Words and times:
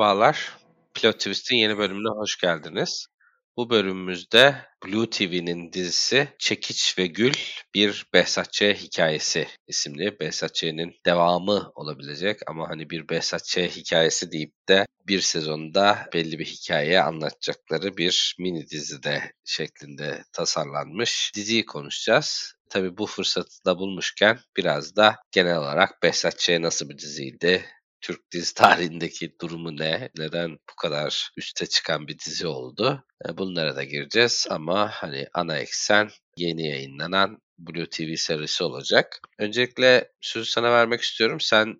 Merhabalar. 0.00 0.58
Plot 0.94 1.18
Twist'in 1.18 1.56
yeni 1.56 1.78
bölümüne 1.78 2.08
hoş 2.08 2.38
geldiniz. 2.38 3.06
Bu 3.56 3.70
bölümümüzde 3.70 4.56
Blue 4.84 5.10
TV'nin 5.10 5.72
dizisi 5.72 6.28
Çekiç 6.38 6.98
ve 6.98 7.06
Gül 7.06 7.32
bir 7.74 8.06
Behzat 8.14 8.52
Ç. 8.52 8.62
hikayesi 8.62 9.48
isimli. 9.66 10.20
Behzat 10.20 10.54
Ç'nin 10.54 10.94
devamı 11.06 11.72
olabilecek 11.74 12.40
ama 12.46 12.68
hani 12.68 12.90
bir 12.90 13.08
Behzat 13.08 13.44
Ç. 13.44 13.58
hikayesi 13.58 14.32
deyip 14.32 14.52
de 14.68 14.86
bir 15.08 15.20
sezonda 15.20 16.08
belli 16.14 16.38
bir 16.38 16.46
hikaye 16.46 17.02
anlatacakları 17.02 17.96
bir 17.96 18.36
mini 18.38 18.66
dizide 18.70 19.32
şeklinde 19.44 20.22
tasarlanmış 20.32 21.32
diziyi 21.34 21.66
konuşacağız. 21.66 22.54
Tabii 22.70 22.96
bu 22.96 23.06
fırsatı 23.06 23.64
da 23.66 23.78
bulmuşken 23.78 24.38
biraz 24.56 24.96
da 24.96 25.16
genel 25.32 25.56
olarak 25.56 26.02
Behzat 26.02 26.38
Ç. 26.38 26.50
nasıl 26.50 26.88
bir 26.88 26.98
diziydi, 26.98 27.64
Türk 28.00 28.32
dizi 28.32 28.54
tarihindeki 28.54 29.36
durumu 29.40 29.76
ne? 29.76 30.10
Neden 30.18 30.50
bu 30.52 30.76
kadar 30.76 31.30
üste 31.36 31.66
çıkan 31.66 32.08
bir 32.08 32.18
dizi 32.18 32.46
oldu? 32.46 33.04
E, 33.28 33.38
bunlara 33.38 33.76
da 33.76 33.84
gireceğiz 33.84 34.46
ama 34.50 34.88
hani 34.88 35.26
ana 35.34 35.58
eksen 35.58 36.10
yeni 36.36 36.68
yayınlanan 36.68 37.38
Blue 37.58 37.88
TV 37.90 38.14
serisi 38.16 38.64
olacak. 38.64 39.20
Öncelikle 39.38 40.12
sözü 40.20 40.50
sana 40.50 40.72
vermek 40.72 41.00
istiyorum. 41.00 41.40
Sen 41.40 41.76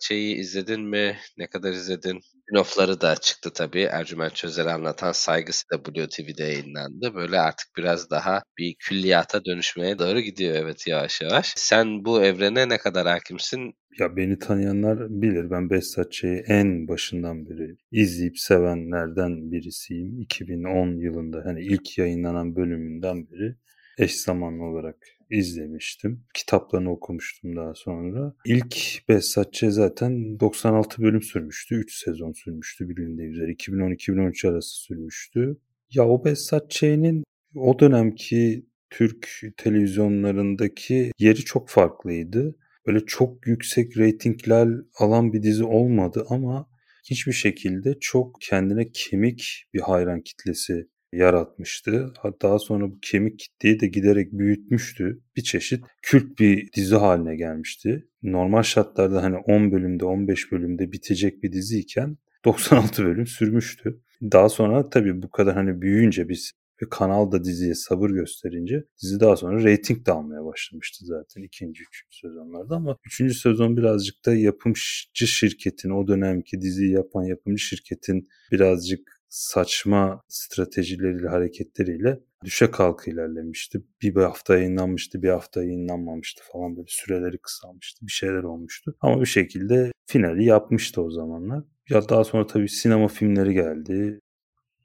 Ç'yi 0.00 0.36
izledin 0.36 0.80
mi? 0.80 1.18
Ne 1.36 1.46
kadar 1.46 1.72
izledin? 1.72 2.20
Spin-off'ları 2.46 3.00
da 3.00 3.16
çıktı 3.16 3.50
tabii. 3.54 3.82
Ercüment 3.82 4.34
Çözer'i 4.34 4.70
anlatan 4.70 5.12
Saygısı 5.12 5.64
da 5.72 5.84
Blue 5.84 6.08
TV'de 6.08 6.42
yayınlandı. 6.42 7.14
Böyle 7.14 7.40
artık 7.40 7.68
biraz 7.76 8.10
daha 8.10 8.42
bir 8.58 8.74
külliyata 8.78 9.44
dönüşmeye 9.44 9.98
doğru 9.98 10.20
gidiyor 10.20 10.54
evet 10.54 10.86
yavaş 10.86 11.20
yavaş. 11.20 11.54
Sen 11.56 12.04
bu 12.04 12.22
evrene 12.24 12.68
ne 12.68 12.78
kadar 12.78 13.06
hakimsin? 13.06 13.74
Ya 13.98 14.16
beni 14.16 14.38
tanıyanlar 14.38 14.98
bilir. 15.10 15.50
Ben 15.50 15.70
Behzatçı'yı 15.70 16.44
en 16.48 16.88
başından 16.88 17.46
beri 17.46 17.76
izleyip 17.92 18.38
sevenlerden 18.38 19.52
birisiyim. 19.52 20.20
2010 20.20 21.00
yılında 21.00 21.42
hani 21.44 21.62
ilk 21.62 21.98
yayınlanan 21.98 22.56
bölümünden 22.56 23.30
beri 23.30 23.54
eş 23.98 24.16
zamanlı 24.16 24.64
olarak 24.64 24.96
izlemiştim. 25.30 26.24
Kitaplarını 26.34 26.90
okumuştum 26.90 27.56
daha 27.56 27.74
sonra. 27.74 28.34
İlk 28.44 28.76
Behzatçı 29.08 29.72
zaten 29.72 30.40
96 30.40 31.02
bölüm 31.02 31.22
sürmüştü. 31.22 31.74
3 31.74 31.94
sezon 32.04 32.32
sürmüştü 32.32 32.88
bilindiği 32.88 33.28
üzere. 33.28 33.52
2010-2013 33.52 34.48
arası 34.48 34.76
sürmüştü. 34.76 35.56
Ya 35.90 36.08
o 36.08 36.24
Behzatçı'nın 36.24 37.24
o 37.54 37.78
dönemki 37.78 38.66
Türk 38.90 39.40
televizyonlarındaki 39.56 41.10
yeri 41.18 41.38
çok 41.38 41.68
farklıydı. 41.68 42.56
Böyle 42.86 43.00
çok 43.06 43.46
yüksek 43.46 43.96
reytingler 43.98 44.68
alan 44.98 45.32
bir 45.32 45.42
dizi 45.42 45.64
olmadı 45.64 46.24
ama 46.28 46.68
hiçbir 47.10 47.32
şekilde 47.32 47.94
çok 48.00 48.36
kendine 48.40 48.90
kemik 48.92 49.64
bir 49.74 49.80
hayran 49.80 50.20
kitlesi 50.20 50.88
yaratmıştı. 51.16 52.12
Hatta 52.18 52.58
sonra 52.58 52.90
bu 52.90 52.98
kemik 53.02 53.38
kitleyi 53.38 53.80
de 53.80 53.86
giderek 53.86 54.32
büyütmüştü. 54.32 55.20
Bir 55.36 55.42
çeşit 55.42 55.84
kült 56.02 56.38
bir 56.38 56.72
dizi 56.72 56.96
haline 56.96 57.36
gelmişti. 57.36 58.08
Normal 58.22 58.62
şartlarda 58.62 59.22
hani 59.22 59.36
10 59.36 59.72
bölümde 59.72 60.04
15 60.04 60.52
bölümde 60.52 60.92
bitecek 60.92 61.42
bir 61.42 61.52
diziyken 61.52 62.16
96 62.44 63.04
bölüm 63.04 63.26
sürmüştü. 63.26 64.00
Daha 64.22 64.48
sonra 64.48 64.90
tabii 64.90 65.22
bu 65.22 65.30
kadar 65.30 65.54
hani 65.54 65.82
büyüyünce 65.82 66.28
biz 66.28 66.52
ve 66.82 66.86
kanal 66.90 67.32
da 67.32 67.44
diziye 67.44 67.74
sabır 67.74 68.10
gösterince 68.10 68.84
dizi 69.02 69.20
daha 69.20 69.36
sonra 69.36 69.64
reyting 69.64 70.06
de 70.06 70.12
almaya 70.12 70.44
başlamıştı 70.44 71.04
zaten 71.04 71.42
ikinci, 71.42 71.82
üçüncü 71.82 72.16
sezonlarda 72.28 72.76
ama 72.76 72.96
üçüncü 73.06 73.34
sezon 73.34 73.76
birazcık 73.76 74.26
da 74.26 74.34
yapımcı 74.34 75.26
şirketin 75.26 75.90
o 75.90 76.08
dönemki 76.08 76.60
diziyi 76.60 76.92
yapan 76.92 77.24
yapımcı 77.24 77.62
şirketin 77.62 78.28
birazcık 78.52 79.15
saçma 79.28 80.22
stratejileriyle, 80.28 81.28
hareketleriyle 81.28 82.20
düşe 82.44 82.70
kalka 82.70 83.10
ilerlemişti. 83.10 83.82
Bir, 84.02 84.14
bir 84.14 84.22
hafta 84.22 84.56
yayınlanmıştı, 84.56 85.22
bir 85.22 85.28
hafta 85.28 85.64
yayınlanmamıştı 85.64 86.42
falan 86.52 86.76
böyle 86.76 86.86
süreleri 86.88 87.38
kısalmıştı. 87.38 88.06
Bir 88.06 88.12
şeyler 88.12 88.42
olmuştu. 88.42 88.96
Ama 89.00 89.20
bir 89.20 89.26
şekilde 89.26 89.92
finali 90.06 90.44
yapmıştı 90.44 91.02
o 91.02 91.10
zamanlar. 91.10 91.64
Ya 91.90 92.08
daha 92.08 92.24
sonra 92.24 92.46
tabii 92.46 92.68
sinema 92.68 93.08
filmleri 93.08 93.54
geldi. 93.54 94.20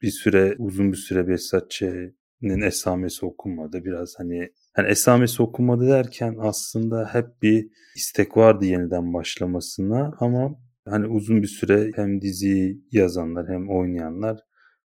Bir 0.01 0.12
süre, 0.12 0.56
uzun 0.57 0.91
bir 0.91 0.97
süre 0.97 1.28
Behzatçı'nın 1.28 2.62
esamesi 2.62 3.25
okunmadı. 3.25 3.85
Biraz 3.85 4.13
hani 4.18 4.50
hani 4.74 4.88
esamesi 4.88 5.44
okunmadı 5.44 5.88
derken 5.88 6.35
aslında 6.40 7.09
hep 7.13 7.41
bir 7.41 7.68
istek 7.96 8.38
vardı 8.38 8.66
yeniden 8.66 9.13
başlamasına 9.13 10.12
ama 10.19 10.56
Hani 10.86 11.08
uzun 11.08 11.42
bir 11.42 11.47
süre 11.47 11.92
hem 11.96 12.22
diziyi 12.22 12.81
yazanlar 12.92 13.47
hem 13.50 13.69
oynayanlar 13.69 14.40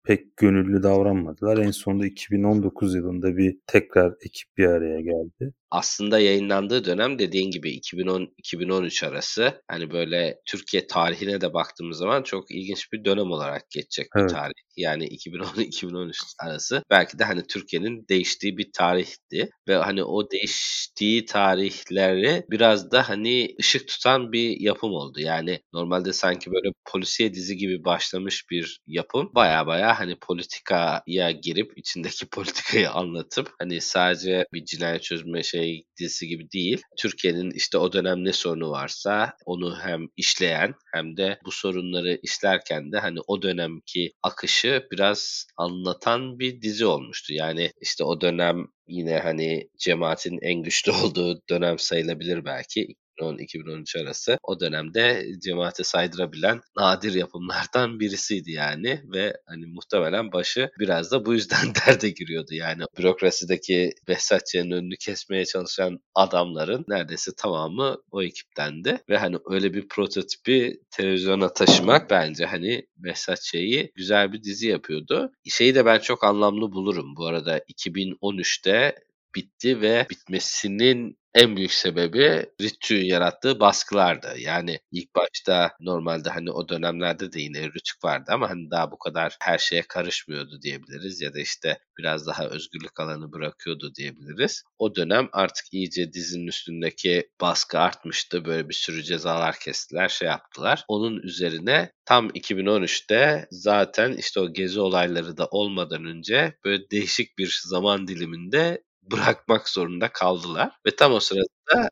pek 0.03 0.37
gönüllü 0.37 0.83
davranmadılar. 0.83 1.57
En 1.57 1.71
sonunda 1.71 2.05
2019 2.05 2.95
yılında 2.95 3.37
bir 3.37 3.59
tekrar 3.67 4.15
ekip 4.25 4.57
bir 4.57 4.67
araya 4.67 5.01
geldi 5.01 5.53
aslında 5.71 6.19
yayınlandığı 6.19 6.85
dönem 6.85 7.19
dediğin 7.19 7.51
gibi 7.51 7.77
2010-2013 7.77 9.07
arası 9.07 9.61
hani 9.67 9.91
böyle 9.91 10.39
Türkiye 10.45 10.87
tarihine 10.87 11.41
de 11.41 11.53
baktığımız 11.53 11.97
zaman 11.97 12.23
çok 12.23 12.51
ilginç 12.51 12.93
bir 12.93 13.05
dönem 13.05 13.31
olarak 13.31 13.69
geçecek 13.69 14.07
evet. 14.15 14.29
bir 14.29 14.35
tarih. 14.35 14.53
Yani 14.77 15.07
2010-2013 15.07 16.13
arası 16.39 16.83
belki 16.89 17.19
de 17.19 17.23
hani 17.23 17.47
Türkiye'nin 17.47 18.05
değiştiği 18.09 18.57
bir 18.57 18.71
tarihti 18.73 19.49
ve 19.67 19.75
hani 19.75 20.03
o 20.03 20.31
değiştiği 20.31 21.25
tarihleri 21.25 22.45
biraz 22.51 22.91
da 22.91 23.09
hani 23.09 23.55
ışık 23.59 23.87
tutan 23.87 24.31
bir 24.31 24.59
yapım 24.59 24.91
oldu. 24.91 25.19
Yani 25.19 25.59
normalde 25.73 26.13
sanki 26.13 26.51
böyle 26.51 26.73
polisiye 26.91 27.33
dizi 27.33 27.57
gibi 27.57 27.85
başlamış 27.85 28.45
bir 28.51 28.81
yapım 28.87 29.31
baya 29.35 29.67
baya 29.67 29.99
hani 29.99 30.15
politikaya 30.19 31.31
girip 31.31 31.77
içindeki 31.77 32.25
politikayı 32.31 32.91
anlatıp 32.91 33.51
hani 33.59 33.81
sadece 33.81 34.45
bir 34.53 34.65
cinayet 34.65 35.03
çözme 35.03 35.43
şey 35.43 35.56
şey 35.57 35.85
dizisi 35.99 36.27
gibi 36.27 36.51
değil. 36.51 36.81
Türkiye'nin 36.97 37.51
işte 37.51 37.77
o 37.77 37.93
dönem 37.93 38.25
ne 38.25 38.33
sorunu 38.33 38.71
varsa 38.71 39.33
onu 39.45 39.79
hem 39.79 40.07
işleyen 40.17 40.73
hem 40.93 41.17
de 41.17 41.39
bu 41.45 41.51
sorunları 41.51 42.19
işlerken 42.23 42.91
de 42.91 42.99
hani 42.99 43.19
o 43.27 43.41
dönemki 43.41 44.13
akışı 44.23 44.87
biraz 44.91 45.47
anlatan 45.57 46.39
bir 46.39 46.61
dizi 46.61 46.85
olmuştu. 46.85 47.33
Yani 47.33 47.71
işte 47.81 48.03
o 48.03 48.21
dönem 48.21 48.67
yine 48.87 49.19
hani 49.19 49.69
cemaatin 49.77 50.39
en 50.41 50.63
güçlü 50.63 50.91
olduğu 51.03 51.41
dönem 51.49 51.79
sayılabilir 51.79 52.45
belki. 52.45 52.87
2010-2013 53.19 54.03
arası. 54.03 54.39
O 54.43 54.59
dönemde 54.59 55.25
cemaate 55.39 55.83
saydırabilen 55.83 56.61
nadir 56.77 57.13
yapımlardan 57.13 57.99
birisiydi 57.99 58.51
yani 58.51 59.01
ve 59.13 59.33
hani 59.45 59.65
muhtemelen 59.65 60.31
başı 60.31 60.69
biraz 60.79 61.11
da 61.11 61.25
bu 61.25 61.33
yüzden 61.33 61.73
derde 61.87 62.09
giriyordu. 62.09 62.53
Yani 62.53 62.83
bürokrasideki 62.97 63.93
Behzatçı'nın 64.07 64.71
önünü 64.71 64.95
kesmeye 64.97 65.45
çalışan 65.45 65.99
adamların 66.15 66.85
neredeyse 66.87 67.31
tamamı 67.37 67.97
o 68.11 68.23
ekiptendi 68.23 68.99
ve 69.09 69.17
hani 69.17 69.37
öyle 69.49 69.73
bir 69.73 69.87
prototipi 69.87 70.79
televizyona 70.91 71.53
taşımak 71.53 72.09
bence 72.09 72.45
hani 72.45 72.87
Behzatçı'yı 72.97 73.91
güzel 73.95 74.33
bir 74.33 74.43
dizi 74.43 74.67
yapıyordu. 74.67 75.31
Şeyi 75.49 75.75
de 75.75 75.85
ben 75.85 75.99
çok 75.99 76.23
anlamlı 76.23 76.71
bulurum. 76.71 77.15
Bu 77.15 77.25
arada 77.25 77.57
2013'te 77.57 78.95
bitti 79.35 79.81
ve 79.81 80.07
bitmesinin 80.09 81.17
en 81.37 81.57
büyük 81.57 81.73
sebebi 81.73 82.45
Ritü'nün 82.61 83.05
yarattığı 83.05 83.59
baskılardı. 83.59 84.33
Yani 84.37 84.79
ilk 84.91 85.15
başta 85.15 85.71
normalde 85.79 86.29
hani 86.29 86.51
o 86.51 86.69
dönemlerde 86.69 87.31
de 87.33 87.41
yine 87.41 87.65
Rütük 87.65 88.03
vardı 88.03 88.25
ama 88.29 88.49
hani 88.49 88.71
daha 88.71 88.91
bu 88.91 88.97
kadar 88.97 89.37
her 89.41 89.57
şeye 89.57 89.81
karışmıyordu 89.81 90.61
diyebiliriz 90.61 91.21
ya 91.21 91.33
da 91.33 91.39
işte 91.39 91.79
biraz 91.97 92.27
daha 92.27 92.45
özgürlük 92.47 92.99
alanı 92.99 93.31
bırakıyordu 93.31 93.95
diyebiliriz. 93.95 94.63
O 94.77 94.95
dönem 94.95 95.29
artık 95.31 95.65
iyice 95.71 96.13
dizinin 96.13 96.47
üstündeki 96.47 97.29
baskı 97.41 97.79
artmıştı. 97.79 98.45
Böyle 98.45 98.69
bir 98.69 98.73
sürü 98.73 99.03
cezalar 99.03 99.59
kestiler, 99.59 100.09
şey 100.09 100.27
yaptılar. 100.27 100.83
Onun 100.87 101.19
üzerine 101.21 101.91
tam 102.05 102.29
2013'te 102.29 103.47
zaten 103.51 104.13
işte 104.13 104.39
o 104.39 104.53
gezi 104.53 104.79
olayları 104.79 105.37
da 105.37 105.47
olmadan 105.51 106.05
önce 106.05 106.57
böyle 106.65 106.89
değişik 106.91 107.37
bir 107.37 107.59
zaman 107.65 108.07
diliminde 108.07 108.83
bırakmak 109.11 109.69
zorunda 109.69 110.09
kaldılar. 110.13 110.71
Ve 110.85 110.95
tam 110.95 111.13
o 111.13 111.19
sırada 111.19 111.45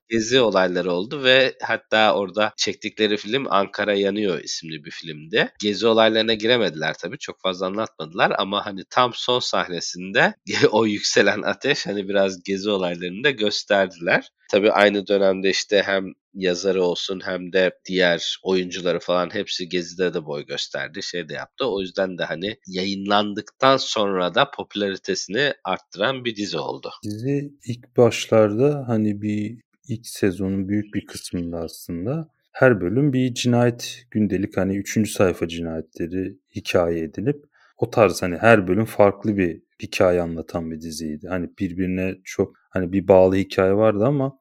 gezi 0.09 0.41
olayları 0.41 0.91
oldu 0.91 1.23
ve 1.23 1.55
hatta 1.63 2.15
orada 2.15 2.53
çektikleri 2.57 3.17
film 3.17 3.45
Ankara 3.49 3.93
Yanıyor 3.93 4.39
isimli 4.39 4.85
bir 4.85 4.91
filmdi. 4.91 5.51
Gezi 5.61 5.87
olaylarına 5.87 6.33
giremediler 6.33 6.93
tabii 6.93 7.17
çok 7.17 7.41
fazla 7.41 7.65
anlatmadılar 7.65 8.33
ama 8.37 8.65
hani 8.65 8.81
tam 8.89 9.11
son 9.13 9.39
sahnesinde 9.39 10.33
o 10.71 10.85
yükselen 10.85 11.41
ateş 11.41 11.87
hani 11.87 12.09
biraz 12.09 12.43
gezi 12.43 12.69
olaylarını 12.69 13.23
da 13.23 13.31
gösterdiler. 13.31 14.29
Tabii 14.51 14.71
aynı 14.71 15.07
dönemde 15.07 15.49
işte 15.49 15.81
hem 15.85 16.13
yazarı 16.35 16.83
olsun 16.83 17.21
hem 17.23 17.53
de 17.53 17.71
diğer 17.85 18.39
oyuncuları 18.43 18.99
falan 18.99 19.33
hepsi 19.33 19.69
Gezi'de 19.69 20.13
de 20.13 20.25
boy 20.25 20.45
gösterdi. 20.45 21.03
Şey 21.03 21.29
de 21.29 21.33
yaptı. 21.33 21.65
O 21.65 21.81
yüzden 21.81 22.17
de 22.17 22.23
hani 22.23 22.57
yayınlandıktan 22.67 23.77
sonra 23.77 24.35
da 24.35 24.51
popülaritesini 24.51 25.53
arttıran 25.63 26.25
bir 26.25 26.35
dizi 26.35 26.57
oldu. 26.57 26.91
Dizi 27.03 27.51
ilk 27.65 27.97
başlarda 27.97 28.83
hani 28.87 29.21
bir 29.21 29.64
ilk 29.87 30.07
sezonun 30.07 30.69
büyük 30.69 30.93
bir 30.93 31.05
kısmında 31.05 31.57
aslında 31.57 32.29
her 32.51 32.81
bölüm 32.81 33.13
bir 33.13 33.33
cinayet 33.33 34.05
gündelik 34.11 34.57
hani 34.57 34.77
3. 34.77 35.11
sayfa 35.11 35.47
cinayetleri 35.47 36.37
hikaye 36.55 37.03
edinip 37.03 37.45
o 37.77 37.89
tarz 37.89 38.21
hani 38.21 38.37
her 38.37 38.67
bölüm 38.67 38.85
farklı 38.85 39.37
bir 39.37 39.61
hikaye 39.81 40.21
anlatan 40.21 40.71
bir 40.71 40.81
diziydi. 40.81 41.27
Hani 41.27 41.49
birbirine 41.59 42.15
çok 42.23 42.55
hani 42.69 42.91
bir 42.91 43.07
bağlı 43.07 43.35
hikaye 43.35 43.73
vardı 43.73 44.05
ama 44.05 44.39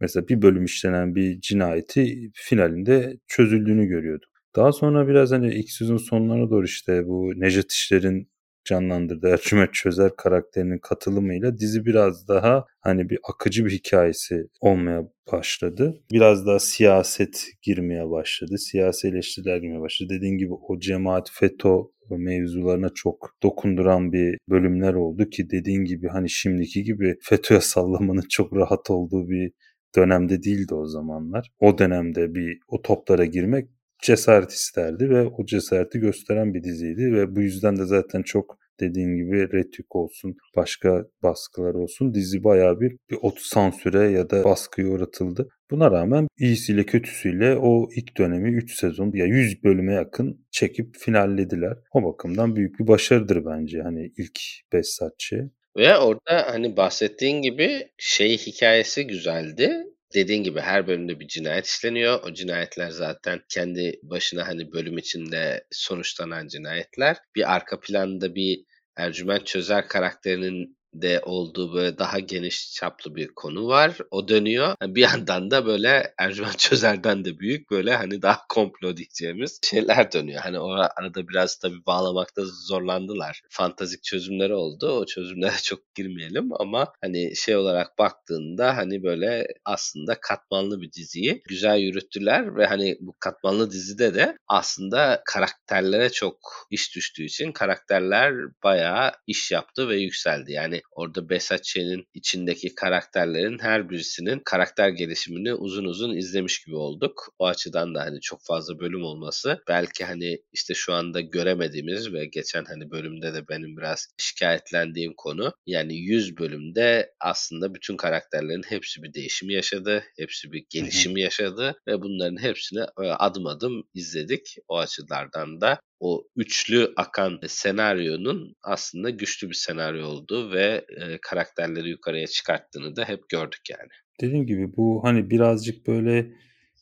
mesela 0.00 0.28
bir 0.28 0.42
bölüm 0.42 0.64
işlenen 0.64 1.14
bir 1.14 1.40
cinayeti 1.40 2.30
finalinde 2.34 3.16
çözüldüğünü 3.26 3.86
görüyorduk. 3.86 4.30
Daha 4.56 4.72
sonra 4.72 5.08
biraz 5.08 5.32
hani 5.32 5.54
ilk 5.54 5.70
sezon 5.70 5.96
sonlarına 5.96 6.50
doğru 6.50 6.64
işte 6.64 7.06
bu 7.06 7.32
Necdet 7.36 7.72
İşler'in 7.72 8.28
canlandırdığı 8.66 9.28
Ercüment 9.28 9.74
Çözer 9.74 10.10
karakterinin 10.16 10.78
katılımıyla 10.78 11.58
dizi 11.58 11.86
biraz 11.86 12.28
daha 12.28 12.64
hani 12.80 13.10
bir 13.10 13.18
akıcı 13.32 13.64
bir 13.64 13.70
hikayesi 13.70 14.46
olmaya 14.60 15.02
başladı. 15.32 16.00
Biraz 16.12 16.46
daha 16.46 16.58
siyaset 16.58 17.46
girmeye 17.62 18.10
başladı. 18.10 18.58
Siyasi 18.58 19.08
eleştiriler 19.08 19.56
girmeye 19.56 19.80
başladı. 19.80 20.14
Dediğin 20.16 20.38
gibi 20.38 20.52
o 20.52 20.78
cemaat 20.78 21.30
FETÖ 21.32 21.76
mevzularına 22.10 22.88
çok 22.94 23.30
dokunduran 23.42 24.12
bir 24.12 24.38
bölümler 24.50 24.94
oldu 24.94 25.30
ki 25.30 25.50
dediğin 25.50 25.84
gibi 25.84 26.08
hani 26.08 26.30
şimdiki 26.30 26.82
gibi 26.82 27.16
FETÖ'ye 27.22 27.60
sallamanın 27.60 28.24
çok 28.30 28.56
rahat 28.56 28.90
olduğu 28.90 29.28
bir 29.28 29.52
dönemde 29.96 30.42
değildi 30.42 30.74
o 30.74 30.86
zamanlar. 30.86 31.50
O 31.60 31.78
dönemde 31.78 32.34
bir 32.34 32.58
o 32.68 32.82
toplara 32.82 33.24
girmek 33.24 33.68
cesaret 34.02 34.50
isterdi 34.50 35.10
ve 35.10 35.22
o 35.22 35.46
cesareti 35.46 35.98
gösteren 35.98 36.54
bir 36.54 36.62
diziydi 36.62 37.12
ve 37.12 37.36
bu 37.36 37.40
yüzden 37.40 37.76
de 37.76 37.84
zaten 37.84 38.22
çok 38.22 38.58
dediğin 38.80 39.16
gibi 39.16 39.52
Retük 39.52 39.96
olsun, 39.96 40.36
başka 40.56 41.04
baskılar 41.22 41.74
olsun 41.74 42.14
dizi 42.14 42.44
bayağı 42.44 42.80
bir, 42.80 42.96
bir 43.10 43.18
ot 43.22 43.38
sansüre 43.38 44.10
ya 44.10 44.30
da 44.30 44.44
baskıya 44.44 44.88
uğratıldı. 44.88 45.48
Buna 45.70 45.90
rağmen 45.90 46.28
iyisiyle 46.38 46.86
kötüsüyle 46.86 47.56
o 47.56 47.88
ilk 47.96 48.18
dönemi 48.18 48.56
3 48.56 48.78
sezon 48.78 49.12
ya 49.14 49.26
100 49.26 49.64
bölüme 49.64 49.94
yakın 49.94 50.46
çekip 50.50 50.96
finallediler. 50.96 51.72
O 51.92 52.04
bakımdan 52.04 52.56
büyük 52.56 52.80
bir 52.80 52.86
başarıdır 52.86 53.44
bence 53.46 53.82
hani 53.82 54.12
ilk 54.18 54.40
Behzatçı. 54.72 55.50
Ve 55.76 55.98
orada 55.98 56.46
hani 56.46 56.76
bahsettiğin 56.76 57.42
gibi 57.42 57.88
şey 57.98 58.38
hikayesi 58.38 59.06
güzeldi 59.06 59.86
dediğin 60.14 60.42
gibi 60.42 60.60
her 60.60 60.86
bölümde 60.86 61.20
bir 61.20 61.28
cinayet 61.28 61.66
işleniyor. 61.66 62.22
O 62.22 62.34
cinayetler 62.34 62.90
zaten 62.90 63.40
kendi 63.48 64.00
başına 64.02 64.48
hani 64.48 64.72
bölüm 64.72 64.98
içinde 64.98 65.64
sonuçlanan 65.70 66.48
cinayetler. 66.48 67.16
Bir 67.34 67.54
arka 67.54 67.80
planda 67.80 68.34
bir 68.34 68.64
Ercüment 68.96 69.46
Çözer 69.46 69.88
karakterinin 69.88 70.78
de 71.02 71.20
olduğu 71.24 71.74
böyle 71.74 71.98
daha 71.98 72.18
geniş 72.18 72.72
çaplı 72.74 73.14
bir 73.14 73.28
konu 73.28 73.66
var. 73.66 73.98
O 74.10 74.28
dönüyor. 74.28 74.74
Bir 74.82 75.02
yandan 75.02 75.50
da 75.50 75.66
böyle 75.66 76.14
Ercüment 76.18 76.58
Çözer'den 76.58 77.24
de 77.24 77.38
büyük 77.38 77.70
böyle 77.70 77.96
hani 77.96 78.22
daha 78.22 78.40
komplo 78.48 78.96
diyeceğimiz 78.96 79.60
şeyler 79.62 80.12
dönüyor. 80.12 80.40
Hani 80.40 80.58
o 80.58 80.70
arada 80.70 81.28
biraz 81.28 81.58
tabii 81.58 81.86
bağlamakta 81.86 82.42
zorlandılar. 82.44 83.42
Fantazik 83.50 84.02
çözümleri 84.02 84.54
oldu. 84.54 84.88
O 84.88 85.06
çözümlere 85.06 85.56
çok 85.62 85.94
girmeyelim 85.94 86.48
ama 86.60 86.92
hani 87.00 87.36
şey 87.36 87.56
olarak 87.56 87.98
baktığında 87.98 88.76
hani 88.76 89.02
böyle 89.02 89.46
aslında 89.64 90.20
katmanlı 90.20 90.80
bir 90.80 90.92
diziyi 90.92 91.42
güzel 91.48 91.78
yürüttüler 91.78 92.56
ve 92.56 92.66
hani 92.66 92.96
bu 93.00 93.16
katmanlı 93.20 93.70
dizide 93.70 94.14
de 94.14 94.36
aslında 94.48 95.22
karakterlere 95.26 96.10
çok 96.10 96.38
iş 96.70 96.96
düştüğü 96.96 97.24
için 97.24 97.52
karakterler 97.52 98.34
bayağı 98.64 99.12
iş 99.26 99.50
yaptı 99.52 99.88
ve 99.88 99.96
yükseldi. 99.96 100.52
Yani 100.52 100.82
orada 100.92 101.28
Besatçı'nın 101.28 102.04
içindeki 102.14 102.74
karakterlerin 102.74 103.58
her 103.58 103.90
birisinin 103.90 104.42
karakter 104.44 104.88
gelişimini 104.88 105.54
uzun 105.54 105.84
uzun 105.84 106.16
izlemiş 106.16 106.64
gibi 106.64 106.76
olduk. 106.76 107.34
O 107.38 107.46
açıdan 107.46 107.94
da 107.94 108.00
hani 108.00 108.20
çok 108.20 108.40
fazla 108.44 108.78
bölüm 108.78 109.02
olması 109.02 109.58
belki 109.68 110.04
hani 110.04 110.38
işte 110.52 110.74
şu 110.74 110.92
anda 110.92 111.20
göremediğimiz 111.20 112.12
ve 112.12 112.26
geçen 112.26 112.64
hani 112.64 112.90
bölümde 112.90 113.34
de 113.34 113.48
benim 113.48 113.76
biraz 113.76 114.08
şikayetlendiğim 114.18 115.14
konu 115.16 115.52
yani 115.66 115.96
100 115.96 116.38
bölümde 116.38 117.12
aslında 117.20 117.74
bütün 117.74 117.96
karakterlerin 117.96 118.62
hepsi 118.68 119.02
bir 119.02 119.14
değişimi 119.14 119.52
yaşadı. 119.52 120.04
Hepsi 120.16 120.52
bir 120.52 120.64
gelişimi 120.70 121.20
yaşadı 121.20 121.80
ve 121.88 122.02
bunların 122.02 122.42
hepsini 122.42 122.84
adım 122.96 123.46
adım 123.46 123.82
izledik. 123.94 124.56
O 124.68 124.78
açılardan 124.78 125.60
da 125.60 125.80
o 126.00 126.28
üçlü 126.36 126.92
akan 126.96 127.38
senaryonun 127.46 128.56
aslında 128.62 129.10
güçlü 129.10 129.48
bir 129.48 129.54
senaryo 129.54 130.06
olduğu 130.06 130.52
ve 130.52 130.86
e, 130.88 131.18
karakterleri 131.22 131.88
yukarıya 131.88 132.26
çıkarttığını 132.26 132.96
da 132.96 133.04
hep 133.04 133.28
gördük 133.28 133.60
yani. 133.70 133.90
Dediğim 134.20 134.46
gibi 134.46 134.76
bu 134.76 135.00
hani 135.04 135.30
birazcık 135.30 135.86
böyle 135.86 136.32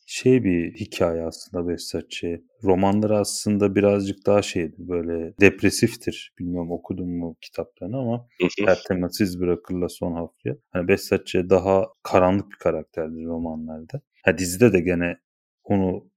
şey 0.07 0.45
bir 0.45 0.75
hikaye 0.75 1.23
aslında 1.23 1.69
Behzatçı. 1.69 2.43
Romanları 2.63 3.19
aslında 3.19 3.75
birazcık 3.75 4.27
daha 4.27 4.43
şeydir 4.43 4.89
böyle 4.89 5.35
depresiftir. 5.41 6.33
Bilmiyorum 6.39 6.71
okudum 6.71 7.19
mu 7.19 7.37
kitaplarını 7.41 7.99
ama 7.99 8.29
her 8.67 8.83
tematsız 8.89 9.41
bırakırla 9.41 9.89
son 9.89 10.13
haftaya. 10.13 10.57
Hani 10.71 10.89
Behzatçı 10.89 11.51
daha 11.51 11.87
karanlık 12.03 12.51
bir 12.51 12.57
karakterdir 12.57 13.25
romanlarda. 13.25 14.01
Ha 14.25 14.39
dizide 14.39 14.73
de 14.73 14.81
gene 14.81 15.19
onu 15.65 16.11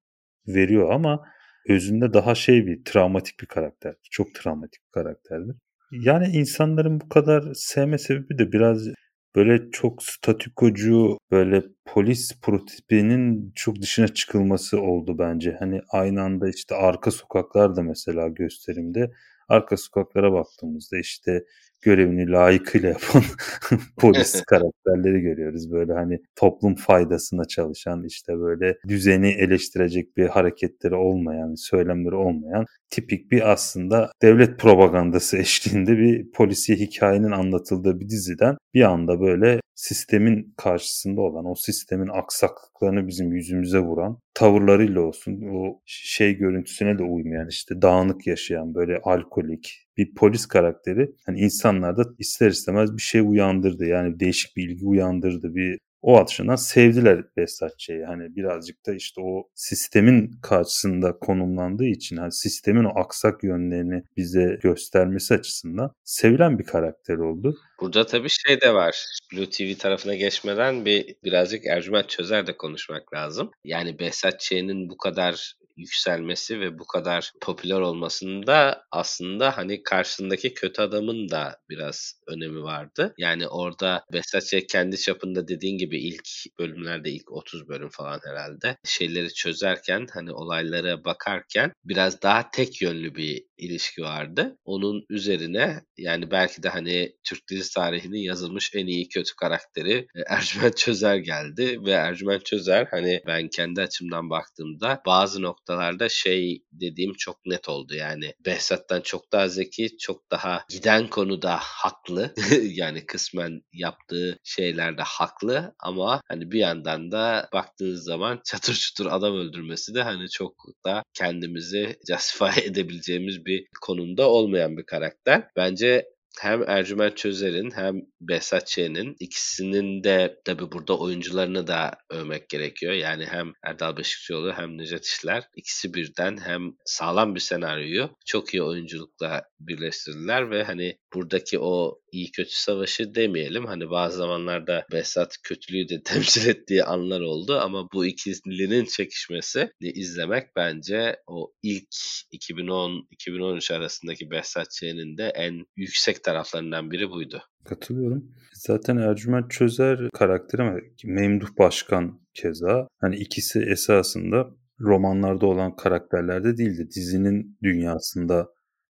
veriyor 0.47 0.91
ama 0.91 1.25
özünde 1.67 2.13
daha 2.13 2.35
şey 2.35 2.65
bir 2.67 2.83
travmatik 2.85 3.39
bir 3.39 3.45
karakter. 3.45 3.95
Çok 4.11 4.35
travmatik 4.35 4.81
bir 4.87 4.91
karakterdir. 4.91 5.55
Yani 5.91 6.27
insanların 6.27 7.01
bu 7.01 7.09
kadar 7.09 7.53
sevme 7.53 7.97
sebebi 7.97 8.37
de 8.37 8.51
biraz 8.51 8.87
böyle 9.35 9.71
çok 9.71 10.03
statükocu 10.03 11.17
böyle 11.31 11.63
polis 11.85 12.41
prototipinin 12.41 13.51
çok 13.55 13.81
dışına 13.81 14.07
çıkılması 14.07 14.81
oldu 14.81 15.15
bence. 15.19 15.55
Hani 15.59 15.81
aynı 15.91 16.21
anda 16.21 16.49
işte 16.49 16.75
arka 16.75 17.11
sokaklar 17.11 17.75
da 17.75 17.81
mesela 17.81 18.27
gösterimde 18.27 19.11
arka 19.49 19.77
sokaklara 19.77 20.31
baktığımızda 20.33 20.97
işte 20.97 21.43
görevini 21.81 22.31
layıkıyla 22.31 22.89
yapan 22.89 23.23
polis 23.97 24.41
karakterleri 24.47 25.21
görüyoruz. 25.21 25.71
Böyle 25.71 25.93
hani 25.93 26.19
toplum 26.35 26.75
faydasına 26.75 27.45
çalışan 27.45 28.03
işte 28.03 28.39
böyle 28.39 28.77
düzeni 28.87 29.27
eleştirecek 29.29 30.17
bir 30.17 30.27
hareketleri 30.27 30.95
olmayan, 30.95 31.55
söylemleri 31.55 32.15
olmayan 32.15 32.65
tipik 32.89 33.31
bir 33.31 33.51
aslında 33.51 34.11
devlet 34.21 34.59
propagandası 34.59 35.37
eşliğinde 35.37 35.97
bir 35.97 36.31
polisiye 36.31 36.77
hikayenin 36.77 37.31
anlatıldığı 37.31 37.99
bir 37.99 38.09
diziden 38.09 38.57
bir 38.73 38.81
anda 38.81 39.19
böyle 39.21 39.59
sistemin 39.75 40.53
karşısında 40.57 41.21
olan, 41.21 41.45
o 41.45 41.55
sistemin 41.55 42.07
aksaklıklarını 42.07 43.07
bizim 43.07 43.33
yüzümüze 43.33 43.79
vuran 43.79 44.19
tavırlarıyla 44.33 45.01
olsun, 45.01 45.41
o 45.53 45.81
şey 45.85 46.33
görüntüsüne 46.37 46.99
de 46.99 47.03
uymayan 47.03 47.47
işte 47.47 47.81
dağınık 47.81 48.27
yaşayan 48.27 48.75
böyle 48.75 48.99
alkolik 49.03 49.86
bir 49.97 50.15
polis 50.15 50.45
karakteri 50.45 51.11
hani 51.25 51.39
insanlarda 51.39 52.03
ister 52.19 52.49
istemez 52.49 52.97
bir 52.97 53.01
şey 53.01 53.21
uyandırdı. 53.21 53.85
Yani 53.85 54.19
değişik 54.19 54.57
bir 54.57 54.69
ilgi 54.69 54.85
uyandırdı. 54.85 55.55
Bir 55.55 55.79
o 56.01 56.19
açıdan 56.19 56.55
sevdiler 56.55 57.23
Behzatçı'yı. 57.37 58.05
Hani 58.05 58.35
birazcık 58.35 58.85
da 58.85 58.93
işte 58.93 59.21
o 59.21 59.49
sistemin 59.55 60.31
karşısında 60.41 61.19
konumlandığı 61.19 61.85
için 61.85 62.17
hani 62.17 62.31
sistemin 62.31 62.83
o 62.83 62.99
aksak 62.99 63.43
yönlerini 63.43 64.03
bize 64.17 64.59
göstermesi 64.63 65.33
açısından 65.33 65.91
sevilen 66.03 66.59
bir 66.59 66.63
karakter 66.63 67.15
oldu. 67.15 67.55
Burada 67.81 68.05
tabii 68.05 68.29
şey 68.29 68.61
de 68.61 68.73
var. 68.73 69.05
Blue 69.33 69.49
TV 69.49 69.77
tarafına 69.79 70.15
geçmeden 70.15 70.85
bir 70.85 71.15
birazcık 71.23 71.65
Ercüment 71.65 72.09
Çözer 72.09 72.47
de 72.47 72.57
konuşmak 72.57 73.13
lazım. 73.13 73.51
Yani 73.63 73.99
Behzat 73.99 74.51
bu 74.89 74.97
kadar 74.97 75.53
yükselmesi 75.77 76.59
ve 76.59 76.79
bu 76.79 76.87
kadar 76.87 77.31
popüler 77.41 77.79
olmasında 77.79 78.83
aslında 78.91 79.57
hani 79.57 79.83
karşısındaki 79.83 80.53
kötü 80.53 80.81
adamın 80.81 81.29
da 81.29 81.57
biraz 81.69 82.21
önemi 82.27 82.63
vardı. 82.63 83.13
Yani 83.17 83.47
orada 83.47 84.03
Versace 84.13 84.67
kendi 84.67 84.97
çapında 84.97 85.47
dediğin 85.47 85.77
gibi 85.77 85.97
ilk 85.99 86.29
bölümlerde 86.59 87.09
ilk 87.11 87.31
30 87.31 87.67
bölüm 87.69 87.89
falan 87.89 88.19
herhalde 88.29 88.77
şeyleri 88.85 89.33
çözerken 89.33 90.07
hani 90.13 90.31
olaylara 90.31 91.05
bakarken 91.05 91.71
biraz 91.85 92.21
daha 92.21 92.51
tek 92.51 92.81
yönlü 92.81 93.15
bir 93.15 93.46
ilişki 93.57 94.01
vardı. 94.01 94.57
Onun 94.65 95.05
üzerine 95.09 95.81
yani 95.97 96.31
belki 96.31 96.63
de 96.63 96.69
hani 96.69 97.15
Türk 97.23 97.49
dizi 97.49 97.73
tarihinin 97.73 98.19
yazılmış 98.19 98.71
en 98.75 98.87
iyi 98.87 99.09
kötü 99.09 99.35
karakteri 99.35 100.07
e, 100.15 100.19
Ercüment 100.27 100.77
Çözer 100.77 101.15
geldi 101.15 101.79
ve 101.85 101.91
Ercüment 101.91 102.45
Çözer 102.45 102.87
hani 102.91 103.21
ben 103.27 103.47
kendi 103.47 103.81
açımdan 103.81 104.29
baktığımda 104.29 105.01
bazı 105.05 105.41
noktalarda 105.41 106.09
şey 106.09 106.63
dediğim 106.71 107.13
çok 107.13 107.45
net 107.45 107.69
oldu 107.69 107.95
yani 107.95 108.33
Behzat'tan 108.45 109.01
çok 109.01 109.31
daha 109.31 109.47
zeki, 109.47 109.97
çok 109.97 110.31
daha 110.31 110.63
giden 110.69 111.07
konuda 111.07 111.57
haklı. 111.61 112.33
yani 112.63 113.05
kısmen 113.05 113.61
yaptığı 113.73 114.39
şeylerde 114.43 115.01
haklı 115.01 115.75
ama 115.79 116.21
hani 116.29 116.51
bir 116.51 116.59
yandan 116.59 117.11
da 117.11 117.49
baktığınız 117.53 118.03
zaman 118.03 118.41
çatır 118.45 118.73
çutur 118.73 119.05
adam 119.05 119.35
öldürmesi 119.35 119.93
de 119.95 120.03
hani 120.03 120.29
çok 120.29 120.53
da 120.85 121.03
kendimizi 121.13 121.97
justify 122.09 122.61
edebileceğimiz 122.63 123.45
bir 123.47 123.67
konumda 123.81 124.29
olmayan 124.29 124.77
bir 124.77 124.85
karakter. 124.85 125.47
Bence 125.55 126.05
hem 126.39 126.69
Ercüment 126.69 127.17
Çözer'in 127.17 127.71
hem 127.71 128.01
Behzat 128.21 128.67
Ç'nin 128.67 129.15
ikisinin 129.19 130.03
de 130.03 130.41
tabi 130.45 130.71
burada 130.71 130.97
oyuncularını 130.99 131.67
da 131.67 131.91
övmek 132.09 132.49
gerekiyor. 132.49 132.93
Yani 132.93 133.25
hem 133.25 133.53
Erdal 133.63 133.97
Beşikçioğlu 133.97 134.53
hem 134.53 134.77
Necdet 134.77 135.05
İşler 135.05 135.43
ikisi 135.55 135.93
birden 135.93 136.37
hem 136.37 136.61
sağlam 136.85 137.35
bir 137.35 137.39
senaryoyu 137.39 138.09
çok 138.25 138.53
iyi 138.53 138.63
oyunculukla 138.63 139.43
birleştirdiler 139.59 140.51
ve 140.51 140.63
hani 140.63 140.97
buradaki 141.17 141.59
o 141.59 141.99
iyi 142.11 142.31
kötü 142.31 142.51
savaşı 142.53 143.15
demeyelim. 143.15 143.65
Hani 143.65 143.89
bazı 143.89 144.17
zamanlarda 144.17 144.85
Behzat 144.91 145.35
kötülüğü 145.43 145.89
de 145.89 146.01
temsil 146.05 146.49
ettiği 146.49 146.83
anlar 146.83 147.21
oldu 147.21 147.59
ama 147.59 147.87
bu 147.93 148.05
ikilinin 148.05 148.85
çekişmesi 148.85 149.69
izlemek 149.81 150.55
bence 150.55 151.15
o 151.27 151.53
ilk 151.63 151.87
2010-2013 152.33 153.73
arasındaki 153.73 154.31
Behzat 154.31 154.71
Ç'nin 154.71 155.17
de 155.17 155.31
en 155.35 155.65
yüksek 155.75 156.23
taraflarından 156.23 156.91
biri 156.91 157.09
buydu. 157.09 157.41
Katılıyorum. 157.65 158.31
Zaten 158.53 158.97
Ercüment 158.97 159.51
Çözer 159.51 160.09
karakteri 160.13 160.61
ama 160.61 160.79
Memduh 161.03 161.57
Başkan 161.59 162.21
keza. 162.33 162.87
Hani 163.01 163.15
ikisi 163.15 163.59
esasında 163.59 164.47
romanlarda 164.79 165.45
olan 165.45 165.75
karakterlerde 165.75 166.57
değildi. 166.57 166.87
Dizinin 166.95 167.57
dünyasında 167.63 168.47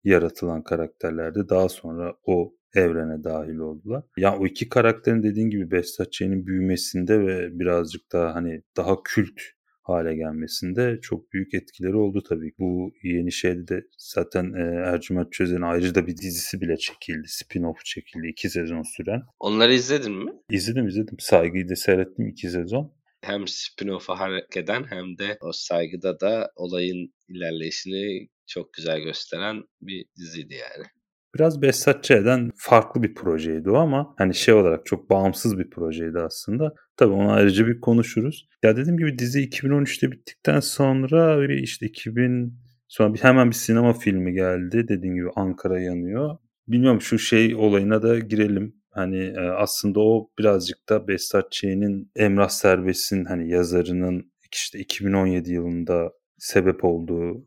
yaratılan 0.07 0.63
karakterlerdi. 0.63 1.49
Daha 1.49 1.69
sonra 1.69 2.15
o 2.25 2.55
evrene 2.75 3.25
dahil 3.25 3.57
oldular. 3.57 4.05
Ya 4.17 4.39
o 4.39 4.47
iki 4.47 4.69
karakterin 4.69 5.23
dediğin 5.23 5.51
gibi 5.51 5.71
Behzat 5.71 6.13
Ç'nin 6.13 6.47
büyümesinde 6.47 7.21
ve 7.21 7.59
birazcık 7.59 8.13
daha 8.13 8.35
hani 8.35 8.63
daha 8.77 8.97
kült 9.05 9.41
hale 9.83 10.17
gelmesinde 10.17 10.99
çok 11.03 11.33
büyük 11.33 11.55
etkileri 11.55 11.97
oldu 11.97 12.23
tabii. 12.29 12.53
Bu 12.59 12.93
yeni 13.03 13.33
şeyde 13.33 13.69
de 13.69 13.83
zaten 13.99 14.53
e, 14.53 14.63
Ercüment 14.63 15.33
Çözen'in 15.33 15.63
ayrıca 15.63 15.95
da 15.95 16.07
bir 16.07 16.17
dizisi 16.17 16.61
bile 16.61 16.77
çekildi. 16.77 17.27
Spin-off 17.29 17.85
çekildi. 17.85 18.27
iki 18.29 18.51
sezon 18.51 18.83
süren. 18.97 19.23
Onları 19.41 19.75
izledin 19.75 20.25
mi? 20.25 20.33
İzledim 20.51 20.87
izledim. 20.87 21.17
Saygıyı 21.19 21.69
da 21.69 21.77
seyrettim 21.77 22.27
iki 22.29 22.51
sezon. 22.51 22.97
Hem 23.21 23.45
spin-off'a 23.45 24.19
hareket 24.19 24.57
eden 24.57 24.85
hem 24.89 25.19
de 25.19 25.39
o 25.41 25.53
saygıda 25.53 26.21
da 26.21 26.51
olayın 26.57 27.13
ilerleyişini 27.29 28.29
çok 28.47 28.73
güzel 28.73 29.01
gösteren 29.01 29.65
bir 29.81 30.05
diziydi 30.17 30.55
yani. 30.55 30.87
Biraz 31.35 31.63
Behzat 31.63 32.05
Ç'den 32.05 32.51
farklı 32.57 33.03
bir 33.03 33.15
projeydi 33.15 33.71
o 33.71 33.77
ama 33.77 34.15
hani 34.19 34.35
şey 34.35 34.55
olarak 34.55 34.87
çok 34.87 35.11
bağımsız 35.11 35.59
bir 35.59 35.71
projeydi 35.71 36.19
aslında. 36.19 36.75
Tabii 36.97 37.13
onu 37.13 37.33
ayrıca 37.33 37.67
bir 37.67 37.81
konuşuruz. 37.81 38.49
Ya 38.63 38.77
dediğim 38.77 38.99
gibi 38.99 39.19
dizi 39.19 39.49
2013'te 39.49 40.13
bittikten 40.13 40.61
sonra 40.61 41.55
işte 41.55 41.87
2000 41.87 42.59
sonra 42.89 43.15
bir, 43.15 43.19
hemen 43.19 43.51
bir 43.51 43.55
sinema 43.55 43.93
filmi 43.93 44.33
geldi. 44.33 44.87
Dediğim 44.89 45.15
gibi 45.15 45.31
Ankara 45.37 45.81
yanıyor. 45.81 46.39
Bilmiyorum 46.69 47.01
şu 47.01 47.19
şey 47.19 47.55
olayına 47.55 48.03
da 48.03 48.19
girelim. 48.19 48.75
Hani 48.91 49.25
e, 49.25 49.41
aslında 49.41 50.01
o 50.01 50.31
birazcık 50.39 50.89
da 50.89 51.09
Behzat 51.09 51.53
Ç'nin 51.53 52.11
Emrah 52.17 52.49
Serbest'in 52.49 53.25
hani 53.25 53.51
yazarının 53.51 54.33
işte 54.53 54.79
2017 54.79 55.53
yılında 55.53 56.13
sebep 56.39 56.85
olduğu 56.85 57.47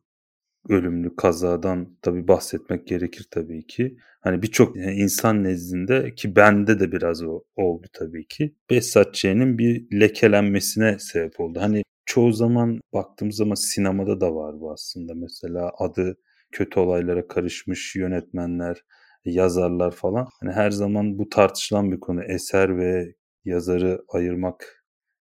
ölümlü 0.69 1.15
kazadan 1.15 1.97
tabii 2.01 2.27
bahsetmek 2.27 2.87
gerekir 2.87 3.27
tabii 3.31 3.67
ki. 3.67 3.97
Hani 4.21 4.41
birçok 4.41 4.77
insan 4.77 5.43
nezdinde 5.43 6.15
ki 6.15 6.35
bende 6.35 6.79
de 6.79 6.91
biraz 6.91 7.23
o 7.23 7.43
oldu 7.55 7.87
tabii 7.93 8.27
ki. 8.27 8.55
Behzat 8.69 9.13
Ç'nin 9.13 9.57
bir 9.57 9.99
lekelenmesine 9.99 10.99
sebep 10.99 11.39
oldu. 11.39 11.59
Hani 11.61 11.83
çoğu 12.05 12.31
zaman 12.33 12.81
baktığımız 12.93 13.35
zaman 13.35 13.55
sinemada 13.55 14.21
da 14.21 14.35
var 14.35 14.59
bu 14.59 14.71
aslında. 14.71 15.13
Mesela 15.15 15.71
adı 15.77 16.17
kötü 16.51 16.79
olaylara 16.79 17.27
karışmış 17.27 17.95
yönetmenler, 17.95 18.77
yazarlar 19.25 19.91
falan. 19.91 20.27
Hani 20.41 20.51
her 20.51 20.71
zaman 20.71 21.19
bu 21.19 21.29
tartışılan 21.29 21.91
bir 21.91 21.99
konu. 21.99 22.23
Eser 22.23 22.77
ve 22.77 23.15
yazarı 23.45 24.01
ayırmak 24.09 24.78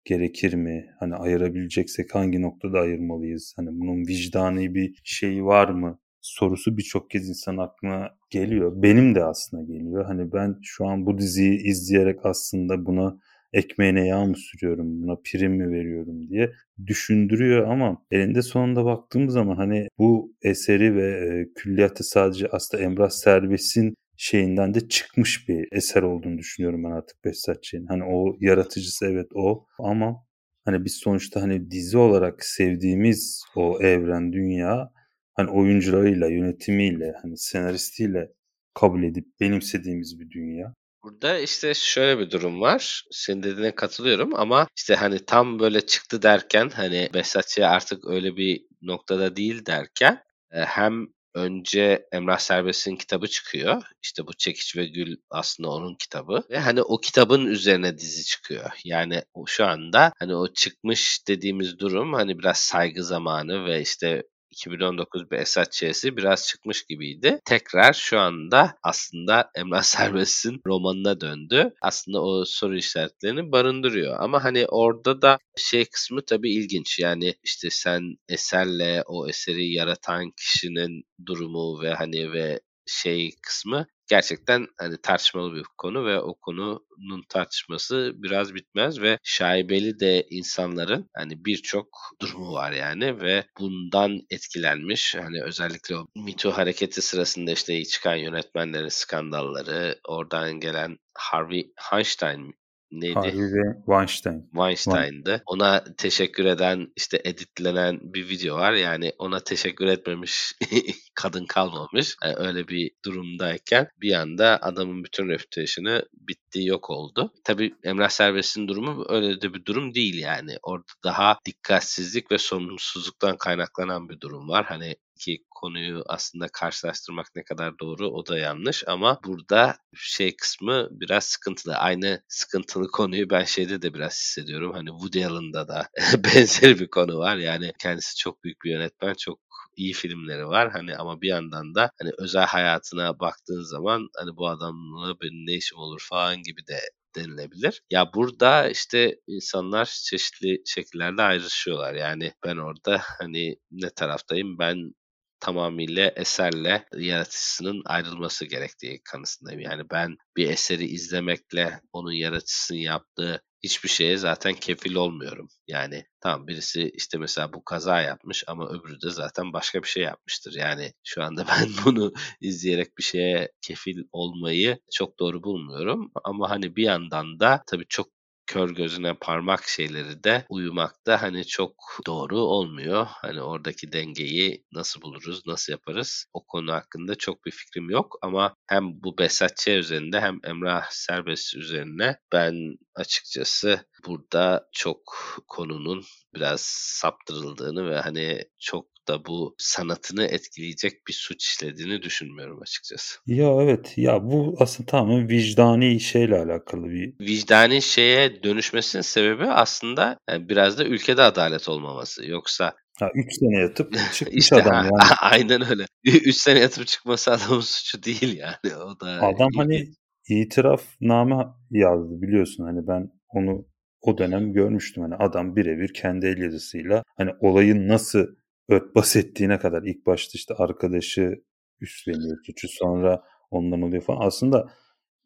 gerekir 0.04 0.54
mi? 0.54 0.86
Hani 1.00 1.14
ayırabileceksek 1.14 2.14
hangi 2.14 2.42
noktada 2.42 2.80
ayırmalıyız? 2.80 3.54
Hani 3.56 3.68
bunun 3.72 4.06
vicdani 4.06 4.74
bir 4.74 5.00
şeyi 5.04 5.44
var 5.44 5.68
mı? 5.68 5.98
Sorusu 6.20 6.76
birçok 6.76 7.10
kez 7.10 7.28
insan 7.28 7.56
aklına 7.56 8.10
geliyor. 8.30 8.72
Benim 8.82 9.14
de 9.14 9.24
aslında 9.24 9.62
geliyor. 9.62 10.04
Hani 10.04 10.32
ben 10.32 10.56
şu 10.62 10.86
an 10.86 11.06
bu 11.06 11.18
diziyi 11.18 11.62
izleyerek 11.62 12.26
aslında 12.26 12.86
buna 12.86 13.18
ekmeğine 13.52 14.06
yağ 14.06 14.24
mı 14.24 14.36
sürüyorum, 14.36 15.02
buna 15.02 15.16
prim 15.24 15.52
mi 15.52 15.70
veriyorum 15.72 16.28
diye 16.28 16.52
düşündürüyor 16.86 17.68
ama 17.68 18.02
elinde 18.10 18.42
sonunda 18.42 18.84
baktığım 18.84 19.30
zaman 19.30 19.56
hani 19.56 19.88
bu 19.98 20.32
eseri 20.42 20.96
ve 20.96 21.46
külliyatı 21.54 22.04
sadece 22.04 22.48
aslında 22.52 22.84
Emrah 22.84 23.10
Serbest'in 23.10 23.94
şeyinden 24.18 24.74
de 24.74 24.88
çıkmış 24.88 25.48
bir 25.48 25.68
eser 25.72 26.02
olduğunu 26.02 26.38
düşünüyorum 26.38 26.84
ben 26.84 26.90
artık 26.90 27.24
Behzatçı'nın. 27.24 27.86
Hani 27.86 28.04
o 28.04 28.36
yaratıcısı 28.40 29.06
evet 29.06 29.26
o 29.34 29.66
ama 29.78 30.24
hani 30.64 30.84
biz 30.84 30.94
sonuçta 30.94 31.42
hani 31.42 31.70
dizi 31.70 31.98
olarak 31.98 32.44
sevdiğimiz 32.44 33.42
o 33.56 33.78
evren, 33.82 34.32
dünya 34.32 34.90
hani 35.34 35.50
oyuncularıyla, 35.50 36.28
yönetimiyle, 36.28 37.12
hani 37.22 37.38
senaristiyle 37.38 38.28
kabul 38.74 39.02
edip 39.02 39.26
benimsediğimiz 39.40 40.20
bir 40.20 40.30
dünya. 40.30 40.74
Burada 41.02 41.38
işte 41.38 41.74
şöyle 41.74 42.18
bir 42.18 42.30
durum 42.30 42.60
var. 42.60 43.04
Senin 43.10 43.42
dediğine 43.42 43.74
katılıyorum 43.74 44.34
ama 44.34 44.68
işte 44.76 44.94
hani 44.94 45.24
tam 45.26 45.58
böyle 45.58 45.80
çıktı 45.80 46.22
derken 46.22 46.68
hani 46.68 47.08
Behzatçı 47.14 47.66
artık 47.66 48.06
öyle 48.06 48.36
bir 48.36 48.60
noktada 48.82 49.36
değil 49.36 49.66
derken 49.66 50.18
e, 50.52 50.60
hem 50.60 51.06
önce 51.34 52.08
Emrah 52.12 52.38
Serbest'in 52.38 52.96
kitabı 52.96 53.26
çıkıyor. 53.28 53.82
İşte 54.02 54.26
bu 54.26 54.34
Çekiç 54.34 54.76
ve 54.76 54.86
Gül 54.86 55.16
aslında 55.30 55.70
onun 55.70 55.94
kitabı. 55.94 56.42
Ve 56.50 56.58
hani 56.58 56.82
o 56.82 57.00
kitabın 57.00 57.46
üzerine 57.46 57.98
dizi 57.98 58.24
çıkıyor. 58.24 58.70
Yani 58.84 59.22
şu 59.46 59.66
anda 59.66 60.12
hani 60.18 60.34
o 60.34 60.52
çıkmış 60.52 61.28
dediğimiz 61.28 61.78
durum 61.78 62.12
hani 62.12 62.38
biraz 62.38 62.58
saygı 62.58 63.04
zamanı 63.04 63.64
ve 63.66 63.80
işte 63.82 64.22
2019 64.58 65.30
bir 65.30 65.38
Esat 65.38 65.72
Ç'si 65.72 66.16
biraz 66.16 66.46
çıkmış 66.46 66.82
gibiydi. 66.82 67.40
Tekrar 67.44 67.92
şu 67.92 68.18
anda 68.18 68.74
aslında 68.82 69.50
Emrah 69.54 69.82
Serbest'in 69.82 70.60
romanına 70.66 71.20
döndü. 71.20 71.74
Aslında 71.82 72.22
o 72.22 72.44
soru 72.44 72.76
işaretlerini 72.76 73.52
barındırıyor. 73.52 74.16
Ama 74.20 74.44
hani 74.44 74.66
orada 74.66 75.22
da 75.22 75.38
şey 75.56 75.84
kısmı 75.84 76.24
tabii 76.24 76.54
ilginç. 76.54 76.98
Yani 76.98 77.34
işte 77.44 77.70
sen 77.70 78.16
eserle 78.28 79.02
o 79.06 79.28
eseri 79.28 79.72
yaratan 79.72 80.30
kişinin 80.30 81.04
durumu 81.26 81.82
ve 81.82 81.94
hani 81.94 82.32
ve 82.32 82.60
şey 82.88 83.30
kısmı 83.42 83.86
gerçekten 84.08 84.66
hani 84.78 84.96
tartışmalı 85.02 85.54
bir 85.54 85.64
konu 85.78 86.06
ve 86.06 86.20
o 86.20 86.34
konunun 86.34 87.24
tartışması 87.28 88.12
biraz 88.14 88.54
bitmez 88.54 89.00
ve 89.00 89.18
şaibeli 89.22 90.00
de 90.00 90.26
insanların 90.30 91.10
hani 91.16 91.44
birçok 91.44 91.88
durumu 92.20 92.52
var 92.52 92.72
yani 92.72 93.20
ve 93.20 93.44
bundan 93.60 94.20
etkilenmiş 94.30 95.14
hani 95.14 95.42
özellikle 95.42 95.96
o 95.96 96.06
MeToo 96.16 96.52
hareketi 96.52 97.02
sırasında 97.02 97.50
işte 97.50 97.84
çıkan 97.84 98.16
yönetmenlerin 98.16 98.88
skandalları 98.88 99.98
oradan 100.08 100.60
gelen 100.60 100.98
Harvey 101.14 101.72
Weinstein 101.90 102.54
neydi? 102.90 103.14
Harvey 103.14 103.74
Weinstein. 103.86 104.48
Weinstein'dı. 104.52 105.42
Ona 105.46 105.84
teşekkür 105.96 106.44
eden 106.44 106.92
işte 106.96 107.20
editlenen 107.24 108.00
bir 108.02 108.28
video 108.28 108.56
var. 108.56 108.72
Yani 108.72 109.12
ona 109.18 109.40
teşekkür 109.40 109.86
etmemiş 109.86 110.52
kadın 111.14 111.46
kalmamış. 111.46 112.16
Yani 112.24 112.34
öyle 112.36 112.68
bir 112.68 112.90
durumdayken 113.04 113.88
bir 114.00 114.12
anda 114.12 114.58
adamın 114.62 115.04
bütün 115.04 115.28
reputation'ı 115.28 116.02
bitti 116.12 116.64
yok 116.64 116.90
oldu. 116.90 117.32
Tabii 117.44 117.74
Emrah 117.84 118.08
Serbest'in 118.08 118.68
durumu 118.68 119.04
öyle 119.08 119.40
de 119.40 119.54
bir 119.54 119.64
durum 119.64 119.94
değil 119.94 120.18
yani. 120.18 120.56
Orada 120.62 120.92
daha 121.04 121.38
dikkatsizlik 121.46 122.32
ve 122.32 122.38
sorumsuzluktan 122.38 123.36
kaynaklanan 123.36 124.08
bir 124.08 124.20
durum 124.20 124.48
var. 124.48 124.64
Hani 124.64 124.96
iki 125.18 125.44
konuyu 125.50 126.02
aslında 126.06 126.48
karşılaştırmak 126.52 127.26
ne 127.36 127.44
kadar 127.44 127.78
doğru 127.78 128.08
o 128.08 128.26
da 128.26 128.38
yanlış 128.38 128.84
ama 128.86 129.20
burada 129.24 129.76
şey 129.94 130.36
kısmı 130.36 130.88
biraz 130.90 131.24
sıkıntılı. 131.24 131.74
Aynı 131.76 132.22
sıkıntılı 132.28 132.88
konuyu 132.88 133.30
ben 133.30 133.44
şeyde 133.44 133.82
de 133.82 133.94
biraz 133.94 134.12
hissediyorum. 134.12 134.72
Hani 134.72 134.88
Woody 134.88 135.24
Allen'da 135.26 135.68
da 135.68 135.88
benzer 136.24 136.78
bir 136.78 136.88
konu 136.90 137.18
var. 137.18 137.36
Yani 137.36 137.72
kendisi 137.82 138.16
çok 138.16 138.44
büyük 138.44 138.62
bir 138.64 138.70
yönetmen, 138.70 139.14
çok 139.14 139.38
iyi 139.76 139.92
filmleri 139.92 140.46
var. 140.46 140.70
Hani 140.72 140.96
ama 140.96 141.20
bir 141.20 141.28
yandan 141.28 141.74
da 141.74 141.90
hani 142.02 142.12
özel 142.18 142.46
hayatına 142.46 143.20
baktığın 143.20 143.62
zaman 143.62 144.08
hani 144.16 144.36
bu 144.36 144.48
adamla 144.48 145.14
benim 145.20 145.46
ne 145.46 145.52
işim 145.54 145.78
olur 145.78 146.00
falan 146.10 146.42
gibi 146.42 146.66
de 146.66 146.80
denilebilir. 147.16 147.82
Ya 147.90 148.10
burada 148.14 148.68
işte 148.68 149.16
insanlar 149.26 149.84
çeşitli 150.10 150.62
şekillerde 150.66 151.22
ayrışıyorlar. 151.22 151.94
Yani 151.94 152.32
ben 152.44 152.56
orada 152.56 153.02
hani 153.20 153.56
ne 153.70 153.90
taraftayım? 153.90 154.58
Ben 154.58 154.92
tamamıyla 155.40 156.12
eserle 156.16 156.86
yaratıcısının 156.96 157.82
ayrılması 157.86 158.46
gerektiği 158.46 159.00
kanısındayım. 159.04 159.60
Yani 159.60 159.82
ben 159.90 160.16
bir 160.36 160.50
eseri 160.50 160.84
izlemekle 160.86 161.80
onun 161.92 162.12
yaratıcısının 162.12 162.78
yaptığı 162.78 163.42
hiçbir 163.62 163.88
şeye 163.88 164.16
zaten 164.16 164.54
kefil 164.54 164.94
olmuyorum. 164.94 165.48
Yani 165.66 166.04
tamam 166.20 166.46
birisi 166.46 166.90
işte 166.94 167.18
mesela 167.18 167.52
bu 167.52 167.64
kaza 167.64 168.00
yapmış 168.00 168.44
ama 168.46 168.68
öbürü 168.68 169.00
de 169.00 169.10
zaten 169.10 169.52
başka 169.52 169.82
bir 169.82 169.88
şey 169.88 170.02
yapmıştır. 170.02 170.54
Yani 170.54 170.92
şu 171.04 171.22
anda 171.22 171.46
ben 171.48 171.68
bunu 171.84 172.12
izleyerek 172.40 172.98
bir 172.98 173.02
şeye 173.02 173.52
kefil 173.62 173.98
olmayı 174.12 174.78
çok 174.94 175.18
doğru 175.18 175.42
bulmuyorum. 175.42 176.10
Ama 176.24 176.50
hani 176.50 176.76
bir 176.76 176.84
yandan 176.84 177.40
da 177.40 177.62
tabii 177.66 177.86
çok 177.88 178.17
kör 178.48 178.70
gözüne 178.70 179.14
parmak 179.14 179.68
şeyleri 179.68 180.24
de 180.24 180.44
uyumakta 180.48 181.22
hani 181.22 181.46
çok 181.46 181.74
doğru 182.06 182.38
olmuyor. 182.38 183.06
Hani 183.10 183.42
oradaki 183.42 183.92
dengeyi 183.92 184.64
nasıl 184.72 185.02
buluruz, 185.02 185.46
nasıl 185.46 185.72
yaparız? 185.72 186.26
O 186.32 186.46
konu 186.46 186.72
hakkında 186.72 187.14
çok 187.14 187.44
bir 187.46 187.50
fikrim 187.50 187.90
yok 187.90 188.18
ama 188.22 188.54
hem 188.66 189.02
bu 189.02 189.18
Besatçı 189.18 189.70
üzerinde 189.70 190.20
hem 190.20 190.38
Emrah 190.44 190.86
Serbest 190.90 191.56
üzerine 191.56 192.16
ben 192.32 192.76
açıkçası 192.98 193.80
burada 194.06 194.68
çok 194.72 195.00
konunun 195.48 196.04
biraz 196.34 196.60
saptırıldığını 197.00 197.90
ve 197.90 198.00
hani 198.00 198.42
çok 198.58 198.86
da 199.08 199.24
bu 199.24 199.54
sanatını 199.58 200.24
etkileyecek 200.24 201.06
bir 201.08 201.12
suç 201.12 201.44
işlediğini 201.44 202.02
düşünmüyorum 202.02 202.62
açıkçası. 202.62 203.18
Ya 203.26 203.48
evet 203.62 203.92
ya 203.96 204.24
bu 204.24 204.56
aslında 204.58 204.90
tamamen 204.90 205.28
vicdani 205.28 206.00
şeyle 206.00 206.38
alakalı 206.38 206.84
bir. 206.84 207.14
Vicdani 207.20 207.82
şeye 207.82 208.42
dönüşmesinin 208.42 209.02
sebebi 209.02 209.46
aslında 209.46 210.18
yani 210.30 210.48
biraz 210.48 210.78
da 210.78 210.84
ülkede 210.84 211.22
adalet 211.22 211.68
olmaması. 211.68 212.26
Yoksa 212.26 212.74
Ha 213.00 213.10
3 213.14 213.38
sene 213.38 213.60
yatıp 213.60 213.92
çıkmış 214.12 214.38
işte, 214.44 214.56
adam 214.56 214.74
yani. 214.74 214.90
Aynen 215.20 215.70
öyle. 215.70 215.86
3 216.04 216.36
sene 216.36 216.58
yatıp 216.58 216.86
çıkması 216.86 217.30
adamın 217.32 217.60
suçu 217.60 218.02
değil 218.02 218.38
yani. 218.38 218.76
O 218.76 219.00
da 219.00 219.06
Adam 219.22 219.50
hani 219.56 219.88
itirafname 220.28 221.46
yazdı 221.70 222.22
biliyorsun 222.22 222.64
hani 222.64 222.86
ben 222.86 223.10
onu 223.28 223.66
o 224.02 224.18
dönem 224.18 224.52
görmüştüm 224.52 225.02
hani 225.02 225.14
adam 225.14 225.56
birebir 225.56 225.94
kendi 225.94 226.26
el 226.26 226.38
yazısıyla 226.38 227.02
hani 227.16 227.30
olayın 227.40 227.88
nasıl 227.88 228.26
örtbas 228.68 229.16
ettiğine 229.16 229.58
kadar 229.58 229.82
ilk 229.82 230.06
başta 230.06 230.30
işte 230.34 230.54
arkadaşı 230.54 231.42
üstleniyor 231.80 232.38
suçu 232.46 232.68
sonra 232.68 233.22
ondan 233.50 233.82
oluyor 233.82 234.02
falan. 234.02 234.26
Aslında 234.26 234.68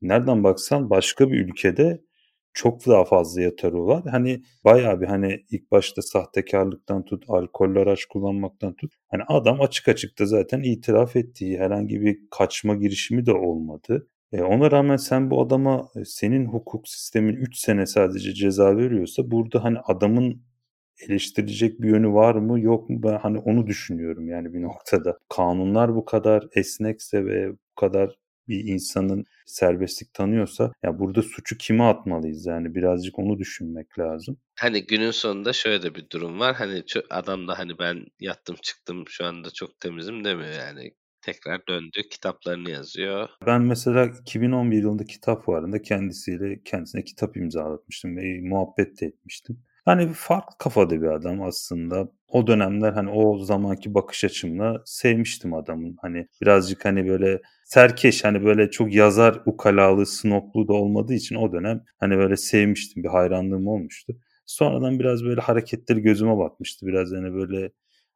nereden 0.02 0.44
baksan 0.44 0.90
başka 0.90 1.30
bir 1.30 1.40
ülkede 1.40 2.02
çok 2.54 2.86
daha 2.86 3.04
fazla 3.04 3.40
yatarı 3.40 3.86
var. 3.86 4.04
Hani 4.10 4.42
bayağı 4.64 5.00
bir 5.00 5.06
hani 5.06 5.44
ilk 5.50 5.70
başta 5.70 6.02
sahtekarlıktan 6.02 7.04
tut, 7.04 7.24
alkollü 7.28 7.78
araç 7.78 8.04
kullanmaktan 8.04 8.74
tut. 8.74 8.92
Hani 9.08 9.22
adam 9.28 9.60
açık 9.60 9.88
açıkta 9.88 10.26
zaten 10.26 10.62
itiraf 10.62 11.16
ettiği 11.16 11.58
herhangi 11.58 12.00
bir 12.00 12.18
kaçma 12.30 12.74
girişimi 12.74 13.26
de 13.26 13.32
olmadı. 13.32 14.08
E 14.32 14.42
ona 14.42 14.70
rağmen 14.70 14.96
sen 14.96 15.30
bu 15.30 15.42
adama 15.42 15.88
e, 15.96 16.04
senin 16.04 16.46
hukuk 16.46 16.88
sistemin 16.88 17.36
3 17.36 17.56
sene 17.56 17.86
sadece 17.86 18.34
ceza 18.34 18.76
veriyorsa 18.76 19.30
burada 19.30 19.64
hani 19.64 19.78
adamın 19.78 20.42
eleştirilecek 20.98 21.82
bir 21.82 21.88
yönü 21.88 22.12
var 22.12 22.34
mı 22.34 22.60
yok 22.60 22.90
mu 22.90 23.02
ben 23.02 23.18
hani 23.18 23.38
onu 23.38 23.66
düşünüyorum 23.66 24.28
yani 24.28 24.54
bir 24.54 24.62
noktada. 24.62 25.18
Kanunlar 25.28 25.94
bu 25.94 26.04
kadar 26.04 26.48
esnekse 26.52 27.24
ve 27.26 27.52
bu 27.52 27.74
kadar 27.76 28.16
bir 28.48 28.64
insanın 28.64 29.24
serbestlik 29.46 30.14
tanıyorsa 30.14 30.72
ya 30.82 30.98
burada 30.98 31.22
suçu 31.22 31.58
kime 31.58 31.84
atmalıyız 31.84 32.46
yani 32.46 32.74
birazcık 32.74 33.18
onu 33.18 33.38
düşünmek 33.38 33.98
lazım. 33.98 34.36
Hani 34.60 34.86
günün 34.86 35.10
sonunda 35.10 35.52
şöyle 35.52 35.82
de 35.82 35.94
bir 35.94 36.10
durum 36.10 36.40
var. 36.40 36.54
Hani 36.54 36.84
adam 37.10 37.48
da 37.48 37.58
hani 37.58 37.78
ben 37.78 38.06
yattım 38.20 38.56
çıktım 38.62 39.04
şu 39.08 39.24
anda 39.24 39.50
çok 39.50 39.80
temizim 39.80 40.24
demiyor 40.24 40.52
yani 40.52 40.92
tekrar 41.22 41.66
döndü 41.68 42.02
kitaplarını 42.10 42.70
yazıyor. 42.70 43.28
Ben 43.46 43.62
mesela 43.62 44.10
2011 44.20 44.82
yılında 44.82 45.04
kitap 45.04 45.48
varında 45.48 45.82
kendisiyle 45.82 46.62
kendisine 46.64 47.04
kitap 47.04 47.36
imzalatmıştım 47.36 48.16
ve 48.16 48.40
muhabbet 48.40 49.00
de 49.00 49.06
etmiştim. 49.06 49.58
Hani 49.84 50.12
farklı 50.12 50.58
kafada 50.58 51.02
bir 51.02 51.06
adam 51.06 51.42
aslında. 51.42 52.08
O 52.28 52.46
dönemler 52.46 52.92
hani 52.92 53.10
o 53.10 53.38
zamanki 53.38 53.94
bakış 53.94 54.24
açımla 54.24 54.82
sevmiştim 54.84 55.54
adamın. 55.54 55.96
Hani 56.02 56.26
birazcık 56.42 56.84
hani 56.84 57.08
böyle 57.08 57.40
serkeş 57.64 58.24
hani 58.24 58.44
böyle 58.44 58.70
çok 58.70 58.94
yazar 58.94 59.42
ukalalı, 59.46 60.06
snoplu 60.06 60.68
da 60.68 60.72
olmadığı 60.72 61.14
için 61.14 61.34
o 61.36 61.52
dönem 61.52 61.84
hani 62.00 62.16
böyle 62.16 62.36
sevmiştim. 62.36 63.04
Bir 63.04 63.08
hayranlığım 63.08 63.66
olmuştu. 63.66 64.16
Sonradan 64.46 64.98
biraz 64.98 65.24
böyle 65.24 65.40
hareketleri 65.40 66.00
gözüme 66.00 66.38
batmıştı. 66.38 66.86
Biraz 66.86 67.12
hani 67.12 67.34
böyle 67.34 67.70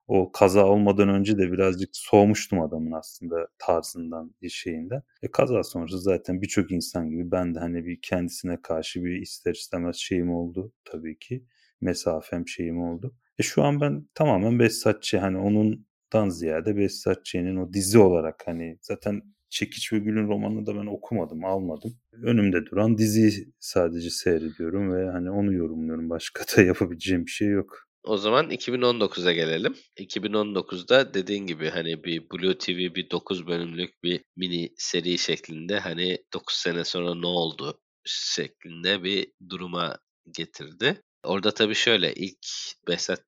o 0.08 0.32
kaza 0.32 0.66
olmadan 0.66 1.08
önce 1.08 1.38
de 1.38 1.52
birazcık 1.52 1.88
soğumuştum 1.92 2.60
adamın 2.60 2.92
aslında 2.92 3.48
tarzından, 3.58 4.34
bir 4.42 4.48
şeyinden. 4.48 5.02
E 5.22 5.30
kaza 5.30 5.62
sonrası 5.62 5.98
zaten 5.98 6.42
birçok 6.42 6.70
insan 6.72 7.10
gibi 7.10 7.30
ben 7.30 7.54
de 7.54 7.58
hani 7.58 7.86
bir 7.86 7.98
kendisine 8.02 8.62
karşı 8.62 9.04
bir 9.04 9.20
ister 9.20 9.52
istemez 9.54 9.96
şeyim 9.96 10.30
oldu 10.30 10.72
tabii 10.84 11.18
ki 11.18 11.44
mesafem 11.80 12.48
şeyim 12.48 12.78
oldu. 12.82 13.14
E 13.38 13.42
şu 13.42 13.62
an 13.62 13.80
ben 13.80 14.08
tamamen 14.14 14.58
Behzatçı 14.58 15.18
hani 15.18 15.38
onundan 15.38 16.28
ziyade 16.28 16.76
Behzatçı'nın 16.76 17.56
o 17.56 17.72
dizi 17.72 17.98
olarak 17.98 18.42
hani 18.46 18.78
zaten 18.80 19.22
Çekiç 19.50 19.92
ve 19.92 19.98
Gül'ün 19.98 20.28
romanını 20.28 20.66
da 20.66 20.74
ben 20.76 20.86
okumadım, 20.86 21.44
almadım. 21.44 21.98
Önümde 22.12 22.66
duran 22.66 22.98
diziyi 22.98 23.52
sadece 23.60 24.10
seyrediyorum 24.10 24.94
ve 24.94 25.10
hani 25.10 25.30
onu 25.30 25.52
yorumluyorum. 25.52 26.10
Başka 26.10 26.44
da 26.56 26.62
yapabileceğim 26.66 27.26
bir 27.26 27.30
şey 27.30 27.48
yok. 27.48 27.85
O 28.06 28.16
zaman 28.16 28.50
2019'a 28.50 29.32
gelelim. 29.32 29.76
2019'da 29.96 31.14
dediğin 31.14 31.46
gibi 31.46 31.68
hani 31.70 32.04
bir 32.04 32.30
Blue 32.30 32.58
TV 32.58 32.94
bir 32.94 33.10
9 33.10 33.46
bölümlük 33.46 34.02
bir 34.02 34.24
mini 34.36 34.74
seri 34.78 35.18
şeklinde 35.18 35.78
hani 35.78 36.18
9 36.34 36.56
sene 36.56 36.84
sonra 36.84 37.14
ne 37.14 37.26
oldu 37.26 37.80
şeklinde 38.04 39.02
bir 39.04 39.32
duruma 39.50 39.98
getirdi. 40.36 41.02
Orada 41.24 41.54
tabii 41.54 41.74
şöyle 41.74 42.14
ilk 42.14 42.46
Behzat 42.88 43.24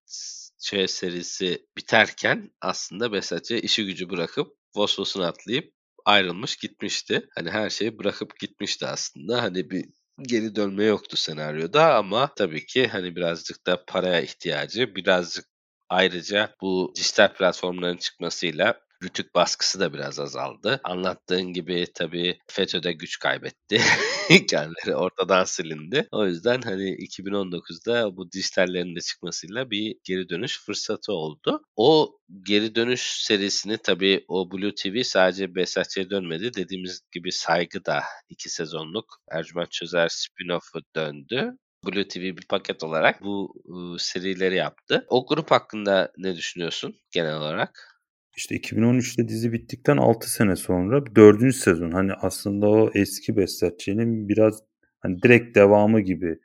Ç 0.62 0.90
serisi 0.90 1.66
biterken 1.76 2.50
aslında 2.60 3.12
Behzat 3.12 3.50
işi 3.50 3.86
gücü 3.86 4.10
bırakıp 4.10 4.48
Vosvos'unu 4.76 5.24
atlayıp 5.24 5.72
ayrılmış 6.04 6.56
gitmişti. 6.56 7.28
Hani 7.34 7.50
her 7.50 7.70
şeyi 7.70 7.98
bırakıp 7.98 8.38
gitmişti 8.40 8.86
aslında. 8.86 9.42
Hani 9.42 9.70
bir 9.70 9.84
geri 10.22 10.54
dönme 10.56 10.84
yoktu 10.84 11.16
senaryoda 11.16 11.94
ama 11.94 12.34
tabii 12.36 12.66
ki 12.66 12.86
hani 12.88 13.16
birazcık 13.16 13.66
da 13.66 13.84
paraya 13.86 14.20
ihtiyacı, 14.20 14.94
birazcık 14.94 15.44
ayrıca 15.88 16.54
bu 16.62 16.92
dijital 16.96 17.34
platformların 17.34 17.96
çıkmasıyla 17.96 18.80
Rütük 19.02 19.34
baskısı 19.34 19.80
da 19.80 19.92
biraz 19.92 20.18
azaldı. 20.20 20.80
Anlattığın 20.84 21.52
gibi 21.52 21.86
tabii 21.94 22.38
FETÖ'de 22.46 22.92
güç 22.92 23.18
kaybetti. 23.18 23.80
Kendileri 24.50 24.96
ortadan 24.96 25.44
silindi. 25.44 26.08
O 26.12 26.26
yüzden 26.26 26.62
hani 26.62 26.90
2019'da 26.90 28.16
bu 28.16 28.32
dijitallerin 28.32 28.96
de 28.96 29.00
çıkmasıyla 29.00 29.70
bir 29.70 29.96
geri 30.04 30.28
dönüş 30.28 30.60
fırsatı 30.60 31.12
oldu. 31.12 31.62
O 31.76 32.18
geri 32.42 32.74
dönüş 32.74 33.00
serisini 33.00 33.78
tabii 33.78 34.24
o 34.28 34.50
Blue 34.50 34.74
TV 34.74 35.02
sadece 35.02 35.54
Besatçı'ya 35.54 36.10
dönmedi. 36.10 36.54
Dediğimiz 36.54 37.00
gibi 37.12 37.32
Saygı 37.32 37.84
da 37.84 38.02
iki 38.28 38.50
sezonluk 38.50 39.20
Ercüment 39.30 39.70
Çözer 39.72 40.08
spin-off'u 40.08 40.82
döndü. 40.96 41.52
Blue 41.86 42.08
TV 42.08 42.20
bir 42.20 42.46
paket 42.48 42.82
olarak 42.84 43.22
bu 43.22 43.54
ıı, 43.68 43.98
serileri 43.98 44.56
yaptı. 44.56 45.04
O 45.08 45.26
grup 45.26 45.50
hakkında 45.50 46.12
ne 46.18 46.36
düşünüyorsun 46.36 46.96
genel 47.10 47.36
olarak? 47.36 47.97
İşte 48.38 48.56
2013'te 48.56 49.28
dizi 49.28 49.52
bittikten 49.52 49.96
6 49.96 50.30
sene 50.32 50.56
sonra 50.56 51.16
4. 51.16 51.54
sezon 51.54 51.90
hani 51.90 52.12
aslında 52.12 52.68
o 52.68 52.90
eski 52.94 53.36
Besatçı'nın 53.36 54.28
biraz 54.28 54.62
hani 55.00 55.22
direkt 55.22 55.56
devamı 55.56 56.00
gibi 56.00 56.38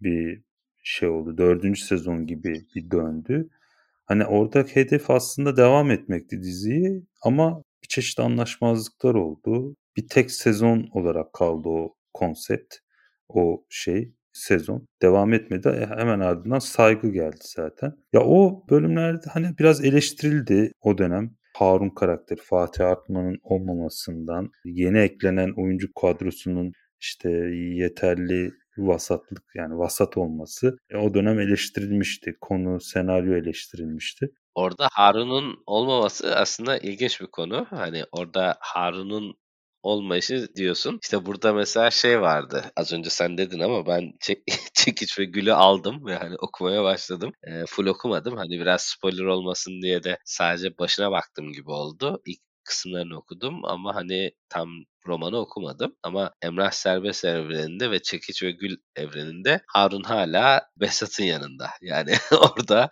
bir 0.00 0.42
şey 0.82 1.08
oldu. 1.08 1.38
4. 1.38 1.78
sezon 1.78 2.26
gibi 2.26 2.62
bir 2.74 2.90
döndü. 2.90 3.48
Hani 4.04 4.24
orada 4.24 4.64
hedef 4.72 5.10
aslında 5.10 5.56
devam 5.56 5.90
etmekti 5.90 6.42
diziyi 6.42 7.02
ama 7.22 7.62
bir 7.82 7.88
çeşit 7.88 8.20
anlaşmazlıklar 8.20 9.14
oldu. 9.14 9.76
Bir 9.96 10.08
tek 10.08 10.30
sezon 10.30 10.88
olarak 10.92 11.32
kaldı 11.32 11.68
o 11.68 11.94
konsept, 12.14 12.74
o 13.28 13.64
şey 13.68 14.12
sezon 14.34 14.86
devam 15.02 15.32
etmedi. 15.32 15.68
E, 15.68 15.86
hemen 15.86 16.20
ardından 16.20 16.58
saygı 16.58 17.08
geldi 17.08 17.40
zaten. 17.40 17.92
Ya 18.12 18.20
o 18.20 18.64
bölümlerde 18.70 19.26
hani 19.32 19.46
biraz 19.58 19.84
eleştirildi 19.84 20.72
o 20.80 20.98
dönem. 20.98 21.30
Harun 21.56 21.90
karakteri 21.90 22.40
Fatih 22.40 22.86
Artman'ın 22.86 23.38
olmamasından, 23.42 24.50
yeni 24.64 24.98
eklenen 24.98 25.52
oyuncu 25.56 25.88
kadrosunun 26.00 26.72
işte 27.00 27.30
yeterli 27.74 28.52
vasatlık 28.78 29.42
yani 29.54 29.78
vasat 29.78 30.16
olması 30.16 30.76
e, 30.90 30.96
o 30.96 31.14
dönem 31.14 31.40
eleştirilmişti. 31.40 32.36
Konu, 32.40 32.80
senaryo 32.80 33.34
eleştirilmişti. 33.36 34.30
Orada 34.54 34.88
Harun'un 34.92 35.62
olmaması 35.66 36.36
aslında 36.36 36.78
ilginç 36.78 37.20
bir 37.20 37.26
konu. 37.26 37.66
Hani 37.70 38.04
orada 38.12 38.56
Harun'un 38.60 39.34
olmayışı 39.84 40.48
diyorsun. 40.56 40.98
İşte 41.02 41.26
burada 41.26 41.52
mesela 41.52 41.90
şey 41.90 42.20
vardı. 42.20 42.64
Az 42.76 42.92
önce 42.92 43.10
sen 43.10 43.38
dedin 43.38 43.60
ama 43.60 43.86
ben 43.86 44.12
çek, 44.20 44.38
çekiç 44.74 45.18
ve 45.18 45.24
gülü 45.24 45.52
aldım 45.54 46.06
ve 46.06 46.16
hani 46.16 46.36
okumaya 46.36 46.84
başladım. 46.84 47.32
E, 47.44 47.66
full 47.66 47.86
okumadım. 47.86 48.36
Hani 48.36 48.60
biraz 48.60 48.82
spoiler 48.82 49.24
olmasın 49.24 49.82
diye 49.82 50.02
de 50.04 50.18
sadece 50.24 50.78
başına 50.78 51.10
baktım 51.12 51.52
gibi 51.52 51.70
oldu. 51.70 52.22
İlk 52.26 52.40
kısımlarını 52.64 53.16
okudum 53.18 53.64
ama 53.64 53.94
hani 53.94 54.32
tam 54.48 54.68
romanı 55.06 55.36
okumadım 55.38 55.94
ama 56.02 56.32
Emrah 56.42 56.70
Serbest 56.70 57.24
evreninde 57.24 57.90
ve 57.90 58.02
Çekiç 58.02 58.42
ve 58.42 58.50
Gül 58.50 58.76
evreninde 58.96 59.60
Harun 59.66 60.02
hala 60.02 60.62
Behzat'ın 60.80 61.24
yanında. 61.24 61.66
Yani 61.82 62.10
orada 62.32 62.90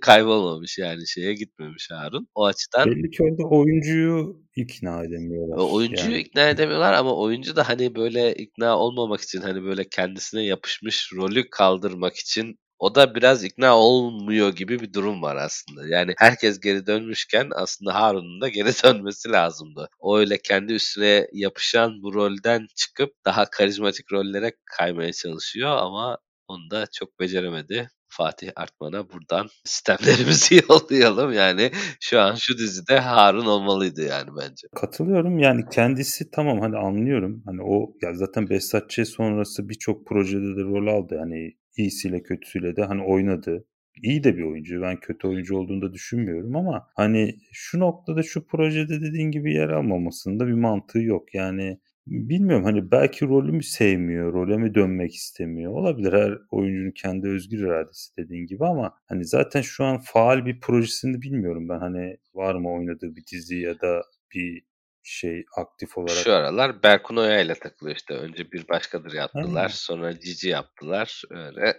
kaybolmamış 0.00 0.78
yani 0.78 1.08
şeye 1.08 1.34
gitmemiş 1.34 1.90
Harun. 1.90 2.28
O 2.34 2.46
açıdan 2.46 2.90
Belli 2.90 3.10
ki 3.10 3.22
orada 3.22 3.48
oyuncuyu 3.48 4.46
ikna 4.56 5.04
edemiyorlar. 5.04 5.56
oyuncuyu 5.72 6.12
Yani 6.12 6.20
ikna 6.20 6.48
edemiyorlar 6.48 6.92
ama 6.92 7.16
oyuncu 7.16 7.56
da 7.56 7.68
hani 7.68 7.94
böyle 7.94 8.34
ikna 8.34 8.78
olmamak 8.78 9.20
için 9.20 9.40
hani 9.40 9.64
böyle 9.64 9.88
kendisine 9.88 10.44
yapışmış 10.44 11.10
rolü 11.16 11.50
kaldırmak 11.50 12.16
için 12.16 12.58
o 12.78 12.94
da 12.94 13.14
biraz 13.14 13.44
ikna 13.44 13.76
olmuyor 13.78 14.56
gibi 14.56 14.80
bir 14.80 14.92
durum 14.92 15.22
var 15.22 15.36
aslında. 15.36 15.88
Yani 15.88 16.14
herkes 16.18 16.60
geri 16.60 16.86
dönmüşken 16.86 17.50
aslında 17.54 17.94
Harun'un 17.94 18.40
da 18.40 18.48
geri 18.48 18.68
dönmesi 18.84 19.28
lazımdı. 19.32 19.88
O 19.98 20.18
öyle 20.18 20.38
kendi 20.38 20.72
üstüne 20.72 21.26
yapışan 21.32 22.02
bu 22.02 22.14
rolden 22.14 22.66
çıkıp 22.76 23.10
daha 23.24 23.50
karizmatik 23.50 24.12
rollere 24.12 24.52
kaymaya 24.78 25.12
çalışıyor 25.12 25.70
ama 25.70 26.18
onu 26.48 26.70
da 26.70 26.86
çok 26.92 27.20
beceremedi. 27.20 27.88
Fatih 28.08 28.50
Artman'a 28.56 29.10
buradan 29.10 29.48
sistemlerimizi 29.64 30.54
yollayalım. 30.68 31.32
Yani 31.32 31.70
şu 32.00 32.20
an 32.20 32.34
şu 32.34 32.58
dizide 32.58 32.98
Harun 32.98 33.46
olmalıydı 33.46 34.02
yani 34.02 34.30
bence. 34.40 34.68
Katılıyorum. 34.76 35.38
Yani 35.38 35.64
kendisi 35.72 36.30
tamam 36.30 36.60
hani 36.60 36.76
anlıyorum. 36.76 37.42
Hani 37.46 37.62
o 37.62 37.94
ya 38.02 38.14
zaten 38.14 38.50
Behzat 38.50 38.90
Ç. 38.90 39.00
sonrası 39.08 39.68
birçok 39.68 40.06
projede 40.06 40.56
de 40.56 40.62
rol 40.62 40.86
aldı. 40.86 41.14
Yani 41.14 41.52
iyisiyle 41.76 42.22
kötüsüyle 42.22 42.76
de 42.76 42.82
hani 42.84 43.02
oynadı. 43.02 43.64
İyi 44.02 44.24
de 44.24 44.36
bir 44.36 44.42
oyuncu. 44.42 44.82
Ben 44.82 45.00
kötü 45.00 45.28
oyuncu 45.28 45.56
olduğunu 45.56 45.82
da 45.82 45.92
düşünmüyorum 45.92 46.56
ama 46.56 46.86
hani 46.96 47.34
şu 47.52 47.80
noktada 47.80 48.22
şu 48.22 48.46
projede 48.46 49.00
dediğin 49.00 49.30
gibi 49.30 49.54
yer 49.54 49.68
almamasında 49.68 50.46
bir 50.46 50.52
mantığı 50.52 50.98
yok. 51.00 51.34
Yani 51.34 51.78
bilmiyorum 52.06 52.64
hani 52.64 52.90
belki 52.90 53.26
rolü 53.26 53.52
mü 53.52 53.62
sevmiyor, 53.62 54.32
role 54.32 54.56
mi 54.56 54.74
dönmek 54.74 55.14
istemiyor. 55.14 55.72
Olabilir 55.72 56.12
her 56.12 56.38
oyuncunun 56.50 56.90
kendi 56.90 57.28
özgür 57.28 57.58
iradesi 57.58 58.16
dediğin 58.16 58.46
gibi 58.46 58.66
ama 58.66 58.94
hani 59.06 59.24
zaten 59.24 59.60
şu 59.60 59.84
an 59.84 60.00
faal 60.04 60.46
bir 60.46 60.60
projesini 60.60 61.22
bilmiyorum 61.22 61.68
ben. 61.68 61.78
Hani 61.78 62.16
var 62.34 62.54
mı 62.54 62.72
oynadığı 62.72 63.16
bir 63.16 63.24
dizi 63.32 63.58
ya 63.58 63.80
da 63.80 64.02
bir 64.34 64.62
şey 65.06 65.44
aktif 65.56 65.98
olarak. 65.98 66.24
Şu 66.24 66.32
aralar 66.32 66.82
Berkun 66.82 67.16
Oya 67.16 67.40
ile 67.40 67.54
takılıyor 67.54 67.96
işte. 67.96 68.14
Önce 68.14 68.52
bir 68.52 68.68
başkadır 68.68 69.12
yaptılar. 69.12 69.70
Ha. 69.70 69.76
Sonra 69.76 70.20
Cici 70.20 70.48
yaptılar. 70.48 71.22
Öyle. 71.30 71.76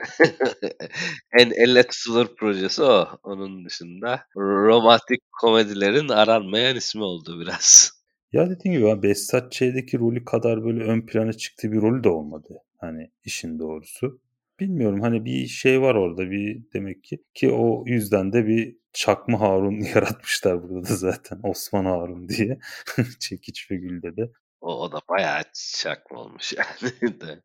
en 1.40 1.52
elle 1.52 1.84
tutulur 1.84 2.36
projesi 2.36 2.84
o. 2.84 3.08
Onun 3.24 3.66
dışında 3.66 4.26
romantik 4.36 5.22
komedilerin 5.42 6.10
aranmayan 6.10 6.76
ismi 6.76 7.04
oldu 7.04 7.40
biraz. 7.40 7.98
Ya 8.34 8.50
dediğim 8.50 8.78
gibi 8.78 8.90
ben 8.90 9.04
Behzat 9.04 9.52
Ç'deki 9.52 10.00
rolü 10.00 10.26
kadar 10.26 10.64
böyle 10.64 10.84
ön 10.84 11.06
plana 11.06 11.34
çıktığı 11.34 11.72
bir 11.72 11.82
rolü 11.82 12.04
de 12.04 12.10
olmadı. 12.10 12.58
Hani 12.78 13.12
işin 13.24 13.60
doğrusu. 13.60 14.22
Bilmiyorum 14.60 15.02
hani 15.02 15.26
bir 15.26 15.48
şey 15.48 15.82
var 15.82 15.96
orada 15.96 16.32
bir 16.32 16.64
demek 16.74 17.04
ki 17.04 17.24
ki 17.34 17.52
o 17.52 17.84
yüzden 17.86 18.34
de 18.34 18.48
bir 18.48 18.78
çakma 18.94 19.40
Harun 19.40 19.80
yaratmışlar 19.96 20.64
burada 20.64 20.90
da 20.90 20.96
zaten 20.96 21.40
Osman 21.44 21.86
Harun 21.86 22.30
diye 22.30 22.60
Çekiç 23.20 23.72
ve 23.72 23.76
Gül'de 23.76 24.18
de. 24.18 24.32
O, 24.62 24.82
o 24.82 24.92
da 24.92 25.00
bayağı 25.10 25.42
çakma 25.82 26.20
olmuş 26.20 26.54
yani 26.58 27.22
de. 27.22 27.42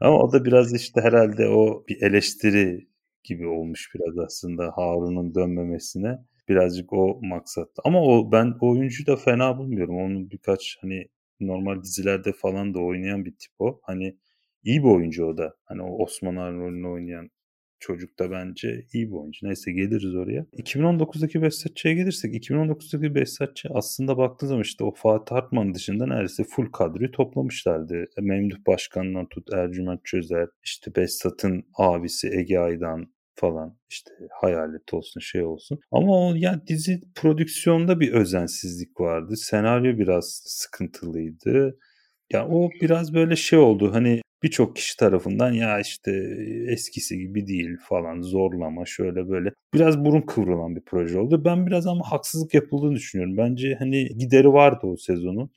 Ama 0.00 0.18
o 0.18 0.32
da 0.32 0.44
biraz 0.44 0.74
işte 0.74 1.00
herhalde 1.00 1.48
o 1.48 1.84
bir 1.88 2.02
eleştiri 2.02 2.88
gibi 3.24 3.46
olmuş 3.46 3.90
biraz 3.94 4.18
aslında 4.18 4.72
Harun'un 4.76 5.34
dönmemesine. 5.34 6.18
Birazcık 6.48 6.92
o 6.92 7.20
maksatta. 7.22 7.82
Ama 7.84 8.02
o 8.02 8.32
ben 8.32 8.54
o 8.60 8.70
oyuncuyu 8.70 9.06
da 9.06 9.16
fena 9.16 9.58
bulmuyorum. 9.58 9.96
Onun 9.96 10.30
birkaç 10.30 10.78
hani 10.80 11.08
normal 11.40 11.82
dizilerde 11.82 12.32
falan 12.32 12.74
da 12.74 12.78
oynayan 12.78 13.24
bir 13.24 13.34
tip 13.38 13.52
o. 13.58 13.80
Hani 13.82 14.18
iyi 14.64 14.82
bir 14.82 14.88
oyuncu 14.88 15.24
o 15.24 15.36
da. 15.36 15.54
Hani 15.64 15.82
o 15.82 16.04
Osman 16.04 16.36
rolünü 16.36 16.86
oynayan 16.86 17.30
çocuk 17.80 18.18
da 18.18 18.30
bence 18.30 18.86
iyi 18.92 19.08
bir 19.08 19.16
oyuncu. 19.16 19.46
Neyse 19.46 19.72
geliriz 19.72 20.14
oraya. 20.14 20.46
2019'daki 20.56 21.42
Behzatçı'ya 21.42 21.94
gelirsek 21.94 22.34
2019'daki 22.34 23.14
Behzatçı 23.14 23.68
aslında 23.74 24.18
baktığın 24.18 24.46
zaman 24.46 24.62
işte 24.62 24.84
o 24.84 24.94
Fatih 24.94 25.36
Hartman 25.36 25.74
dışında 25.74 26.06
neredeyse 26.06 26.44
full 26.44 26.72
kadroyu 26.72 27.10
toplamışlardı. 27.10 28.06
Memduh 28.20 28.56
Başkan'dan 28.66 29.28
tut 29.28 29.52
Ercüment 29.52 30.04
Çözer, 30.04 30.48
işte 30.64 30.94
Behzat'ın 30.96 31.64
abisi 31.74 32.28
Ege 32.38 32.58
Aydan 32.58 33.12
falan 33.34 33.78
işte 33.88 34.10
hayalet 34.40 34.94
olsun 34.94 35.20
şey 35.20 35.42
olsun. 35.44 35.80
Ama 35.90 36.28
o 36.28 36.34
yani 36.34 36.66
dizi 36.66 37.02
prodüksiyonda 37.14 38.00
bir 38.00 38.12
özensizlik 38.12 39.00
vardı. 39.00 39.36
Senaryo 39.36 39.98
biraz 39.98 40.42
sıkıntılıydı. 40.44 41.78
Ya 42.32 42.48
o 42.48 42.70
biraz 42.80 43.14
böyle 43.14 43.36
şey 43.36 43.58
oldu 43.58 43.94
hani 43.94 44.20
birçok 44.42 44.76
kişi 44.76 44.96
tarafından 44.96 45.52
ya 45.52 45.80
işte 45.80 46.12
eskisi 46.68 47.18
gibi 47.18 47.46
değil 47.46 47.76
falan 47.88 48.22
zorlama 48.22 48.86
şöyle 48.86 49.28
böyle 49.28 49.50
biraz 49.74 50.04
burun 50.04 50.20
kıvrılan 50.20 50.76
bir 50.76 50.82
proje 50.86 51.18
oldu. 51.18 51.44
Ben 51.44 51.66
biraz 51.66 51.86
ama 51.86 52.10
haksızlık 52.10 52.54
yapıldığını 52.54 52.94
düşünüyorum. 52.94 53.36
Bence 53.36 53.74
hani 53.78 54.08
gideri 54.08 54.52
vardı 54.52 54.86
o 54.86 54.96
sezonun. 54.96 55.50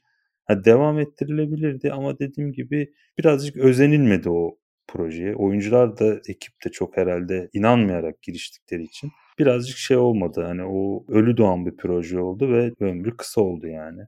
Ha, 0.45 0.65
devam 0.65 0.99
ettirilebilirdi 0.99 1.91
ama 1.91 2.19
dediğim 2.19 2.53
gibi 2.53 2.93
birazcık 3.19 3.57
özenilmedi 3.57 4.29
o 4.29 4.57
projeye. 4.88 5.36
Oyuncular 5.36 5.99
da 5.99 6.15
ekip 6.29 6.53
de 6.65 6.69
çok 6.71 6.97
herhalde 6.97 7.49
inanmayarak 7.53 8.21
giriştikleri 8.21 8.84
için 8.84 9.12
birazcık 9.39 9.77
şey 9.77 9.97
olmadı. 9.97 10.43
Hani 10.47 10.63
o 10.63 11.05
ölü 11.10 11.38
doğan 11.38 11.65
bir 11.65 11.77
proje 11.77 12.19
oldu 12.19 12.53
ve 12.53 12.73
ömrü 12.79 13.17
kısa 13.17 13.41
oldu 13.41 13.67
yani 13.67 14.01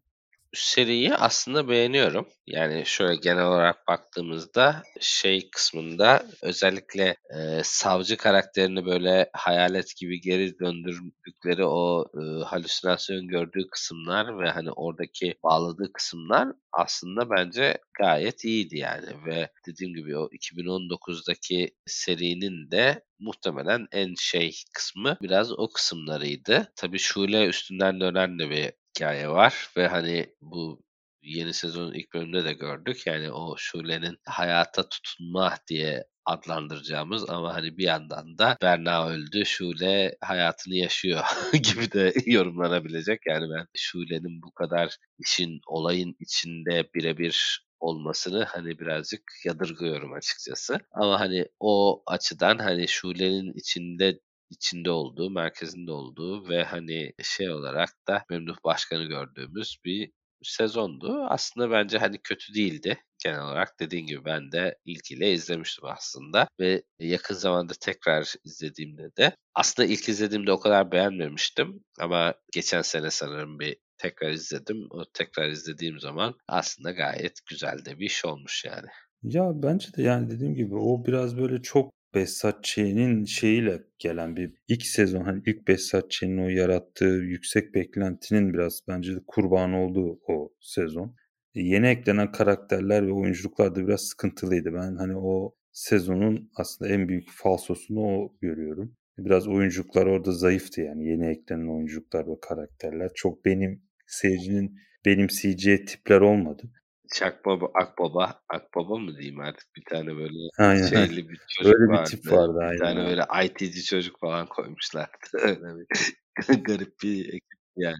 seriyi 0.53 1.15
aslında 1.15 1.69
beğeniyorum. 1.69 2.27
Yani 2.47 2.83
şöyle 2.85 3.15
genel 3.15 3.45
olarak 3.45 3.87
baktığımızda 3.87 4.83
şey 4.99 5.49
kısmında 5.49 6.25
özellikle 6.41 7.15
e, 7.35 7.61
savcı 7.63 8.17
karakterini 8.17 8.85
böyle 8.85 9.29
hayalet 9.33 9.95
gibi 9.97 10.21
geri 10.21 10.59
döndürdükleri 10.59 11.65
o 11.65 12.05
e, 12.13 12.43
halüsinasyon 12.43 13.27
gördüğü 13.27 13.69
kısımlar 13.71 14.39
ve 14.39 14.49
hani 14.49 14.71
oradaki 14.71 15.35
bağladığı 15.43 15.93
kısımlar 15.93 16.47
aslında 16.73 17.29
bence 17.29 17.77
gayet 17.99 18.45
iyiydi 18.45 18.77
yani 18.77 19.25
ve 19.25 19.49
dediğim 19.67 19.93
gibi 19.93 20.17
o 20.17 20.29
2019'daki 20.29 21.71
serinin 21.85 22.71
de 22.71 23.03
muhtemelen 23.19 23.87
en 23.91 24.13
şey 24.19 24.55
kısmı 24.73 25.17
biraz 25.21 25.51
o 25.51 25.69
kısımlarıydı. 25.69 26.71
Tabii 26.75 26.99
Şule 26.99 27.45
üstünden 27.45 27.99
dönen 27.99 28.39
de 28.39 28.49
bir 28.49 28.71
hikaye 28.95 29.29
var 29.29 29.69
ve 29.77 29.87
hani 29.87 30.27
bu 30.41 30.83
yeni 31.21 31.53
sezonun 31.53 31.93
ilk 31.93 32.13
bölümünde 32.13 32.45
de 32.45 32.53
gördük. 32.53 33.07
Yani 33.07 33.31
o 33.31 33.55
Şule'nin 33.57 34.17
hayata 34.25 34.89
tutunma 34.89 35.55
diye 35.67 36.03
adlandıracağımız 36.25 37.29
ama 37.29 37.53
hani 37.53 37.77
bir 37.77 37.83
yandan 37.83 38.37
da 38.37 38.57
Berna 38.61 39.07
öldü, 39.09 39.45
Şule 39.45 40.15
hayatını 40.21 40.75
yaşıyor 40.75 41.23
gibi 41.53 41.91
de 41.91 42.13
yorumlanabilecek. 42.25 43.21
Yani 43.27 43.49
ben 43.55 43.67
Şule'nin 43.77 44.41
bu 44.41 44.51
kadar 44.51 44.97
işin, 45.19 45.61
olayın 45.67 46.15
içinde 46.19 46.89
birebir 46.95 47.65
olmasını 47.79 48.43
hani 48.43 48.79
birazcık 48.79 49.21
yadırgıyorum 49.45 50.13
açıkçası. 50.13 50.79
Ama 50.91 51.19
hani 51.19 51.45
o 51.59 52.03
açıdan 52.07 52.57
hani 52.57 52.87
Şule'nin 52.87 53.53
içinde 53.53 54.19
içinde 54.53 54.91
olduğu, 54.91 55.29
merkezinde 55.29 55.91
olduğu 55.91 56.49
ve 56.49 56.63
hani 56.63 57.13
şey 57.23 57.49
olarak 57.51 57.89
da 58.07 58.23
Memduh 58.29 58.55
Başkan'ı 58.63 59.03
gördüğümüz 59.03 59.77
bir 59.85 60.11
sezondu. 60.43 61.25
Aslında 61.29 61.71
bence 61.71 61.97
hani 61.97 62.17
kötü 62.23 62.53
değildi 62.53 62.97
genel 63.23 63.41
olarak. 63.41 63.79
Dediğim 63.79 64.07
gibi 64.07 64.25
ben 64.25 64.51
de 64.51 64.77
ilkiyle 64.85 65.33
izlemiştim 65.33 65.85
aslında 65.85 66.47
ve 66.59 66.83
yakın 66.99 67.35
zamanda 67.35 67.73
tekrar 67.81 68.33
izlediğimde 68.43 69.15
de 69.17 69.35
aslında 69.55 69.89
ilk 69.89 70.09
izlediğimde 70.09 70.51
o 70.51 70.59
kadar 70.59 70.91
beğenmemiştim 70.91 71.83
ama 71.99 72.33
geçen 72.53 72.81
sene 72.81 73.11
sanırım 73.11 73.59
bir 73.59 73.77
tekrar 73.97 74.29
izledim. 74.29 74.87
O 74.91 75.05
tekrar 75.13 75.49
izlediğim 75.49 75.99
zaman 75.99 76.35
aslında 76.47 76.91
gayet 76.91 77.45
güzel 77.49 77.85
de 77.85 77.99
bir 77.99 78.05
iş 78.05 78.25
olmuş 78.25 78.65
yani. 78.65 78.87
Ya 79.23 79.51
bence 79.53 79.93
de 79.93 80.01
yani 80.01 80.29
dediğim 80.29 80.55
gibi 80.55 80.75
o 80.75 81.05
biraz 81.05 81.37
böyle 81.37 81.61
çok 81.61 81.93
Behzat 82.15 82.63
Ç'nin 82.63 83.25
şeyiyle 83.25 83.83
gelen 83.99 84.35
bir 84.35 84.53
ilk 84.67 84.85
sezon 84.85 85.23
hani 85.23 85.41
ilk 85.45 85.67
Behzat 85.67 86.11
Ç'nin 86.11 86.37
o 86.37 86.49
yarattığı 86.49 87.05
yüksek 87.05 87.75
beklentinin 87.75 88.53
biraz 88.53 88.81
bence 88.87 89.15
de 89.15 89.19
kurbanı 89.27 89.85
olduğu 89.85 90.19
o 90.27 90.53
sezon. 90.59 91.15
E, 91.55 91.61
yeni 91.61 91.87
eklenen 91.87 92.31
karakterler 92.31 93.07
ve 93.07 93.11
oyunculuklar 93.11 93.75
da 93.75 93.87
biraz 93.87 94.01
sıkıntılıydı. 94.01 94.73
Ben 94.73 94.95
hani 94.95 95.15
o 95.17 95.55
sezonun 95.71 96.51
aslında 96.55 96.91
en 96.91 97.09
büyük 97.09 97.29
falsosunu 97.31 98.01
o 98.01 98.37
görüyorum. 98.41 98.95
Biraz 99.17 99.47
oyunculuklar 99.47 100.05
orada 100.05 100.31
zayıftı 100.31 100.81
yani 100.81 101.07
yeni 101.07 101.27
eklenen 101.27 101.67
oyunculuklar 101.75 102.27
ve 102.27 102.39
karakterler. 102.41 103.11
Çok 103.15 103.45
benim 103.45 103.81
seyircinin 104.07 104.75
benimseyeceği 105.05 105.85
tipler 105.85 106.21
olmadı. 106.21 106.71
Çakbaba, 107.13 107.71
Akbaba, 107.73 108.41
Akbaba 108.49 108.97
mı 108.97 109.17
diyeyim 109.17 109.39
artık 109.39 109.67
bir 109.75 109.83
tane 109.89 110.15
böyle 110.17 110.49
aynen. 110.57 110.87
şeyli 110.87 111.29
bir 111.29 111.37
çocuk 111.49 111.73
Öyle 111.73 111.83
bir 111.91 111.97
vardı. 111.97 112.09
tip 112.09 112.31
vardı 112.31 112.53
bir 112.55 112.65
aynen. 112.65 112.79
tane 112.79 113.05
böyle 113.05 113.21
IT'ci 113.45 113.83
çocuk 113.85 114.19
falan 114.19 114.47
koymuşlardı. 114.47 115.09
Öyle 115.33 115.59
bir 115.59 115.87
garip 116.63 116.93
bir 117.03 117.25
ekip 117.27 117.59
yani. 117.77 117.97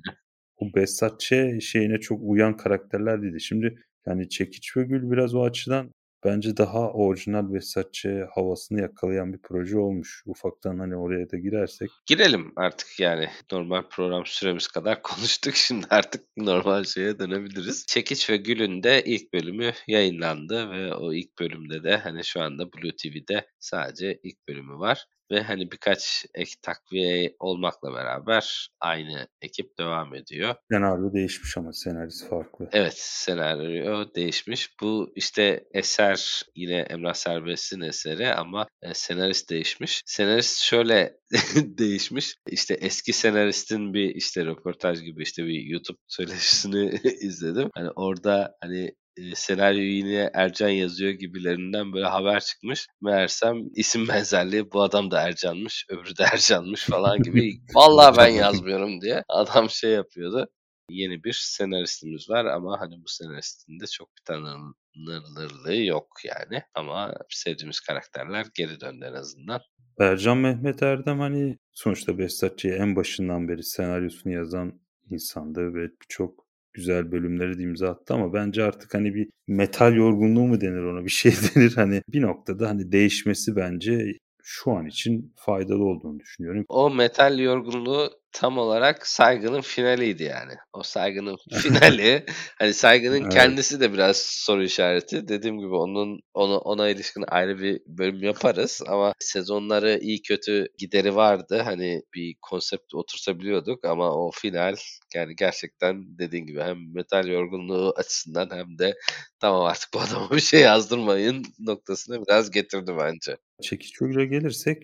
bu 0.59 0.75
Behzat 0.75 1.19
Ç. 1.19 1.33
şeyine 1.61 1.99
çok 1.99 2.19
uyan 2.21 2.57
karakterler 2.57 3.21
değildi. 3.21 3.41
Şimdi 3.41 3.83
yani 4.05 4.29
Çekiç 4.29 4.77
ve 4.77 4.83
Gül 4.83 5.11
biraz 5.11 5.35
o 5.35 5.43
açıdan 5.43 5.91
bence 6.25 6.57
daha 6.57 6.91
orijinal 6.91 7.53
Behzatçı 7.53 8.27
havasını 8.35 8.81
yakalayan 8.81 9.33
bir 9.33 9.39
proje 9.43 9.77
olmuş. 9.77 10.23
Ufaktan 10.25 10.79
hani 10.79 10.95
oraya 10.95 11.31
da 11.31 11.37
girersek. 11.37 11.89
Girelim 12.05 12.53
artık 12.55 12.99
yani. 12.99 13.29
Normal 13.51 13.83
program 13.89 14.25
süremiz 14.25 14.67
kadar 14.67 15.01
konuştuk. 15.01 15.55
Şimdi 15.55 15.85
artık 15.89 16.23
normal 16.37 16.83
şeye 16.83 17.19
dönebiliriz. 17.19 17.85
Çekiç 17.87 18.29
ve 18.29 18.37
Gül'ün 18.37 18.83
de 18.83 19.03
ilk 19.05 19.33
bölümü 19.33 19.71
yayınlandı 19.87 20.71
ve 20.71 20.95
o 20.95 21.13
ilk 21.13 21.39
bölümde 21.39 21.83
de 21.83 21.97
hani 21.97 22.25
şu 22.25 22.41
anda 22.41 22.73
Blue 22.73 22.95
TV'de 22.95 23.47
sadece 23.59 24.19
ilk 24.23 24.47
bölümü 24.47 24.79
var 24.79 25.05
ve 25.33 25.41
hani 25.41 25.71
birkaç 25.71 26.25
ek 26.35 26.51
takviye 26.61 27.35
olmakla 27.39 27.93
beraber 27.93 28.69
aynı 28.79 29.27
ekip 29.41 29.77
devam 29.79 30.15
ediyor. 30.15 30.55
Senaryo 30.71 31.13
değişmiş 31.13 31.57
ama 31.57 31.73
senarist 31.73 32.29
farklı. 32.29 32.69
Evet 32.71 32.93
senaryo 32.97 34.13
değişmiş. 34.15 34.79
Bu 34.81 35.11
işte 35.15 35.63
eser 35.73 36.41
yine 36.55 36.79
Emrah 36.79 37.13
Serbest'in 37.13 37.81
eseri 37.81 38.33
ama 38.33 38.67
e, 38.81 38.93
senarist 38.93 39.49
değişmiş. 39.49 40.03
Senarist 40.05 40.59
şöyle 40.59 41.17
değişmiş. 41.55 42.35
İşte 42.47 42.73
eski 42.73 43.13
senaristin 43.13 43.93
bir 43.93 44.15
işte 44.15 44.45
röportaj 44.45 45.01
gibi 45.01 45.23
işte 45.23 45.45
bir 45.45 45.61
YouTube 45.61 45.97
söyleşisini 46.07 46.89
izledim. 47.21 47.69
Hani 47.75 47.89
orada 47.89 48.57
hani 48.61 48.95
e, 49.17 49.35
senaryoyu 49.35 49.91
yine 49.91 50.29
Ercan 50.33 50.69
yazıyor 50.69 51.11
gibilerinden 51.11 51.93
böyle 51.93 52.05
haber 52.05 52.39
çıkmış. 52.39 52.87
Meğersem 53.01 53.55
isim 53.75 54.07
benzerliği 54.07 54.71
bu 54.71 54.81
adam 54.81 55.11
da 55.11 55.21
Ercan'mış, 55.21 55.85
öbürü 55.89 56.17
de 56.17 56.23
Ercan'mış 56.33 56.85
falan 56.85 57.21
gibi. 57.21 57.53
Vallahi 57.75 58.17
ben 58.17 58.27
yazmıyorum 58.27 59.01
diye 59.01 59.23
adam 59.29 59.69
şey 59.69 59.91
yapıyordu. 59.91 60.47
Yeni 60.89 61.23
bir 61.23 61.33
senaristimiz 61.33 62.29
var 62.29 62.45
ama 62.45 62.79
hani 62.79 62.95
bu 63.03 63.07
senaristin 63.07 63.79
de 63.79 63.85
çok 63.87 64.09
bir 64.17 64.23
tanınırlığı 64.25 65.75
yok 65.75 66.07
yani. 66.25 66.63
Ama 66.75 67.13
sevdiğimiz 67.29 67.79
karakterler 67.79 68.45
geri 68.55 68.79
döndü 68.79 69.05
en 69.09 69.13
azından. 69.13 69.61
Ercan 69.99 70.37
Mehmet 70.37 70.83
Erdem 70.83 71.19
hani 71.19 71.57
sonuçta 71.71 72.17
Behzatçı'ya 72.17 72.75
en 72.75 72.95
başından 72.95 73.47
beri 73.47 73.63
senaryosunu 73.63 74.33
yazan 74.33 74.81
insandı 75.09 75.73
ve 75.73 75.89
birçok 76.01 76.42
güzel 76.73 77.11
bölümleri 77.11 77.57
de 77.57 77.63
imza 77.63 77.89
attı 77.89 78.13
ama 78.13 78.33
bence 78.33 78.63
artık 78.63 78.93
hani 78.93 79.15
bir 79.15 79.29
metal 79.47 79.95
yorgunluğu 79.95 80.47
mu 80.47 80.61
denir 80.61 80.83
ona 80.83 81.05
bir 81.05 81.09
şey 81.09 81.31
denir 81.31 81.73
hani 81.75 82.01
bir 82.07 82.21
noktada 82.21 82.69
hani 82.69 82.91
değişmesi 82.91 83.55
bence 83.55 84.17
şu 84.43 84.71
an 84.71 84.85
için 84.85 85.33
faydalı 85.35 85.83
olduğunu 85.83 86.19
düşünüyorum. 86.19 86.65
O 86.69 86.89
metal 86.89 87.39
yorgunluğu 87.39 88.09
tam 88.33 88.57
olarak 88.57 89.07
saygının 89.07 89.61
finaliydi 89.61 90.23
yani. 90.23 90.53
O 90.73 90.83
saygının 90.83 91.37
finali 91.61 92.25
hani 92.59 92.73
saygının 92.73 93.21
evet. 93.21 93.33
kendisi 93.33 93.79
de 93.79 93.93
biraz 93.93 94.17
soru 94.17 94.63
işareti. 94.63 95.27
Dediğim 95.27 95.59
gibi 95.59 95.75
onun 95.75 96.19
ona, 96.33 96.57
ona 96.57 96.89
ilişkin 96.89 97.23
ayrı 97.27 97.59
bir 97.59 97.81
bölüm 97.87 98.23
yaparız 98.23 98.81
ama 98.87 99.13
sezonları 99.19 99.99
iyi 100.01 100.21
kötü 100.21 100.67
gideri 100.77 101.15
vardı. 101.15 101.61
Hani 101.65 102.01
bir 102.15 102.35
konsept 102.41 102.95
oturtabiliyorduk 102.95 103.85
ama 103.85 104.11
o 104.11 104.31
final 104.31 104.75
yani 105.15 105.35
gerçekten 105.35 106.17
dediğim 106.19 106.45
gibi 106.45 106.61
hem 106.61 106.93
metal 106.93 107.27
yorgunluğu 107.27 107.93
açısından 107.97 108.49
hem 108.51 108.77
de 108.79 108.93
tamam 109.39 109.65
artık 109.65 109.93
bu 109.93 109.99
adama 109.99 110.31
bir 110.31 110.39
şey 110.39 110.61
yazdırmayın 110.61 111.45
noktasına 111.59 112.25
biraz 112.25 112.51
getirdi 112.51 112.91
bence. 112.99 113.37
Çekiç 113.61 113.91
Çögür'e 113.93 114.25
gelirsek 114.25 114.83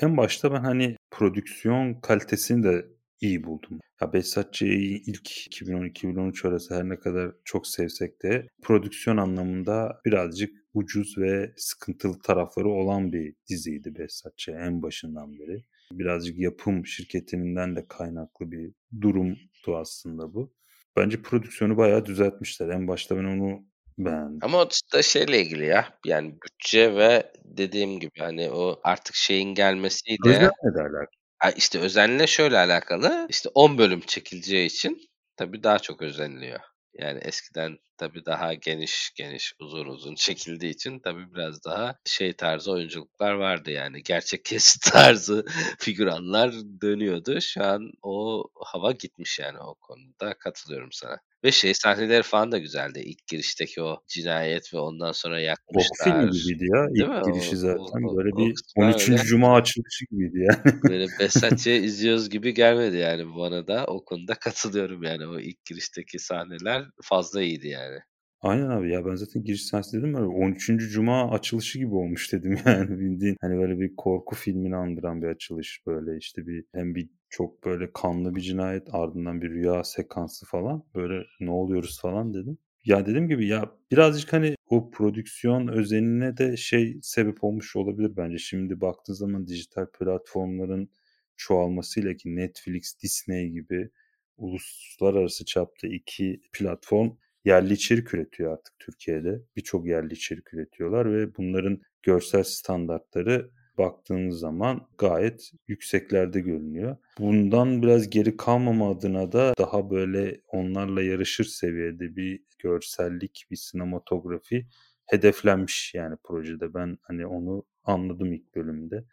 en 0.00 0.16
başta 0.16 0.52
ben 0.52 0.64
hani 0.64 0.96
prodüksiyon 1.10 1.94
kalitesini 1.94 2.64
de 2.64 2.86
iyi 3.20 3.44
buldum. 3.44 3.80
Ya 4.00 4.12
Behzatçı'yı 4.12 5.00
ilk 5.06 5.28
2012-2013 5.30 6.48
arası 6.48 6.74
her 6.74 6.88
ne 6.88 6.98
kadar 6.98 7.32
çok 7.44 7.66
sevsek 7.66 8.22
de 8.22 8.48
prodüksiyon 8.62 9.16
anlamında 9.16 10.00
birazcık 10.04 10.50
ucuz 10.74 11.18
ve 11.18 11.52
sıkıntılı 11.56 12.18
tarafları 12.18 12.68
olan 12.68 13.12
bir 13.12 13.34
diziydi 13.48 13.94
Behzatçı 13.98 14.50
en 14.50 14.82
başından 14.82 15.32
beri. 15.38 15.64
Birazcık 15.92 16.38
yapım 16.38 16.86
şirketinden 16.86 17.76
de 17.76 17.86
kaynaklı 17.88 18.50
bir 18.52 18.72
durumdu 19.00 19.76
aslında 19.76 20.34
bu. 20.34 20.54
Bence 20.96 21.22
prodüksiyonu 21.22 21.76
bayağı 21.76 22.06
düzeltmişler. 22.06 22.68
En 22.68 22.88
başta 22.88 23.16
ben 23.16 23.24
onu 23.24 23.66
beğendim. 23.98 24.38
Ama 24.42 24.58
o 24.58 24.68
da 24.92 25.02
şeyle 25.02 25.40
ilgili 25.40 25.66
ya. 25.66 25.98
Yani 26.06 26.34
bütçe 26.42 26.94
ve 26.94 27.32
dediğim 27.44 28.00
gibi 28.00 28.18
hani 28.18 28.50
o 28.50 28.80
artık 28.84 29.14
şeyin 29.14 29.54
gelmesiyle. 29.54 30.28
Özenle 30.28 30.74
de 30.74 30.80
alakalı. 30.80 31.56
İşte 31.56 31.78
özenle 31.78 32.26
şöyle 32.26 32.58
alakalı. 32.58 33.26
İşte 33.30 33.48
10 33.54 33.78
bölüm 33.78 34.00
çekileceği 34.00 34.66
için 34.66 35.00
tabii 35.36 35.62
daha 35.62 35.78
çok 35.78 36.02
özeniliyor. 36.02 36.60
Yani 36.94 37.18
eskiden 37.22 37.78
tabii 37.96 38.26
daha 38.26 38.54
geniş 38.54 39.12
geniş 39.16 39.54
uzun 39.60 39.86
uzun 39.86 40.14
çekildiği 40.14 40.72
için 40.72 40.98
tabii 40.98 41.34
biraz 41.34 41.64
daha 41.64 41.94
şey 42.04 42.32
tarzı 42.32 42.72
oyunculuklar 42.72 43.32
vardı 43.32 43.70
yani. 43.70 44.02
Gerçek 44.02 44.44
kesit 44.44 44.82
tarzı 44.92 45.44
figüranlar 45.78 46.52
dönüyordu. 46.82 47.40
Şu 47.40 47.64
an 47.64 47.92
o 48.02 48.44
hava 48.54 48.92
gitmiş 48.92 49.38
yani 49.38 49.58
o 49.58 49.74
konuda 49.74 50.34
katılıyorum 50.38 50.92
sana. 50.92 51.18
Ve 51.44 51.52
şey 51.52 51.74
sahneleri 51.74 52.22
falan 52.22 52.52
da 52.52 52.58
güzeldi. 52.58 53.00
İlk 53.04 53.26
girişteki 53.26 53.82
o 53.82 53.96
cinayet 54.08 54.74
ve 54.74 54.78
ondan 54.78 55.12
sonra 55.12 55.40
yakmışlar. 55.40 55.86
Korku 55.88 56.20
filmi 56.20 56.30
gibiydi 56.30 56.64
ya. 56.74 56.86
Değil 56.94 57.06
İlk 57.06 57.26
mi? 57.26 57.32
girişi 57.32 57.56
zaten 57.56 58.02
o, 58.02 58.12
o, 58.12 58.16
böyle 58.16 58.28
bir 58.28 58.54
13. 58.76 59.08
Öyle. 59.08 59.22
Cuma 59.22 59.54
açılışı 59.54 60.04
gibiydi 60.10 60.38
yani. 60.38 60.82
Böyle 60.88 61.06
Besatçı'ya 61.20 61.76
izliyoruz 61.76 62.30
gibi 62.30 62.54
gelmedi 62.54 62.96
yani 62.96 63.36
bana 63.36 63.66
da. 63.66 63.84
O 63.86 64.04
konuda 64.04 64.34
katılıyorum 64.34 65.02
yani. 65.02 65.26
O 65.26 65.40
ilk 65.40 65.64
girişteki 65.64 66.18
sahneler 66.18 66.84
fazla 67.02 67.42
iyiydi 67.42 67.68
yani. 67.68 67.98
Aynen 68.40 68.70
abi 68.70 68.92
ya 68.92 69.06
ben 69.06 69.14
zaten 69.14 69.44
giriş 69.44 69.66
sahnesi 69.66 69.98
dedim 69.98 70.14
ya 70.14 70.26
13. 70.26 70.66
Cuma 70.92 71.30
açılışı 71.30 71.78
gibi 71.78 71.94
olmuş 71.94 72.32
dedim 72.32 72.58
yani 72.66 72.98
bildiğin 72.98 73.36
hani 73.40 73.56
böyle 73.56 73.78
bir 73.80 73.96
korku 73.96 74.34
filmini 74.34 74.76
andıran 74.76 75.22
bir 75.22 75.26
açılış 75.26 75.80
böyle 75.86 76.18
işte 76.18 76.46
bir 76.46 76.64
hem 76.74 76.94
bir 76.94 77.08
çok 77.32 77.64
böyle 77.64 77.92
kanlı 77.92 78.34
bir 78.34 78.40
cinayet 78.40 78.94
ardından 78.94 79.42
bir 79.42 79.50
rüya 79.50 79.84
sekansı 79.84 80.46
falan 80.46 80.84
böyle 80.94 81.24
ne 81.40 81.50
oluyoruz 81.50 82.00
falan 82.00 82.34
dedim. 82.34 82.58
Ya 82.84 83.06
dediğim 83.06 83.28
gibi 83.28 83.46
ya 83.46 83.72
birazcık 83.90 84.32
hani 84.32 84.56
o 84.66 84.90
prodüksiyon 84.90 85.68
özenine 85.68 86.36
de 86.36 86.56
şey 86.56 86.98
sebep 87.02 87.44
olmuş 87.44 87.76
olabilir 87.76 88.16
bence. 88.16 88.38
Şimdi 88.38 88.80
baktığın 88.80 89.14
zaman 89.14 89.46
dijital 89.46 89.86
platformların 89.98 90.90
çoğalmasıyla 91.36 92.14
ki 92.14 92.36
Netflix, 92.36 93.02
Disney 93.02 93.50
gibi 93.50 93.90
uluslararası 94.36 95.44
çapta 95.44 95.88
iki 95.88 96.40
platform 96.52 97.10
yerli 97.44 97.72
içerik 97.72 98.14
üretiyor 98.14 98.52
artık 98.52 98.74
Türkiye'de. 98.78 99.42
Birçok 99.56 99.86
yerli 99.86 100.12
içerik 100.14 100.54
üretiyorlar 100.54 101.14
ve 101.14 101.36
bunların 101.36 101.80
görsel 102.02 102.42
standartları 102.42 103.50
baktığınız 103.82 104.38
zaman 104.38 104.86
gayet 104.98 105.52
yükseklerde 105.68 106.40
görünüyor. 106.40 106.96
Bundan 107.18 107.82
biraz 107.82 108.10
geri 108.10 108.36
kalmama 108.36 108.90
adına 108.90 109.32
da 109.32 109.54
daha 109.58 109.90
böyle 109.90 110.40
onlarla 110.48 111.02
yarışır 111.02 111.44
seviyede 111.44 112.16
bir 112.16 112.42
görsellik, 112.58 113.46
bir 113.50 113.56
sinematografi 113.56 114.66
hedeflenmiş 115.06 115.94
yani 115.94 116.16
projede. 116.24 116.74
Ben 116.74 116.98
hani 117.02 117.26
onu 117.26 117.64
anladım 117.84 118.32
ilk 118.32 118.54
bölümde. 118.54 119.04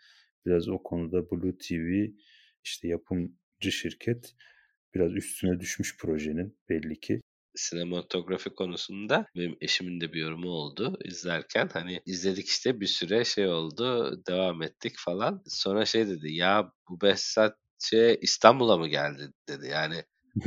Biraz 0.46 0.70
o 0.70 0.84
konuda 0.84 1.32
Blue 1.32 1.58
TV 1.58 2.12
işte 2.64 2.88
yapımcı 2.88 3.72
şirket 3.72 4.36
biraz 4.96 5.14
üstüne 5.14 5.60
düşmüş 5.60 5.98
projenin 5.98 6.58
belli 6.70 7.00
ki 7.00 7.22
sinematografi 7.56 8.50
konusunda 8.50 9.26
benim 9.36 9.58
eşimin 9.62 10.02
de 10.02 10.14
bir 10.14 10.22
yorumu 10.22 10.50
oldu 10.50 10.98
izlerken. 11.06 11.70
Hani 11.74 12.02
izledik 12.06 12.48
işte 12.48 12.80
bir 12.80 12.88
süre 12.88 13.26
şey 13.26 13.48
oldu 13.48 14.20
devam 14.28 14.62
ettik 14.62 14.94
falan. 14.98 15.44
Sonra 15.48 15.86
şey 15.86 16.08
dedi 16.08 16.34
ya 16.34 16.72
bu 16.90 17.02
Behzat 17.02 17.56
şey 17.80 18.18
İstanbul'a 18.22 18.78
mı 18.78 18.88
geldi 18.88 19.32
dedi. 19.50 19.68
Yani 19.68 20.04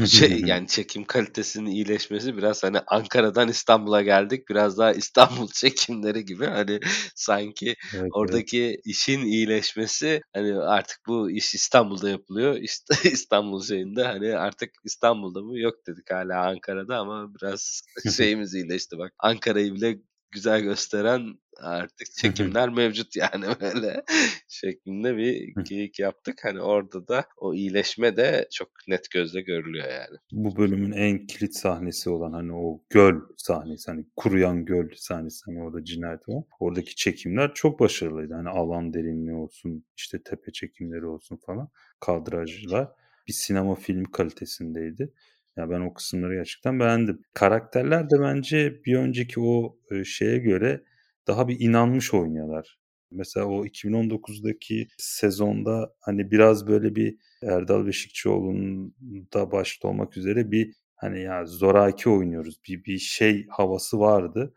şey 0.06 0.40
yani 0.46 0.66
çekim 0.66 1.04
kalitesinin 1.04 1.70
iyileşmesi 1.70 2.36
biraz 2.36 2.62
hani 2.62 2.78
Ankara'dan 2.86 3.48
İstanbul'a 3.48 4.02
geldik 4.02 4.48
biraz 4.48 4.78
daha 4.78 4.92
İstanbul 4.92 5.48
çekimleri 5.54 6.24
gibi 6.24 6.46
hani 6.46 6.80
sanki 7.14 7.76
evet, 7.94 8.10
oradaki 8.12 8.64
evet. 8.64 8.80
işin 8.84 9.24
iyileşmesi 9.24 10.20
hani 10.34 10.58
artık 10.58 11.00
bu 11.06 11.30
iş 11.30 11.54
İstanbul'da 11.54 12.10
yapılıyor. 12.10 12.56
İşte 12.56 12.94
İstanbul 13.10 13.62
şeyinde 13.62 14.04
hani 14.04 14.36
artık 14.36 14.70
İstanbul'da 14.84 15.42
mı? 15.42 15.58
Yok 15.58 15.74
dedik 15.86 16.10
hala 16.10 16.46
Ankara'da 16.46 16.96
ama 16.98 17.34
biraz 17.34 17.82
şeyimiz 18.16 18.54
iyileşti. 18.54 18.98
Bak 18.98 19.12
Ankara'yı 19.18 19.74
bile 19.74 19.98
güzel 20.32 20.60
gösteren 20.60 21.34
artık 21.60 22.12
çekimler 22.18 22.68
mevcut 22.68 23.16
yani 23.16 23.44
böyle 23.60 24.04
şeklinde 24.48 25.16
bir 25.16 25.54
geyik 25.64 25.98
yaptık. 25.98 26.38
Hani 26.42 26.60
orada 26.60 27.08
da 27.08 27.24
o 27.36 27.54
iyileşme 27.54 28.16
de 28.16 28.48
çok 28.52 28.68
net 28.88 29.10
gözle 29.10 29.40
görülüyor 29.40 29.88
yani. 29.90 30.18
Bu 30.32 30.56
bölümün 30.56 30.92
en 30.92 31.26
kilit 31.26 31.56
sahnesi 31.56 32.10
olan 32.10 32.32
hani 32.32 32.52
o 32.52 32.82
göl 32.90 33.20
sahnesi 33.36 33.90
hani 33.90 34.06
kuruyan 34.16 34.64
göl 34.64 34.88
sahnesi 34.96 35.42
hani 35.46 35.62
orada 35.62 35.84
cinayet 35.84 36.28
var. 36.28 36.44
Oradaki 36.60 36.96
çekimler 36.96 37.54
çok 37.54 37.80
başarılıydı. 37.80 38.34
Hani 38.34 38.48
alan 38.48 38.94
derinliği 38.94 39.36
olsun 39.36 39.84
işte 39.96 40.22
tepe 40.22 40.52
çekimleri 40.52 41.06
olsun 41.06 41.36
falan 41.46 41.68
kadrajlar 42.00 42.88
bir 43.28 43.32
sinema 43.32 43.74
film 43.74 44.04
kalitesindeydi. 44.04 45.12
Ya 45.56 45.70
ben 45.70 45.80
o 45.80 45.94
kısımları 45.94 46.34
gerçekten 46.34 46.80
beğendim. 46.80 47.22
Karakterler 47.34 48.10
de 48.10 48.20
bence 48.20 48.84
bir 48.84 48.96
önceki 48.96 49.40
o 49.40 49.76
şeye 50.04 50.38
göre 50.38 50.84
daha 51.26 51.48
bir 51.48 51.60
inanmış 51.60 52.14
oynuyorlar. 52.14 52.78
Mesela 53.10 53.46
o 53.46 53.66
2019'daki 53.66 54.88
sezonda 54.98 55.94
hani 56.00 56.30
biraz 56.30 56.66
böyle 56.66 56.94
bir 56.96 57.16
Erdal 57.42 57.86
Beşikçioğlu'nun 57.86 58.94
da 59.34 59.52
başta 59.52 59.88
olmak 59.88 60.16
üzere 60.16 60.50
bir 60.50 60.74
hani 60.96 61.20
ya 61.22 61.46
zoraki 61.46 62.10
oynuyoruz. 62.10 62.60
Bir 62.68 62.84
bir 62.84 62.98
şey 62.98 63.46
havası 63.50 64.00
vardı. 64.00 64.54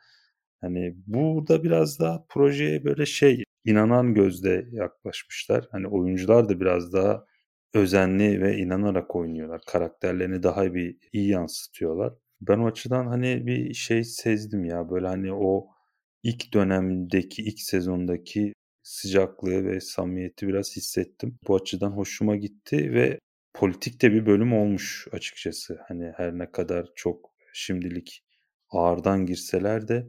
Hani 0.62 0.96
burada 1.08 1.64
biraz 1.64 2.00
daha 2.00 2.26
projeye 2.30 2.84
böyle 2.86 3.06
şey 3.06 3.44
inanan 3.66 4.14
gözle 4.14 4.66
yaklaşmışlar. 4.72 5.68
Hani 5.72 5.88
oyuncular 5.88 6.50
da 6.50 6.60
biraz 6.60 6.94
daha 6.94 7.26
özenli 7.74 8.42
ve 8.42 8.58
inanarak 8.58 9.16
oynuyorlar. 9.16 9.62
Karakterlerini 9.68 10.44
daha 10.44 10.74
bir 10.74 10.98
iyi 11.14 11.30
yansıtıyorlar. 11.30 12.14
Ben 12.42 12.60
o 12.60 12.68
açıdan 12.68 13.08
hani 13.08 13.46
bir 13.46 13.74
şey 13.74 14.04
sezdim 14.04 14.66
ya 14.66 14.90
böyle 14.90 15.08
hani 15.08 15.34
o 15.34 15.68
ilk 16.24 16.54
dönemdeki 16.54 17.44
ilk 17.44 17.60
sezondaki 17.62 18.54
sıcaklığı 18.84 19.66
ve 19.66 19.82
samimiyeti 19.82 20.48
biraz 20.48 20.76
hissettim. 20.76 21.38
Bu 21.48 21.56
açıdan 21.56 21.92
hoşuma 21.92 22.36
gitti 22.36 22.94
ve 22.94 23.20
politik 23.54 24.02
de 24.02 24.12
bir 24.12 24.26
bölüm 24.26 24.54
olmuş 24.54 25.08
açıkçası. 25.12 25.80
Hani 25.88 26.12
her 26.18 26.38
ne 26.38 26.52
kadar 26.52 26.88
çok 26.96 27.32
şimdilik 27.54 28.24
ağırdan 28.70 29.26
girseler 29.26 29.88
de 29.88 30.08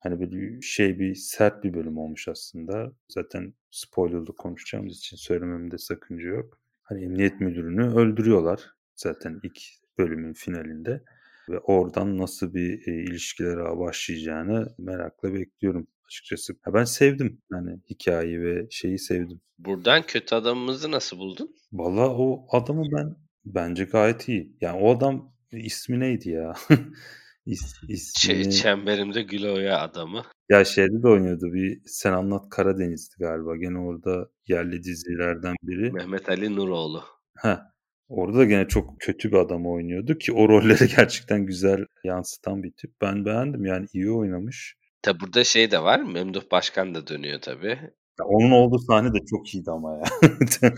hani 0.00 0.20
böyle 0.20 0.60
şey 0.60 0.98
bir 0.98 1.14
sert 1.14 1.64
bir 1.64 1.74
bölüm 1.74 1.98
olmuş 1.98 2.28
aslında. 2.28 2.92
Zaten 3.08 3.54
spoilerlı 3.70 4.36
konuşacağımız 4.36 4.96
için 4.96 5.16
söylememde 5.16 5.78
sakınca 5.78 6.28
yok. 6.28 6.58
Hani 6.88 7.04
emniyet 7.04 7.40
müdürünü 7.40 7.94
öldürüyorlar 7.94 8.60
zaten 8.94 9.40
ilk 9.42 9.58
bölümün 9.98 10.32
finalinde 10.32 11.02
ve 11.48 11.58
oradan 11.58 12.18
nasıl 12.18 12.54
bir 12.54 12.88
e, 12.88 13.02
ilişkilere 13.02 13.78
başlayacağını 13.78 14.74
merakla 14.78 15.34
bekliyorum 15.34 15.86
açıkçası. 16.06 16.52
Ya 16.66 16.74
ben 16.74 16.84
sevdim 16.84 17.42
yani 17.52 17.80
hikayeyi 17.90 18.40
ve 18.40 18.66
şeyi 18.70 18.98
sevdim. 18.98 19.40
Buradan 19.58 20.02
kötü 20.02 20.34
adamımızı 20.34 20.90
nasıl 20.90 21.18
buldun? 21.18 21.54
Valla 21.72 22.16
o 22.16 22.46
adamı 22.50 22.84
ben 22.92 23.16
bence 23.44 23.84
gayet 23.84 24.28
iyi. 24.28 24.56
Yani 24.60 24.80
o 24.80 24.96
adam 24.96 25.32
ismi 25.52 26.00
neydi 26.00 26.30
ya? 26.30 26.54
İs, 27.46 27.74
ismini... 27.88 28.42
Ç- 28.42 28.62
çemberimde 28.62 29.22
Güloya 29.22 29.80
adamı. 29.80 30.22
Ya 30.48 30.64
şeyde 30.64 31.02
de 31.02 31.08
oynuyordu 31.08 31.52
bir 31.52 31.80
Sen 31.86 32.12
Anlat 32.12 32.48
Karadeniz'di 32.50 33.14
galiba. 33.18 33.56
Gene 33.56 33.78
orada 33.78 34.28
yerli 34.46 34.82
dizilerden 34.82 35.54
biri. 35.62 35.92
Mehmet 35.92 36.28
Ali 36.28 36.56
Nuroğlu. 36.56 37.04
Ha. 37.36 37.72
Orada 38.08 38.38
da 38.38 38.44
gene 38.44 38.68
çok 38.68 39.00
kötü 39.00 39.32
bir 39.32 39.36
adam 39.36 39.66
oynuyordu 39.66 40.18
ki 40.18 40.32
o 40.32 40.48
rolleri 40.48 40.88
gerçekten 40.96 41.46
güzel 41.46 41.84
yansıtan 42.04 42.62
bir 42.62 42.72
tip. 42.72 42.90
Ben 43.00 43.24
beğendim 43.24 43.64
yani 43.64 43.86
iyi 43.92 44.10
oynamış. 44.10 44.76
Tabi 45.02 45.20
burada 45.20 45.44
şey 45.44 45.70
de 45.70 45.82
var. 45.82 46.00
Memduh 46.00 46.42
Başkan 46.50 46.94
da 46.94 47.06
dönüyor 47.06 47.40
tabi. 47.40 47.78
Onun 48.24 48.50
olduğu 48.50 48.78
sahne 48.78 49.14
de 49.14 49.18
çok 49.30 49.54
iyiydi 49.54 49.70
ama 49.70 49.96
ya. 49.96 50.04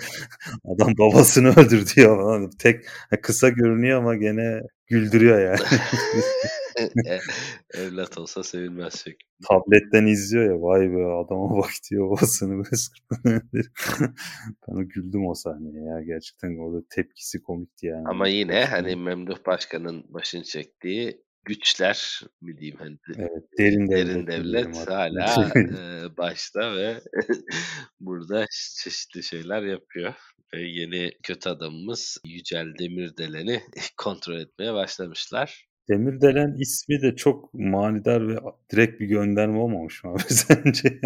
Adam 0.64 0.92
babasını 0.98 1.48
öldürdü 1.48 2.00
ya. 2.00 2.40
Tek 2.58 2.84
kısa 3.22 3.48
görünüyor 3.48 3.98
ama 3.98 4.16
gene 4.16 4.60
güldürüyor 4.86 5.40
yani. 5.40 5.58
E, 7.08 7.18
evlat 7.80 8.18
olsa 8.18 8.42
sevilmez 8.42 9.04
şey. 9.04 9.16
Tabletten 9.48 10.06
izliyor 10.06 10.44
ya 10.44 10.62
vay 10.62 10.80
be 10.80 11.04
adama 11.06 11.56
bak 11.62 11.70
diyor 11.90 12.10
babasını 12.10 12.62
ben 14.68 14.88
güldüm 14.88 15.26
o 15.26 15.34
sahneye 15.34 15.84
ya 15.84 16.02
gerçekten 16.02 16.58
orada 16.58 16.86
tepkisi 16.90 17.42
komikti 17.42 17.86
yani. 17.86 18.08
Ama 18.08 18.28
yine 18.28 18.64
hani 18.64 18.96
Memduh 18.96 19.46
Başkan'ın 19.46 20.04
başını 20.08 20.42
çektiği 20.42 21.22
güçler 21.44 22.20
mi 22.42 22.58
diyeyim 22.58 22.78
hani 22.78 22.98
evet, 23.18 23.44
derin 23.58 23.88
devlet, 23.88 24.06
derin 24.06 24.26
devlet 24.26 24.88
hala 24.88 25.50
e, 25.56 26.16
başta 26.16 26.76
ve 26.76 27.00
burada 28.00 28.44
çeşitli 28.82 29.22
şeyler 29.22 29.62
yapıyor. 29.62 30.14
Ve 30.54 30.60
yeni 30.60 31.12
kötü 31.22 31.48
adamımız 31.48 32.18
Yücel 32.26 32.74
Demirdelen'i 32.78 33.62
kontrol 33.96 34.38
etmeye 34.38 34.74
başlamışlar. 34.74 35.67
Demirdelen 35.90 36.54
ismi 36.58 37.02
de 37.02 37.16
çok 37.16 37.54
manidar 37.54 38.28
ve 38.28 38.38
direkt 38.72 39.00
bir 39.00 39.06
gönderme 39.06 39.58
olmamış 39.58 40.04
mı 40.04 40.10
abi 40.10 40.22
sence? 40.28 41.00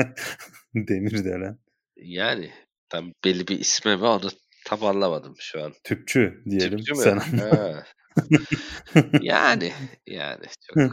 Demirdelen. 0.75 1.59
Yani 1.97 2.51
tam 2.89 3.13
belli 3.25 3.49
bir 3.49 3.61
ismi 3.61 3.97
mi 3.97 4.05
onu 4.05 4.29
tam 4.67 4.85
anlamadım 4.85 5.35
şu 5.39 5.65
an. 5.65 5.73
Tüpçü 5.85 6.43
diyelim. 6.51 6.79
Tüpçü 6.79 6.93
mü? 6.93 7.01
Sen 7.01 7.21
yani 9.23 9.73
yani 10.07 10.45
çok 10.75 10.93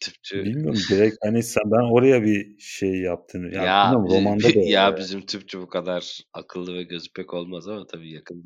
tüpçü. 0.00 0.44
Bilmiyorum 0.44 0.80
direkt 0.90 1.16
hani 1.24 1.42
sen 1.42 1.62
ben 1.66 1.92
oraya 1.92 2.22
bir 2.22 2.58
şey 2.58 3.00
yaptığını. 3.00 3.54
Yani 3.54 3.66
ya 3.66 3.92
bizim, 4.04 4.16
romanda 4.16 4.48
da 4.48 4.48
ya 4.54 4.82
yani. 4.82 4.96
bizim 4.96 5.26
tüpçü 5.26 5.60
bu 5.60 5.68
kadar 5.68 6.20
akıllı 6.32 6.74
ve 6.74 6.82
gözü 6.82 7.08
pek 7.16 7.34
olmaz 7.34 7.68
ama 7.68 7.86
tabii 7.86 8.12
yakında 8.12 8.44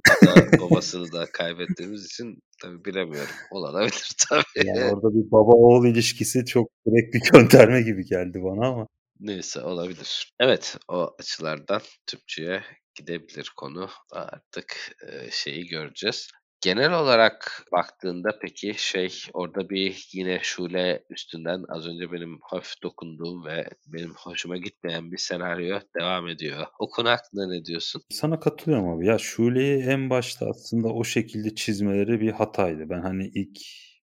babasını 0.60 1.12
da 1.12 1.26
kaybettiğimiz 1.32 2.04
için 2.04 2.38
tabii 2.62 2.84
bilemiyorum. 2.84 3.34
Olabilir 3.50 4.08
tabii. 4.28 4.66
Yani 4.66 4.84
orada 4.84 5.14
bir 5.14 5.30
baba 5.30 5.52
oğul 5.56 5.86
ilişkisi 5.86 6.44
çok 6.44 6.70
direkt 6.86 7.14
bir 7.14 7.32
gönderme 7.32 7.82
gibi 7.82 8.04
geldi 8.04 8.38
bana 8.42 8.68
ama. 8.68 8.86
Neyse 9.20 9.60
olabilir. 9.60 10.32
Evet 10.40 10.76
o 10.88 11.10
açılardan 11.18 11.80
tüpçüye 12.06 12.62
gidebilir 12.94 13.52
konu. 13.56 13.88
Artık 14.12 14.96
e, 15.08 15.30
şeyi 15.30 15.66
göreceğiz. 15.66 16.28
Genel 16.62 16.92
olarak 16.92 17.66
baktığında 17.72 18.38
peki 18.42 18.74
şey 18.76 19.12
orada 19.32 19.70
bir 19.70 20.08
yine 20.12 20.38
Şule 20.42 21.04
üstünden 21.10 21.64
az 21.68 21.86
önce 21.86 22.12
benim 22.12 22.38
hafif 22.42 22.82
dokunduğum 22.82 23.44
ve 23.44 23.68
benim 23.86 24.14
hoşuma 24.14 24.56
gitmeyen 24.56 25.12
bir 25.12 25.18
senaryo 25.18 25.80
devam 26.00 26.28
ediyor. 26.28 26.66
O 26.78 26.88
konu 26.88 27.08
hakkında 27.08 27.48
ne 27.48 27.64
diyorsun? 27.64 28.02
Sana 28.10 28.40
katılıyorum 28.40 28.88
abi. 28.88 29.06
Ya 29.06 29.18
Şule'yi 29.18 29.82
en 29.82 30.10
başta 30.10 30.46
aslında 30.50 30.88
o 30.88 31.04
şekilde 31.04 31.54
çizmeleri 31.54 32.20
bir 32.20 32.32
hataydı. 32.32 32.90
Ben 32.90 33.02
hani 33.02 33.30
ilk 33.34 33.58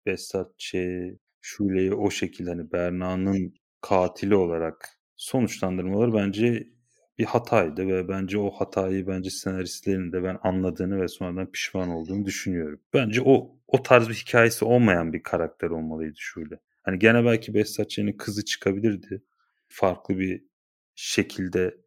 Besat 0.05 0.51
şey 0.57 1.17
Şule'yi 1.41 1.93
o 1.93 2.09
şekilde 2.11 2.49
hani 2.49 2.71
Berna'nın 2.71 3.53
katili 3.81 4.35
olarak 4.35 4.89
sonuçlandırmaları 5.15 6.13
bence 6.13 6.67
bir 7.17 7.26
hataydı 7.26 7.88
ve 7.88 8.08
bence 8.08 8.39
o 8.39 8.52
hatayı 8.52 9.08
bence 9.08 9.30
senaristlerin 9.30 10.12
de 10.12 10.23
ben 10.23 10.39
anladığını 10.43 11.02
ve 11.02 11.08
sonradan 11.08 11.52
pişman 11.52 11.89
olduğunu 11.89 12.26
düşünüyorum. 12.26 12.82
Bence 12.93 13.21
o 13.26 13.56
o 13.67 13.84
tarz 13.84 14.10
bir 14.10 14.13
hikayesi 14.13 14.65
olmayan 14.65 15.13
bir 15.13 15.23
karakter 15.23 15.69
olmalıydı 15.69 16.15
şöyle. 16.17 16.60
Hani 16.84 16.99
gene 16.99 17.26
belki 17.26 17.54
Behzat 17.54 17.97
kızı 18.17 18.45
çıkabilirdi. 18.45 19.23
Farklı 19.67 20.19
bir 20.19 20.43
şekilde 20.95 21.78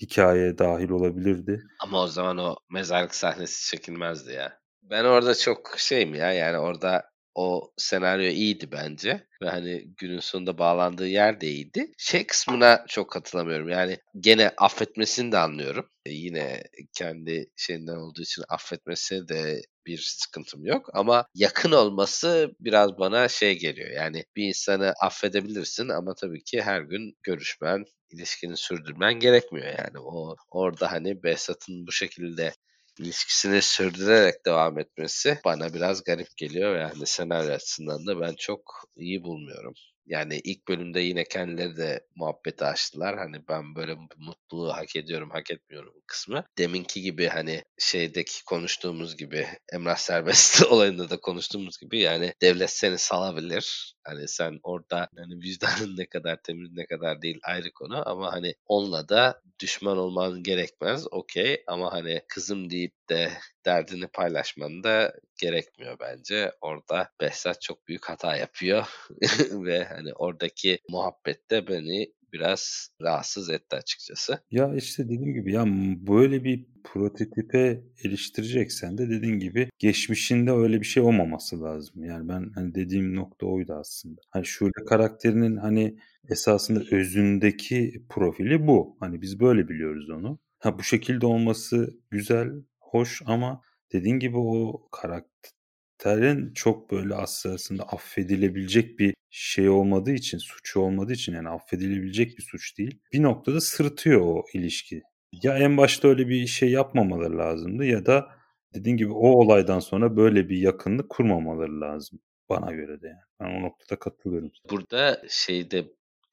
hikayeye 0.00 0.58
dahil 0.58 0.90
olabilirdi. 0.90 1.62
Ama 1.80 2.02
o 2.02 2.06
zaman 2.06 2.38
o 2.38 2.56
mezarlık 2.70 3.14
sahnesi 3.14 3.70
çekilmezdi 3.70 4.32
ya. 4.32 4.58
Ben 4.82 5.04
orada 5.04 5.34
çok 5.34 5.74
şeyim 5.76 6.14
ya 6.14 6.32
yani 6.32 6.58
orada 6.58 7.13
o 7.34 7.72
senaryo 7.76 8.30
iyiydi 8.30 8.72
bence. 8.72 9.26
Ve 9.42 9.48
hani 9.48 9.84
günün 9.96 10.20
sonunda 10.20 10.58
bağlandığı 10.58 11.08
yer 11.08 11.40
de 11.40 11.48
iyiydi. 11.48 11.92
Şey 11.98 12.26
kısmına 12.26 12.84
çok 12.88 13.10
katılamıyorum. 13.10 13.68
Yani 13.68 13.98
gene 14.20 14.50
affetmesini 14.58 15.32
de 15.32 15.38
anlıyorum. 15.38 15.88
E 16.06 16.12
yine 16.12 16.62
kendi 16.98 17.46
şeyinden 17.56 17.96
olduğu 17.96 18.22
için 18.22 18.44
affetmesi 18.48 19.28
de 19.28 19.62
bir 19.86 19.98
sıkıntım 19.98 20.66
yok. 20.66 20.90
Ama 20.92 21.26
yakın 21.34 21.72
olması 21.72 22.50
biraz 22.60 22.98
bana 22.98 23.28
şey 23.28 23.58
geliyor. 23.58 23.90
Yani 23.90 24.24
bir 24.36 24.44
insanı 24.44 24.92
affedebilirsin 25.00 25.88
ama 25.88 26.14
tabii 26.14 26.44
ki 26.44 26.62
her 26.62 26.80
gün 26.80 27.16
görüşmen, 27.22 27.84
ilişkini 28.10 28.56
sürdürmen 28.56 29.14
gerekmiyor 29.14 29.66
yani. 29.66 29.98
O 29.98 30.36
orada 30.50 30.92
hani 30.92 31.22
Behzat'ın 31.22 31.86
bu 31.86 31.92
şekilde 31.92 32.52
ilişkisini 32.98 33.62
sürdürerek 33.62 34.46
devam 34.46 34.78
etmesi 34.78 35.38
bana 35.44 35.74
biraz 35.74 36.04
garip 36.04 36.36
geliyor. 36.36 36.76
Yani 36.78 37.06
senaryo 37.06 37.52
açısından 37.52 38.06
da 38.06 38.20
ben 38.20 38.34
çok 38.38 38.84
iyi 38.96 39.22
bulmuyorum. 39.22 39.74
Yani 40.06 40.40
ilk 40.44 40.68
bölümde 40.68 41.00
yine 41.00 41.24
kendileri 41.24 41.76
de 41.76 42.06
muhabbeti 42.16 42.64
açtılar. 42.64 43.18
Hani 43.18 43.48
ben 43.48 43.74
böyle 43.74 43.96
mutluluğu 44.16 44.72
hak 44.72 44.96
ediyorum, 44.96 45.30
hak 45.30 45.50
etmiyorum 45.50 45.94
kısmı. 46.06 46.44
Deminki 46.58 47.02
gibi 47.02 47.26
hani 47.26 47.62
şeydeki 47.78 48.44
konuştuğumuz 48.44 49.16
gibi 49.16 49.46
Emrah 49.72 49.96
Serbest 49.96 50.62
olayında 50.70 51.10
da 51.10 51.20
konuştuğumuz 51.20 51.78
gibi 51.78 52.00
yani 52.00 52.34
devlet 52.42 52.70
seni 52.70 52.98
salabilir. 52.98 53.94
Hani 54.04 54.28
sen 54.28 54.60
orada 54.62 55.08
hani 55.16 55.34
vicdanın 55.40 55.96
ne 55.96 56.06
kadar 56.06 56.42
temiz 56.42 56.72
ne 56.72 56.86
kadar 56.86 57.22
değil 57.22 57.40
ayrı 57.42 57.72
konu 57.72 58.08
ama 58.08 58.32
hani 58.32 58.54
onunla 58.66 59.08
da 59.08 59.42
düşman 59.60 59.98
olman 59.98 60.42
gerekmez. 60.42 61.06
Okey 61.10 61.62
ama 61.66 61.92
hani 61.92 62.22
kızım 62.28 62.70
deyip 62.70 62.94
de 63.08 63.30
derdini 63.66 64.06
paylaşman 64.06 64.84
da 64.84 65.14
gerekmiyor 65.40 65.96
bence. 66.00 66.52
Orada 66.60 67.08
Behzat 67.20 67.62
çok 67.62 67.88
büyük 67.88 68.04
hata 68.04 68.36
yapıyor 68.36 68.86
ve 69.52 69.84
hani 69.84 70.12
oradaki 70.12 70.78
muhabbette 70.88 71.68
beni 71.68 72.12
biraz 72.34 72.88
rahatsız 73.02 73.50
etti 73.50 73.76
açıkçası. 73.76 74.38
Ya 74.50 74.74
işte 74.74 75.04
dediğim 75.04 75.34
gibi 75.34 75.52
ya 75.52 75.64
böyle 76.06 76.44
bir 76.44 76.66
prototipe 76.84 77.84
eriştireceksen 78.04 78.98
de 78.98 79.10
dediğin 79.10 79.38
gibi 79.38 79.70
geçmişinde 79.78 80.52
öyle 80.52 80.80
bir 80.80 80.86
şey 80.86 81.02
olmaması 81.02 81.62
lazım. 81.62 82.04
Yani 82.04 82.28
ben 82.28 82.50
hani 82.54 82.74
dediğim 82.74 83.16
nokta 83.16 83.46
oydu 83.46 83.74
aslında. 83.74 84.20
Hani 84.30 84.46
şöyle 84.46 84.84
karakterinin 84.88 85.56
hani 85.56 85.98
esasında 86.28 86.80
özündeki 86.90 88.04
profili 88.08 88.66
bu. 88.66 88.96
Hani 89.00 89.22
biz 89.22 89.40
böyle 89.40 89.68
biliyoruz 89.68 90.10
onu. 90.10 90.38
Ha 90.58 90.78
bu 90.78 90.82
şekilde 90.82 91.26
olması 91.26 91.98
güzel, 92.10 92.48
hoş 92.94 93.22
ama 93.26 93.62
dediğin 93.92 94.18
gibi 94.18 94.36
o 94.38 94.88
karakterin 94.92 96.54
çok 96.54 96.90
böyle 96.90 97.14
aslında 97.14 97.82
affedilebilecek 97.82 98.98
bir 98.98 99.14
şey 99.30 99.68
olmadığı 99.68 100.12
için, 100.12 100.38
suçu 100.38 100.80
olmadığı 100.80 101.12
için 101.12 101.34
yani 101.34 101.48
affedilebilecek 101.48 102.38
bir 102.38 102.42
suç 102.42 102.78
değil. 102.78 103.00
Bir 103.12 103.22
noktada 103.22 103.60
sırıtıyor 103.60 104.20
o 104.20 104.44
ilişki. 104.54 105.02
Ya 105.42 105.58
en 105.58 105.76
başta 105.76 106.08
öyle 106.08 106.28
bir 106.28 106.46
şey 106.46 106.70
yapmamaları 106.70 107.38
lazımdı 107.38 107.84
ya 107.84 108.06
da 108.06 108.28
dediğin 108.74 108.96
gibi 108.96 109.12
o 109.12 109.28
olaydan 109.28 109.80
sonra 109.80 110.16
böyle 110.16 110.48
bir 110.48 110.58
yakınlık 110.58 111.10
kurmamaları 111.10 111.80
lazım. 111.80 112.20
Bana 112.48 112.72
göre 112.72 113.02
de 113.02 113.06
yani. 113.06 113.20
Ben 113.40 113.60
o 113.60 113.62
noktada 113.62 113.98
katılıyorum. 113.98 114.50
Burada 114.70 115.22
şeyde 115.28 115.84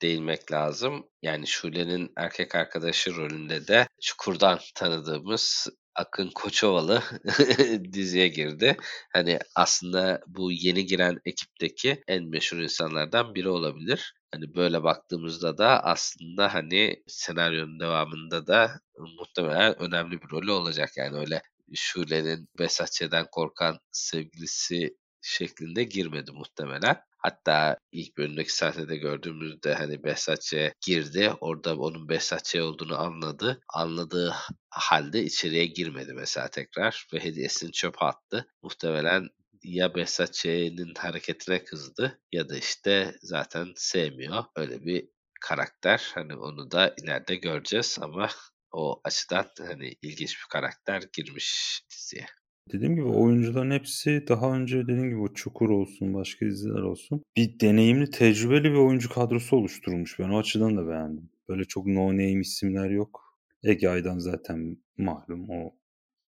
değinmek 0.02 0.52
lazım. 0.52 1.08
Yani 1.22 1.48
Şule'nin 1.48 2.12
erkek 2.18 2.56
arkadaşı 2.56 3.16
rolünde 3.16 3.68
de 3.68 3.88
Çukur'dan 4.02 4.60
tanıdığımız 4.76 5.70
Akın 5.96 6.30
Koçovalı 6.36 7.04
diziye 7.94 8.28
girdi. 8.28 8.78
Hani 9.14 9.40
aslında 9.56 10.22
bu 10.28 10.52
yeni 10.52 10.86
giren 10.86 11.20
ekipteki 11.26 12.04
en 12.08 12.24
meşhur 12.24 12.58
insanlardan 12.58 13.36
biri 13.36 13.50
olabilir. 13.50 14.14
Hani 14.34 14.56
böyle 14.56 14.84
baktığımızda 14.84 15.58
da 15.58 15.84
aslında 15.84 16.54
hani 16.54 17.04
senaryonun 17.08 17.80
devamında 17.80 18.48
da 18.48 18.80
muhtemelen 19.20 19.82
önemli 19.82 20.22
bir 20.22 20.30
rolü 20.32 20.52
olacak. 20.52 20.90
Yani 20.98 21.18
öyle 21.18 21.42
Şule'nin 21.76 22.50
Besatçe'den 22.60 23.26
korkan 23.32 23.80
sevgilisi 23.92 24.98
şeklinde 25.22 25.84
girmedi 25.84 26.32
muhtemelen. 26.32 26.98
Hatta 27.24 27.78
ilk 27.92 28.18
bölümdeki 28.18 28.56
sahnede 28.56 28.98
gördüğümüzde 28.98 29.74
hani 29.74 30.04
Behzatçı'ya 30.04 30.74
girdi. 30.86 31.34
Orada 31.42 31.76
onun 31.78 32.10
Behzatçı 32.10 32.66
olduğunu 32.66 33.00
anladı. 33.00 33.60
Anladığı 33.74 34.36
halde 34.70 35.24
içeriye 35.24 35.66
girmedi 35.66 36.14
mesela 36.14 36.48
tekrar 36.48 37.08
ve 37.14 37.20
hediyesini 37.20 37.72
çöpe 37.72 38.06
attı. 38.06 38.48
Muhtemelen 38.64 39.30
ya 39.64 39.96
Behzatçı'nın 39.96 40.94
hareketine 40.98 41.64
kızdı 41.64 42.20
ya 42.32 42.50
da 42.50 42.58
işte 42.58 43.16
zaten 43.22 43.74
sevmiyor. 43.76 44.44
Öyle 44.56 44.86
bir 44.86 45.10
karakter. 45.42 46.12
Hani 46.14 46.36
onu 46.36 46.72
da 46.72 46.96
ileride 47.04 47.36
göreceğiz 47.36 47.98
ama 48.02 48.30
o 48.72 49.02
açıdan 49.04 49.48
hani 49.58 49.96
ilginç 50.02 50.36
bir 50.40 50.48
karakter 50.50 51.04
girmiş 51.14 51.82
diziye. 51.92 52.26
Dediğim 52.74 52.96
gibi 52.96 53.06
oyuncuların 53.06 53.72
hepsi 53.72 54.26
daha 54.28 54.56
önce 54.56 54.84
dediğim 54.84 55.10
gibi 55.10 55.20
o 55.20 55.34
Çukur 55.34 55.70
olsun, 55.70 56.14
başka 56.14 56.46
diziler 56.46 56.82
olsun 56.82 57.24
bir 57.38 57.60
deneyimli, 57.60 58.10
tecrübeli 58.10 58.64
bir 58.64 58.78
oyuncu 58.78 59.10
kadrosu 59.10 59.56
oluşturmuş. 59.56 60.20
Ben 60.20 60.30
o 60.30 60.38
açıdan 60.40 60.78
da 60.78 60.88
beğendim. 60.88 61.30
Böyle 61.50 61.64
çok 61.66 61.88
no 61.88 62.08
name 62.08 62.32
isimler 62.32 62.90
yok. 62.90 63.38
Ege 63.64 63.90
Aydan 63.90 64.20
zaten 64.20 64.78
malum 64.98 65.50
o 65.50 65.76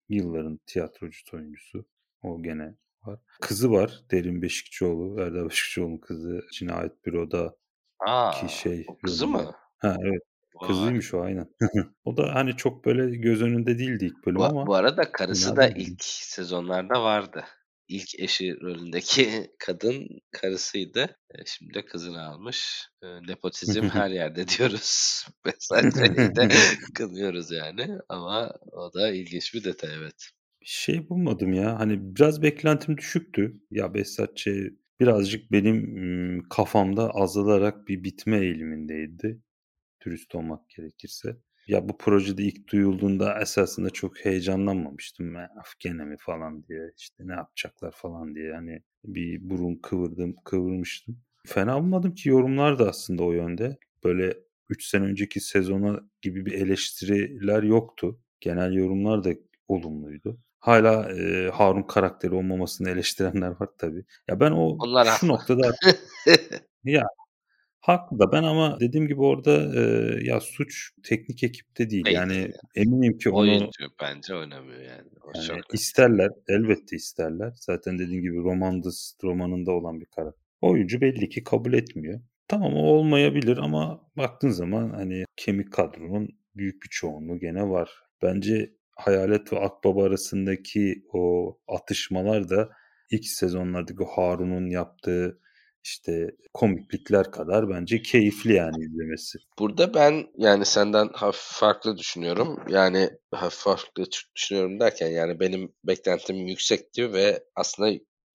yılların 0.09 0.59
tiyatrocu 0.65 1.19
oyuncusu. 1.34 1.86
O 2.23 2.43
gene 2.43 2.75
var. 3.03 3.19
Kızı 3.41 3.71
var 3.71 4.01
Derin 4.11 4.41
Beşikçioğlu. 4.41 5.21
Erdal 5.21 5.45
Beşikçioğlu'nun 5.49 5.97
kızı 5.97 6.41
Cinayet 6.53 7.05
Büro'da 7.05 7.55
Aa, 7.99 8.32
ki 8.32 8.55
şey. 8.55 8.86
Kızı 9.03 9.27
mı? 9.27 9.51
Ha 9.77 9.95
evet. 10.03 10.21
Kızıymış 10.60 11.14
o 11.14 11.22
aynen. 11.22 11.47
o 12.06 12.18
da 12.18 12.36
hani 12.36 12.58
çok 12.58 12.86
böyle 12.86 13.18
göz 13.18 13.41
önünde 13.41 13.80
değildi 13.80 14.06
ilk 14.06 14.26
bölüm 14.26 14.39
bu, 14.39 14.45
ama. 14.45 14.68
Bu 14.68 14.76
arada 14.76 15.12
karısı 15.12 15.56
da 15.56 15.68
ilk 15.68 16.04
sezonlarda 16.04 17.04
vardı. 17.04 17.43
İlk 17.88 18.20
eşi 18.20 18.62
rolündeki 18.62 19.52
kadın 19.60 20.08
karısıydı. 20.32 21.18
E, 21.32 21.45
şimdi 21.45 21.74
de 21.74 21.86
kızını 21.86 22.22
almış. 22.22 22.88
E, 23.04 23.08
nepotizm 23.28 23.82
her 23.93 24.10
yerde 24.10 24.47
diyoruz. 24.47 25.26
Mesajları 25.45 26.36
de 26.36 26.49
kınıyoruz 26.93 27.52
yani. 27.52 27.88
Ama 28.10 28.54
o 28.72 28.93
da 28.93 29.12
ilginç 29.12 29.54
bir 29.54 29.64
detay 29.64 29.89
evet. 29.95 30.30
Bir 30.62 30.68
şey 30.68 31.10
bulmadım 31.10 31.54
ya. 31.54 31.80
Hani 31.80 32.16
biraz 32.16 32.41
beklentim 32.41 32.97
düşüktü. 32.97 33.62
Ya 33.72 33.93
Besatçı 33.93 34.76
birazcık 34.99 35.52
benim 35.52 36.49
kafamda 36.49 37.10
azalarak 37.10 37.88
bir 37.88 38.04
bitme 38.04 38.38
eğilimindeydi 38.39 39.41
dürüst 40.06 40.36
olmak 40.36 40.70
gerekirse. 40.70 41.38
Ya 41.68 41.89
bu 41.89 41.97
projede 41.97 42.43
ilk 42.43 42.68
duyulduğunda 42.72 43.41
esasında 43.41 43.89
çok 43.89 44.26
heyecanlanmamıştım. 44.26 45.36
Af 45.36 45.80
gene 45.80 46.04
mi 46.06 46.16
falan 46.20 46.64
diye 46.64 46.91
işte 46.97 47.28
ne 47.28 47.34
yapacaklar 47.34 47.91
falan 47.91 48.36
diye 48.36 48.54
hani 48.54 48.82
bir 49.06 49.49
burun 49.49 49.76
kıvırdım 49.76 50.36
kıvırmıştım. 50.45 51.22
Fena 51.47 51.82
bulmadım 51.84 52.16
ki 52.16 52.30
yorumlar 52.30 52.80
da 52.80 52.89
aslında 52.89 53.24
o 53.24 53.32
yönde. 53.32 53.78
Böyle 54.04 54.38
3 54.70 54.86
sene 54.86 55.06
önceki 55.06 55.39
sezona 55.39 55.99
gibi 56.22 56.45
bir 56.45 56.52
eleştiriler 56.52 57.64
yoktu. 57.64 58.20
Genel 58.39 58.74
yorumlar 58.74 59.24
da 59.24 59.30
olumluydu. 59.68 60.39
Hala 60.60 61.12
e, 61.12 61.49
Harun 61.49 61.84
karakteri 61.84 62.34
olmamasını 62.34 62.89
eleştirenler 62.89 63.60
var 63.60 63.70
tabii. 63.78 64.06
Ya 64.28 64.39
ben 64.39 64.52
o 64.52 64.68
Onlar 64.68 65.06
şu 65.06 65.12
haklı. 65.12 65.28
noktada 65.28 65.72
ya 66.84 67.08
Haklı 67.82 68.19
da 68.19 68.32
ben 68.32 68.43
ama 68.43 68.79
dediğim 68.79 69.07
gibi 69.07 69.21
orada, 69.21 69.75
eee, 69.75 70.19
ya 70.23 70.39
suç 70.39 70.91
teknik 71.03 71.43
ekipte 71.43 71.89
değil. 71.89 72.05
Değil 72.05 72.15
yani 72.15 72.38
yani. 72.38 72.53
eminim 72.75 73.17
ki 73.17 73.29
onu 73.29 73.39
Oyuncu 73.39 73.88
bence 74.01 74.36
oynamıyor 74.36 74.82
yani. 74.82 75.09
O 75.21 75.32
yani 75.36 75.47
çok 75.47 75.73
isterler, 75.73 76.32
elbette 76.47 76.95
isterler. 76.95 77.53
Zaten 77.55 77.99
dediğim 77.99 78.21
gibi 78.21 78.38
Romandus 78.38 79.13
romanında 79.23 79.71
olan 79.71 79.99
bir 79.99 80.05
karakter. 80.05 80.41
Oyuncu 80.61 81.01
belli 81.01 81.29
ki 81.29 81.43
kabul 81.43 81.73
etmiyor. 81.73 82.21
Tamam 82.47 82.75
o 82.75 82.84
olmayabilir 82.84 83.57
ama 83.57 84.09
baktığın 84.17 84.49
zaman 84.49 84.89
hani 84.89 85.25
kemik 85.36 85.73
kadronun 85.73 86.29
büyük 86.55 86.84
bir 86.84 86.89
çoğunluğu 86.89 87.39
gene 87.39 87.69
var. 87.69 87.89
Bence 88.21 88.71
Hayalet 88.95 89.53
ve 89.53 89.59
Akbaba 89.59 90.03
arasındaki 90.03 91.03
o 91.13 91.57
atışmalar 91.67 92.49
da 92.49 92.69
ilk 93.11 93.25
sezonlardaki 93.25 94.03
Harun'un 94.15 94.69
yaptığı 94.69 95.39
işte 95.84 96.27
komiklikler 96.53 97.32
kadar 97.32 97.69
bence 97.69 98.01
keyifli 98.01 98.53
yani 98.53 98.84
izlemesi. 98.86 99.38
Burada 99.59 99.93
ben 99.93 100.27
yani 100.38 100.65
senden 100.65 101.09
hafif 101.13 101.57
farklı 101.59 101.97
düşünüyorum. 101.97 102.59
Yani 102.69 103.09
hafif 103.32 103.59
farklı 103.59 104.05
düşünüyorum 104.36 104.79
derken 104.79 105.07
yani 105.07 105.39
benim 105.39 105.73
beklentim 105.84 106.36
yüksekti 106.36 107.13
ve 107.13 107.43
aslında 107.55 107.91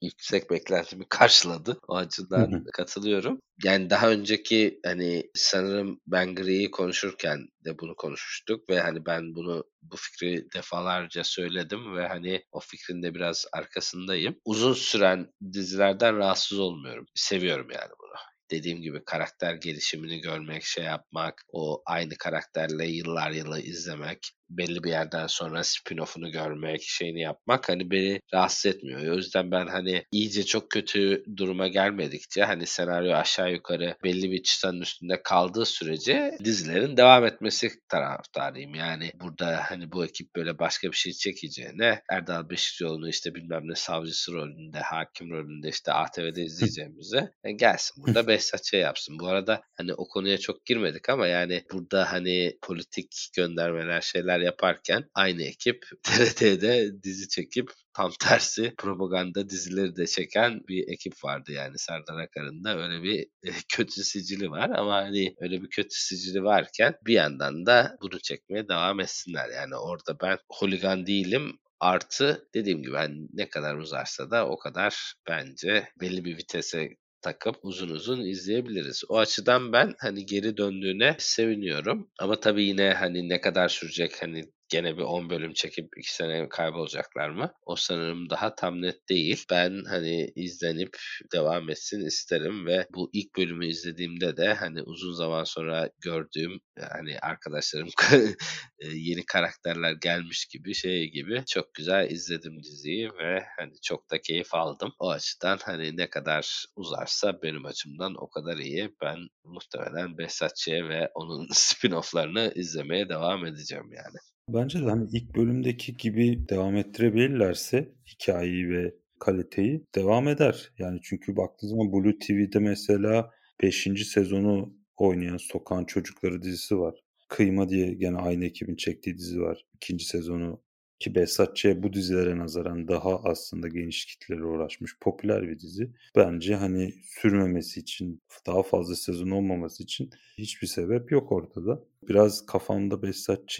yüksek 0.07 0.50
beklentimi 0.50 1.04
karşıladı. 1.09 1.78
O 1.88 1.96
açıdan 1.96 2.64
katılıyorum. 2.72 3.40
Yani 3.64 3.90
daha 3.90 4.11
önceki 4.11 4.80
hani 4.84 5.30
sanırım 5.34 6.00
Ben 6.07 6.34
Gri'yi 6.34 6.70
konuşurken 6.70 7.48
de 7.64 7.78
bunu 7.78 7.94
konuşmuştuk 7.96 8.70
ve 8.70 8.80
hani 8.80 9.07
ben 9.07 9.34
bunu 9.34 9.64
bu 9.82 9.96
fikri 9.96 10.46
defalarca 10.54 11.24
söyledim 11.24 11.96
ve 11.96 12.09
hani 12.09 12.44
o 12.52 12.61
fikrin 12.61 13.02
de 13.02 13.14
biraz 13.14 13.44
arkasındayım. 13.52 14.36
Uzun 14.44 14.72
süren 14.72 15.32
dizilerden 15.52 16.16
rahatsız 16.16 16.59
olmuyorum. 16.59 17.07
Seviyorum 17.14 17.68
yani 17.70 17.90
bunu 18.00 18.16
dediğim 18.50 18.82
gibi 18.82 19.04
karakter 19.04 19.54
gelişimini 19.54 20.20
görmek, 20.20 20.64
şey 20.64 20.84
yapmak, 20.84 21.42
o 21.52 21.82
aynı 21.86 22.16
karakterle 22.18 22.86
yıllar 22.86 23.30
yılı 23.30 23.61
izlemek, 23.61 24.30
belli 24.51 24.84
bir 24.84 24.90
yerden 24.90 25.26
sonra 25.26 25.61
spin-off'unu 25.61 26.30
görmek, 26.30 26.82
şeyini 26.82 27.20
yapmak 27.20 27.68
hani 27.68 27.90
beni 27.90 28.20
rahatsız 28.34 28.74
etmiyor. 28.74 29.12
O 29.12 29.16
yüzden 29.16 29.51
ben 29.51 29.66
hani 29.66 30.05
iyice 30.12 30.44
çok 30.44 30.70
kötü 30.70 31.24
duruma 31.36 31.68
gelmedikçe 31.68 32.42
hani 32.42 32.66
senaryo 32.66 33.14
aşağı 33.14 33.53
yukarı 33.53 33.97
belli 34.05 34.30
bir 34.30 34.42
çıtanın 34.42 34.80
üstünde 34.80 35.22
kaldığı 35.22 35.66
sürece 35.66 36.38
dizilerin 36.44 36.97
devam 36.97 37.24
etmesi 37.24 37.70
taraftarıyım. 37.88 38.74
Yani 38.74 39.12
burada 39.20 39.61
hani 39.68 39.92
bu 39.92 40.05
ekip 40.05 40.36
böyle 40.36 40.59
başka 40.59 40.88
bir 40.88 40.97
şey 40.97 41.12
çekeceğine 41.12 42.03
Erdal 42.11 42.51
Beşikçioğlu'nu 42.51 43.09
işte 43.09 43.34
bilmem 43.34 43.68
ne 43.68 43.74
savcısı 43.74 44.32
rolünde, 44.32 44.78
hakim 44.78 45.30
rolünde 45.30 45.68
işte 45.68 45.92
ATV'de 45.92 46.42
izleyeceğimize 46.44 47.16
yani 47.16 47.32
e, 47.44 47.53
gelsin 47.53 48.05
burada 48.07 48.26
Behzat 48.28 48.64
şey 48.64 48.80
yapsın. 48.80 49.18
Bu 49.18 49.28
arada 49.28 49.62
hani 49.74 49.94
o 49.94 50.09
konuya 50.09 50.38
çok 50.38 50.66
girmedik 50.66 51.09
ama 51.09 51.26
yani 51.26 51.64
burada 51.72 52.12
hani 52.12 52.59
politik 52.62 53.28
göndermeler 53.36 54.01
şeyler 54.01 54.36
şeyler 54.37 54.47
yaparken 54.47 55.05
aynı 55.14 55.43
ekip 55.43 55.87
TRT'de 56.03 57.03
dizi 57.03 57.28
çekip 57.28 57.70
tam 57.95 58.12
tersi 58.20 58.74
propaganda 58.78 59.49
dizileri 59.49 59.97
de 59.97 60.07
çeken 60.07 60.61
bir 60.68 60.89
ekip 60.89 61.24
vardı 61.24 61.53
yani. 61.53 61.78
Serdar 61.78 62.18
Akar'ın 62.18 62.64
da 62.64 62.78
öyle 62.78 63.03
bir 63.03 63.20
e, 63.22 63.51
kötü 63.68 64.05
sicili 64.05 64.51
var 64.51 64.70
ama 64.70 64.95
hani 64.95 65.34
öyle 65.41 65.62
bir 65.62 65.70
kötü 65.70 65.95
sicili 65.95 66.45
varken 66.45 66.95
bir 67.07 67.14
yandan 67.14 67.66
da 67.66 67.97
bunu 68.03 68.20
çekmeye 68.20 68.68
devam 68.68 69.01
etsinler. 69.01 69.49
Yani 69.49 69.76
orada 69.76 70.16
ben 70.22 70.39
holigan 70.49 71.07
değilim 71.07 71.59
Artı 71.80 72.49
dediğim 72.55 72.82
gibi 72.82 72.97
hani 72.97 73.28
ne 73.32 73.49
kadar 73.49 73.76
uzarsa 73.76 74.30
da 74.30 74.49
o 74.49 74.59
kadar 74.59 75.14
bence 75.28 75.89
belli 76.01 76.24
bir 76.24 76.37
vitese 76.39 76.97
takıp 77.27 77.57
uzun 77.62 77.89
uzun 77.89 78.20
izleyebiliriz. 78.20 79.03
O 79.09 79.18
açıdan 79.18 79.72
ben 79.72 79.95
hani 79.99 80.27
geri 80.27 80.57
döndüğüne 80.57 81.16
seviniyorum. 81.18 82.11
Ama 82.20 82.41
tabii 82.41 82.64
yine 82.64 82.91
hani 82.93 83.29
ne 83.29 83.41
kadar 83.41 83.68
sürecek 83.68 84.22
hani 84.22 84.45
gene 84.69 84.97
bir 84.97 85.03
10 85.03 85.31
bölüm 85.31 85.53
çekip 85.53 85.89
2 85.99 86.14
sene 86.14 86.49
kaybolacaklar 86.49 87.29
mı? 87.29 87.53
O 87.67 87.77
sanırım 87.77 88.31
daha 88.31 88.55
tam 88.55 88.83
net 88.83 89.09
değil. 89.09 89.45
Ben 89.51 89.85
hani 89.89 90.33
izlenip 90.37 90.97
devam 91.33 91.71
etsin 91.71 92.07
isterim 92.07 92.67
ve 92.67 92.87
bu 92.95 93.11
ilk 93.12 93.37
bölümü 93.37 93.67
izlediğimde 93.67 94.37
de 94.37 94.55
hani 94.55 94.83
uzun 94.83 95.12
zaman 95.12 95.45
sonra 95.45 95.91
gördüğüm 96.01 96.61
hani 96.93 97.19
arkadaşlarım 97.19 97.89
e, 98.79 98.87
yeni 98.89 99.27
karakterler 99.27 99.93
gelmiş 99.93 100.47
gibi 100.47 100.75
şey 100.75 101.11
gibi 101.11 101.45
çok 101.47 101.75
güzel 101.75 102.11
izledim 102.11 102.62
diziyi 102.62 103.11
ve 103.19 103.45
hani 103.59 103.73
çok 103.83 104.11
da 104.11 104.21
keyif 104.21 104.55
aldım. 104.55 104.93
O 104.99 105.11
açıdan 105.11 105.59
hani 105.64 105.97
ne 105.97 106.11
kadar 106.11 106.64
uzarsa 106.77 107.43
benim 107.43 107.67
açımdan 107.67 108.14
o 108.19 108.31
kadar 108.31 108.59
iyi. 108.59 108.91
Ben 109.03 109.19
muhtemelen 109.45 110.19
Behzatçı'ya 110.19 110.89
ve 110.89 111.11
onun 111.14 111.49
spin-off'larını 111.53 112.55
izlemeye 112.55 113.09
devam 113.09 113.47
edeceğim 113.47 113.93
yani. 113.93 114.17
Bence 114.49 114.80
de 114.80 114.84
hani 114.84 115.09
ilk 115.12 115.36
bölümdeki 115.36 115.97
gibi 115.97 116.49
devam 116.49 116.76
ettirebilirlerse 116.76 117.92
hikayeyi 118.07 118.70
ve 118.70 118.94
kaliteyi 119.20 119.84
devam 119.94 120.28
eder. 120.28 120.72
Yani 120.78 121.01
çünkü 121.03 121.36
baktığınız 121.36 121.70
zaman 121.70 121.92
Blue 121.92 122.18
TV'de 122.18 122.59
mesela 122.59 123.30
5. 123.62 123.88
sezonu 124.05 124.74
oynayan 124.97 125.36
Sokağın 125.36 125.84
Çocukları 125.84 126.42
dizisi 126.42 126.78
var. 126.78 126.94
Kıyma 127.28 127.68
diye 127.68 127.94
gene 127.94 128.16
aynı 128.16 128.44
ekibin 128.44 128.76
çektiği 128.76 129.18
dizi 129.18 129.40
var. 129.40 129.66
İkinci 129.74 130.05
sezonu 130.05 130.62
ki 130.99 131.14
Behzat 131.14 131.64
bu 131.76 131.92
dizilere 131.92 132.38
nazaran 132.38 132.88
daha 132.88 133.22
aslında 133.24 133.68
geniş 133.68 134.07
kitlere 134.07 134.44
uğraşmış 134.44 134.99
popüler 135.01 135.49
bir 135.49 135.59
dizi. 135.59 135.92
Bence 136.16 136.55
hani 136.55 136.94
sürmemesi 137.05 137.80
için, 137.80 138.22
daha 138.47 138.62
fazla 138.62 138.94
sezon 138.94 139.30
olmaması 139.30 139.82
için 139.82 140.11
hiçbir 140.38 140.66
sebep 140.66 141.12
yok 141.12 141.32
ortada. 141.32 141.84
Biraz 142.09 142.47
kafamda 142.47 143.03
Behzat 143.03 143.59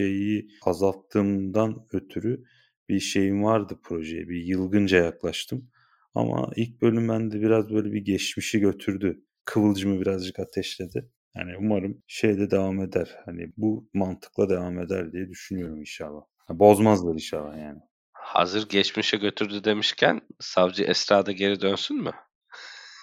azalttığımdan 0.63 1.87
ötürü 1.93 2.45
bir 2.89 3.01
şeyim 3.01 3.45
vardı 3.45 3.79
projeye. 3.83 4.29
Bir 4.29 4.45
yılgınca 4.45 5.05
yaklaştım. 5.05 5.71
Ama 6.15 6.51
ilk 6.57 6.83
bölüm 6.83 7.09
bende 7.09 7.41
biraz 7.41 7.71
böyle 7.71 7.93
bir 7.93 8.01
geçmişi 8.05 8.61
götürdü. 8.61 9.23
Kıvılcımı 9.45 10.01
birazcık 10.01 10.39
ateşledi. 10.39 11.11
Yani 11.37 11.57
umarım 11.59 12.03
şeyde 12.07 12.51
devam 12.51 12.81
eder. 12.81 13.17
Hani 13.25 13.53
bu 13.57 13.89
mantıkla 13.95 14.49
devam 14.49 14.81
eder 14.81 15.13
diye 15.13 15.29
düşünüyorum 15.29 15.81
inşallah. 15.81 16.23
Bozmazlar 16.51 17.13
inşallah 17.13 17.59
yani. 17.59 17.79
Hazır 18.13 18.69
geçmişe 18.69 19.17
götürdü 19.17 19.65
demişken 19.65 20.21
savcı 20.41 20.85
Esra 20.85 21.27
da 21.27 21.33
geri 21.33 21.61
dönsün 21.61 21.97
mü? 21.97 22.13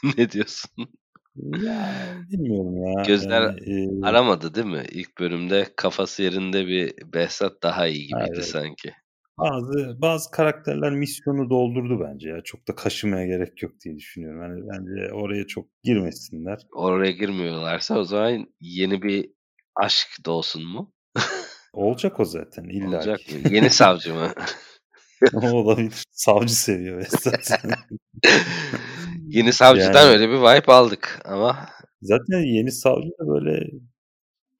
ne 0.18 0.32
diyorsun? 0.32 0.90
Ya 1.36 1.94
bilmiyorum 2.32 2.88
ya. 2.88 3.04
Gözler 3.04 3.42
yani, 3.42 4.00
e... 4.02 4.06
aramadı 4.06 4.56
değil 4.56 4.68
mi? 4.68 4.84
İlk 4.92 5.20
bölümde 5.20 5.68
kafası 5.76 6.24
yerinde 6.24 6.68
bir 6.68 6.94
Behzat 7.14 7.64
daha 7.64 7.88
iyi 7.88 8.08
gibiydi 8.08 8.32
evet. 8.34 8.46
sanki. 8.46 8.94
Bazı 9.38 10.02
bazı 10.02 10.32
karakterler 10.32 10.92
misyonu 10.92 11.50
doldurdu 11.50 12.00
bence 12.00 12.30
ya. 12.30 12.42
Çok 12.44 12.68
da 12.68 12.76
kaşımaya 12.76 13.26
gerek 13.26 13.64
yok 13.64 13.72
diye 13.86 13.96
düşünüyorum. 13.96 14.42
Yani 14.42 14.62
bence 14.70 15.14
oraya 15.14 15.48
çok 15.48 15.66
girmesinler. 15.84 16.60
Oraya 16.72 17.12
girmiyorlarsa 17.12 18.00
o 18.00 18.04
zaman 18.04 18.48
yeni 18.60 19.02
bir 19.02 19.32
aşk 19.76 20.08
doğsun 20.26 20.66
mu? 20.68 20.94
Olacak 21.74 22.20
o 22.20 22.26
zaten 22.26 22.64
illa 22.64 22.98
Olacak 22.98 23.20
mı? 23.30 23.54
Yeni 23.56 23.70
savcı 23.70 24.14
mı? 24.14 24.34
olabilir. 25.34 26.04
Savcı 26.12 26.56
seviyor 26.56 27.06
zaten. 27.10 27.72
yeni 29.28 29.54
savcıdan 29.54 29.94
yani, 29.94 30.14
öyle 30.14 30.30
bir 30.30 30.38
vibe 30.38 30.72
aldık 30.74 31.22
ama. 31.26 31.70
Zaten 32.02 32.40
yeni 32.40 32.72
savcı 32.72 33.10
da 33.20 33.28
böyle 33.28 33.72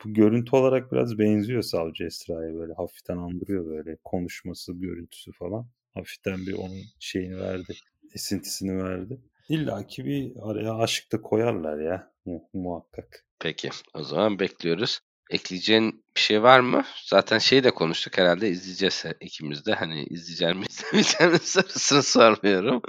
bu 0.04 0.14
görüntü 0.14 0.56
olarak 0.56 0.92
biraz 0.92 1.20
benziyor 1.20 1.62
savcı 1.62 2.04
Esra'ya 2.04 2.54
böyle 2.54 2.74
hafiften 2.74 3.18
andırıyor 3.18 3.66
böyle 3.66 3.98
konuşması, 4.04 4.74
görüntüsü 4.74 5.32
falan. 5.32 5.68
Hafiften 5.94 6.38
bir 6.48 6.54
onun 6.54 6.82
şeyini 7.00 7.40
verdi, 7.40 7.74
esintisini 8.14 8.84
verdi. 8.84 9.22
İlla 9.50 9.88
ki 9.88 10.06
bir 10.06 10.32
araya 10.42 10.76
aşık 10.76 11.12
da 11.12 11.22
koyarlar 11.22 11.80
ya 11.80 12.12
mu- 12.26 12.50
muhakkak. 12.54 13.26
Peki 13.40 13.70
o 13.94 14.04
zaman 14.04 14.40
bekliyoruz. 14.40 15.00
Ekleyeceğin 15.30 16.04
bir 16.16 16.22
şey 16.22 16.44
var 16.44 16.60
mı? 16.60 16.84
Zaten 17.06 17.38
şeyi 17.38 17.64
de 17.64 17.72
konuştuk 17.72 18.18
herhalde 18.18 18.50
izleyeceğiz 18.50 19.04
ikimiz 19.22 19.66
de. 19.66 19.74
Hani 19.74 20.04
izleyeceğim 20.04 20.58
mi 20.58 20.66
izlemeyeceğim 20.70 21.34
mi 21.34 21.40
sorusunu 21.40 22.04
sormuyorum. 22.04 22.82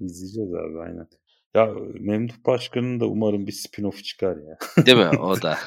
İzleyeceğiz 0.00 0.54
abi 0.54 0.78
aynen. 0.80 1.06
Ya 1.54 1.74
Memduh 2.00 2.34
Başkan'ın 2.46 3.00
da 3.00 3.06
umarım 3.06 3.46
bir 3.46 3.52
spin-off 3.52 4.02
çıkar 4.02 4.36
ya. 4.36 4.58
Değil 4.86 4.98
mi? 4.98 5.18
O 5.18 5.42
da. 5.42 5.58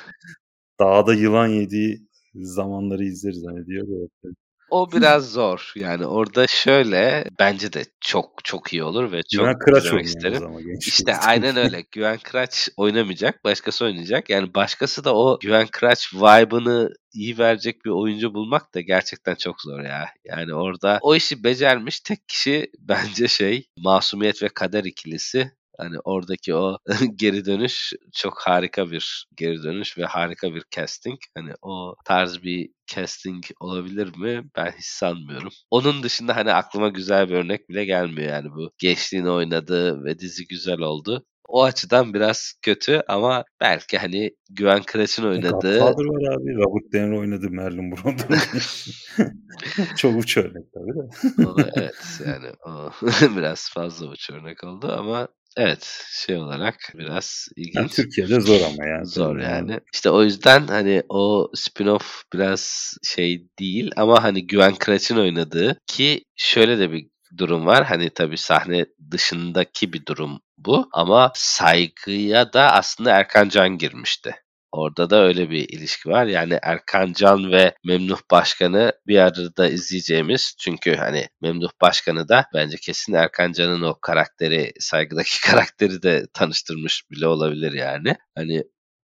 Dağda 0.80 1.14
yılan 1.14 1.48
yediği 1.48 2.08
zamanları 2.36 3.04
izleriz 3.04 3.44
hani 3.48 3.66
diyor 3.66 3.88
da. 3.88 4.30
O 4.74 4.92
biraz 4.92 5.32
zor. 5.32 5.72
Yani 5.76 6.06
orada 6.06 6.48
şöyle 6.48 7.26
bence 7.40 7.74
de 7.74 7.86
çok 8.02 8.44
çok 8.44 8.74
iyi 8.74 8.84
olur 8.84 9.12
ve 9.12 9.22
çok 9.24 9.42
Güven 9.42 9.60
Kıraç 9.60 10.06
isterim. 10.06 10.46
Ama 10.46 10.60
işte 10.80 11.18
aynen 11.18 11.58
öyle. 11.58 11.84
Güven 11.92 12.18
Kıraç 12.24 12.70
oynamayacak. 12.78 13.44
Başkası 13.44 13.86
oynayacak. 13.86 14.30
Yani 14.30 14.54
başkası 14.54 15.04
da 15.04 15.16
o 15.16 15.40
Güven 15.40 15.68
Kıraç 15.68 16.14
vibe'ını 16.14 16.90
iyi 17.14 17.38
verecek 17.38 17.86
bir 17.86 17.90
oyuncu 17.90 18.34
bulmak 18.34 18.76
da 18.76 18.82
gerçekten 18.82 19.36
çok 19.36 19.62
zor 19.62 19.80
ya. 19.80 20.10
Yani 20.26 20.54
orada 20.54 21.00
o 21.02 21.16
işi 21.16 21.44
becermiş 21.44 22.00
tek 22.00 22.28
kişi 22.28 22.72
bence 22.80 23.28
şey 23.28 23.68
Masumiyet 23.78 24.44
ve 24.44 24.50
Kader 24.50 24.84
ikilisi 24.84 25.52
Hani 25.78 26.00
oradaki 26.04 26.56
o 26.56 26.78
geri 27.16 27.46
dönüş 27.46 27.94
çok 28.14 28.42
harika 28.42 28.92
bir 28.92 29.28
geri 29.38 29.64
dönüş 29.64 29.98
ve 29.98 30.06
harika 30.06 30.56
bir 30.56 30.64
casting. 30.72 31.20
Hani 31.38 31.54
o 31.62 31.96
tarz 32.06 32.44
bir 32.44 32.70
casting 32.88 33.44
olabilir 33.60 34.18
mi? 34.18 34.44
Ben 34.56 34.72
hiç 34.72 34.86
sanmıyorum. 34.86 35.50
Onun 35.72 36.04
dışında 36.04 36.36
hani 36.36 36.54
aklıma 36.54 36.90
güzel 36.90 37.30
bir 37.30 37.36
örnek 37.36 37.70
bile 37.70 37.86
gelmiyor 37.86 38.30
yani 38.30 38.50
bu 38.50 38.72
gençliğini 38.78 39.30
oynadı 39.30 40.04
ve 40.06 40.20
dizi 40.20 40.48
güzel 40.48 40.80
oldu. 40.80 41.26
O 41.48 41.64
açıdan 41.64 42.14
biraz 42.14 42.54
kötü 42.62 43.02
ama 43.08 43.44
belki 43.62 43.98
hani 43.98 44.32
Güven 44.50 44.84
Kıraç'ın 44.84 45.24
e, 45.24 45.28
oynadığı... 45.28 45.80
Godfather 45.80 46.06
var 46.06 46.36
abi. 46.36 46.56
Robert 46.56 46.94
De 46.94 47.08
Niro 47.08 47.20
oynadı 47.20 47.50
Merlin 47.50 47.92
Brando. 47.92 48.24
Çok 49.98 50.24
uç 50.24 50.38
örnek 50.38 50.66
tabii 50.74 50.94
de. 50.96 51.48
o 51.48 51.58
da, 51.58 51.70
evet 51.76 52.22
yani 52.26 52.48
o 52.66 52.92
biraz 53.38 53.70
fazla 53.74 54.08
uç 54.08 54.30
örnek 54.30 54.64
oldu 54.64 54.96
ama 54.98 55.28
Evet, 55.58 56.06
şey 56.12 56.38
olarak 56.38 56.76
biraz 56.94 57.48
ilginç. 57.56 57.76
Yani 57.76 57.90
Türkiye'de 57.90 58.40
zor 58.40 58.62
ama 58.62 58.86
yani. 58.88 59.06
Zor 59.06 59.38
yani. 59.38 59.80
İşte 59.94 60.10
o 60.10 60.24
yüzden 60.24 60.68
hani 60.68 61.04
o 61.10 61.52
spin-off 61.56 62.24
biraz 62.34 62.94
şey 63.04 63.48
değil 63.60 63.92
ama 63.96 64.24
hani 64.24 64.48
Güven 64.48 64.76
Kıraç'ın 64.76 65.18
oynadığı 65.18 65.80
ki 65.88 66.26
şöyle 66.36 66.80
de 66.80 66.92
bir 66.92 67.08
durum 67.38 67.66
var. 67.66 67.86
Hani 67.86 68.10
tabii 68.10 68.38
sahne 68.38 68.86
dışındaki 69.12 69.94
bir 69.94 70.06
durum 70.06 70.40
bu 70.58 70.90
ama 70.94 71.32
saygıya 71.36 72.54
da 72.54 72.72
aslında 72.72 73.12
Erkan 73.12 73.50
Can 73.50 73.78
girmişti. 73.78 74.36
Orada 74.74 75.10
da 75.10 75.24
öyle 75.24 75.50
bir 75.50 75.70
ilişki 75.70 76.10
var. 76.10 76.26
Yani 76.26 76.60
Erkan 76.62 77.14
Can 77.14 77.52
ve 77.52 77.76
Memduh 77.86 78.20
Başkan'ı 78.32 78.94
bir 79.08 79.18
arada 79.18 79.70
izleyeceğimiz. 79.70 80.56
Çünkü 80.60 80.96
hani 80.96 81.28
Memduh 81.42 81.70
Başkan'ı 81.82 82.30
da 82.30 82.46
bence 82.54 82.78
kesin 82.78 83.14
Erkan 83.14 83.52
Can'ın 83.52 83.82
o 83.82 84.00
karakteri, 84.02 84.74
saygıdaki 84.80 85.42
karakteri 85.46 86.04
de 86.04 86.28
tanıştırmış 86.34 87.04
bile 87.12 87.28
olabilir 87.28 87.74
yani. 87.74 88.16
Hani 88.36 88.64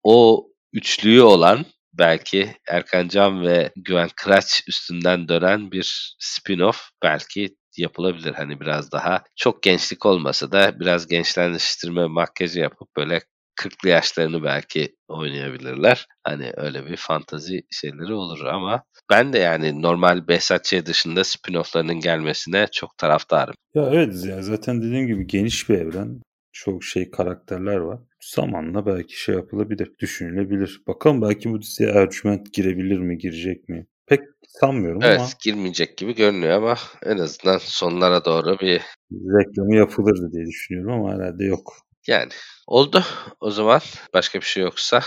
o 0.03 0.47
üçlüyü 0.73 1.21
olan 1.21 1.65
belki 1.93 2.55
Erkan 2.67 3.07
Can 3.07 3.43
ve 3.47 3.71
Güven 3.75 4.09
Kıraç 4.15 4.63
üstünden 4.67 5.27
dönen 5.29 5.71
bir 5.71 6.15
spin-off 6.19 6.77
belki 7.03 7.55
yapılabilir. 7.77 8.33
Hani 8.33 8.59
biraz 8.59 8.91
daha 8.91 9.23
çok 9.35 9.63
gençlik 9.63 10.05
olmasa 10.05 10.51
da 10.51 10.79
biraz 10.79 11.07
gençleştirme 11.07 12.05
makyajı 12.05 12.59
yapıp 12.59 12.95
böyle 12.97 13.21
40'lı 13.59 13.89
yaşlarını 13.89 14.43
belki 14.43 14.95
oynayabilirler. 15.07 16.07
Hani 16.23 16.51
öyle 16.57 16.85
bir 16.85 16.97
fantazi 16.97 17.61
şeyleri 17.71 18.13
olur 18.13 18.45
ama 18.45 18.83
ben 19.09 19.33
de 19.33 19.39
yani 19.39 19.81
normal 19.81 20.27
Behzat 20.27 20.73
dışında 20.85 21.19
spin-off'larının 21.19 22.01
gelmesine 22.01 22.67
çok 22.71 22.97
taraftarım. 22.97 23.55
Ya 23.75 23.89
evet 23.93 24.25
ya 24.25 24.41
zaten 24.41 24.81
dediğim 24.81 25.07
gibi 25.07 25.27
geniş 25.27 25.69
bir 25.69 25.75
evren. 25.75 26.21
Çok 26.51 26.83
şey 26.83 27.11
karakterler 27.11 27.77
var. 27.77 27.99
Zamanla 28.35 28.85
belki 28.85 29.21
şey 29.21 29.35
yapılabilir, 29.35 29.91
düşünülebilir. 29.99 30.81
Bakalım 30.87 31.21
belki 31.21 31.51
bu 31.51 31.61
diziye 31.61 31.89
Ercüment 31.89 32.53
girebilir 32.53 32.99
mi, 32.99 33.17
girecek 33.17 33.69
mi? 33.69 33.87
Pek 34.07 34.19
sanmıyorum 34.47 34.99
evet, 35.03 35.19
ama. 35.19 35.27
Evet 35.27 35.39
girmeyecek 35.43 35.97
gibi 35.97 36.15
görünüyor 36.15 36.53
ama 36.53 36.75
en 37.05 37.17
azından 37.17 37.57
sonlara 37.57 38.25
doğru 38.25 38.59
bir 38.59 38.81
reklamı 39.11 39.75
yapılırdı 39.75 40.31
diye 40.31 40.45
düşünüyorum 40.45 40.91
ama 40.91 41.13
herhalde 41.13 41.45
yok. 41.45 41.88
Yani 42.09 42.31
oldu. 42.67 43.03
O 43.39 43.51
zaman 43.51 43.81
başka 44.13 44.39
bir 44.39 44.45
şey 44.45 44.63
yoksa 44.63 45.01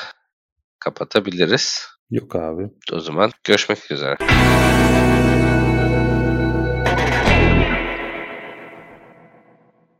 kapatabiliriz. 0.78 1.86
Yok 2.10 2.36
abi. 2.36 2.62
O 2.92 3.00
zaman 3.00 3.30
görüşmek 3.44 3.90
üzere. 3.90 4.16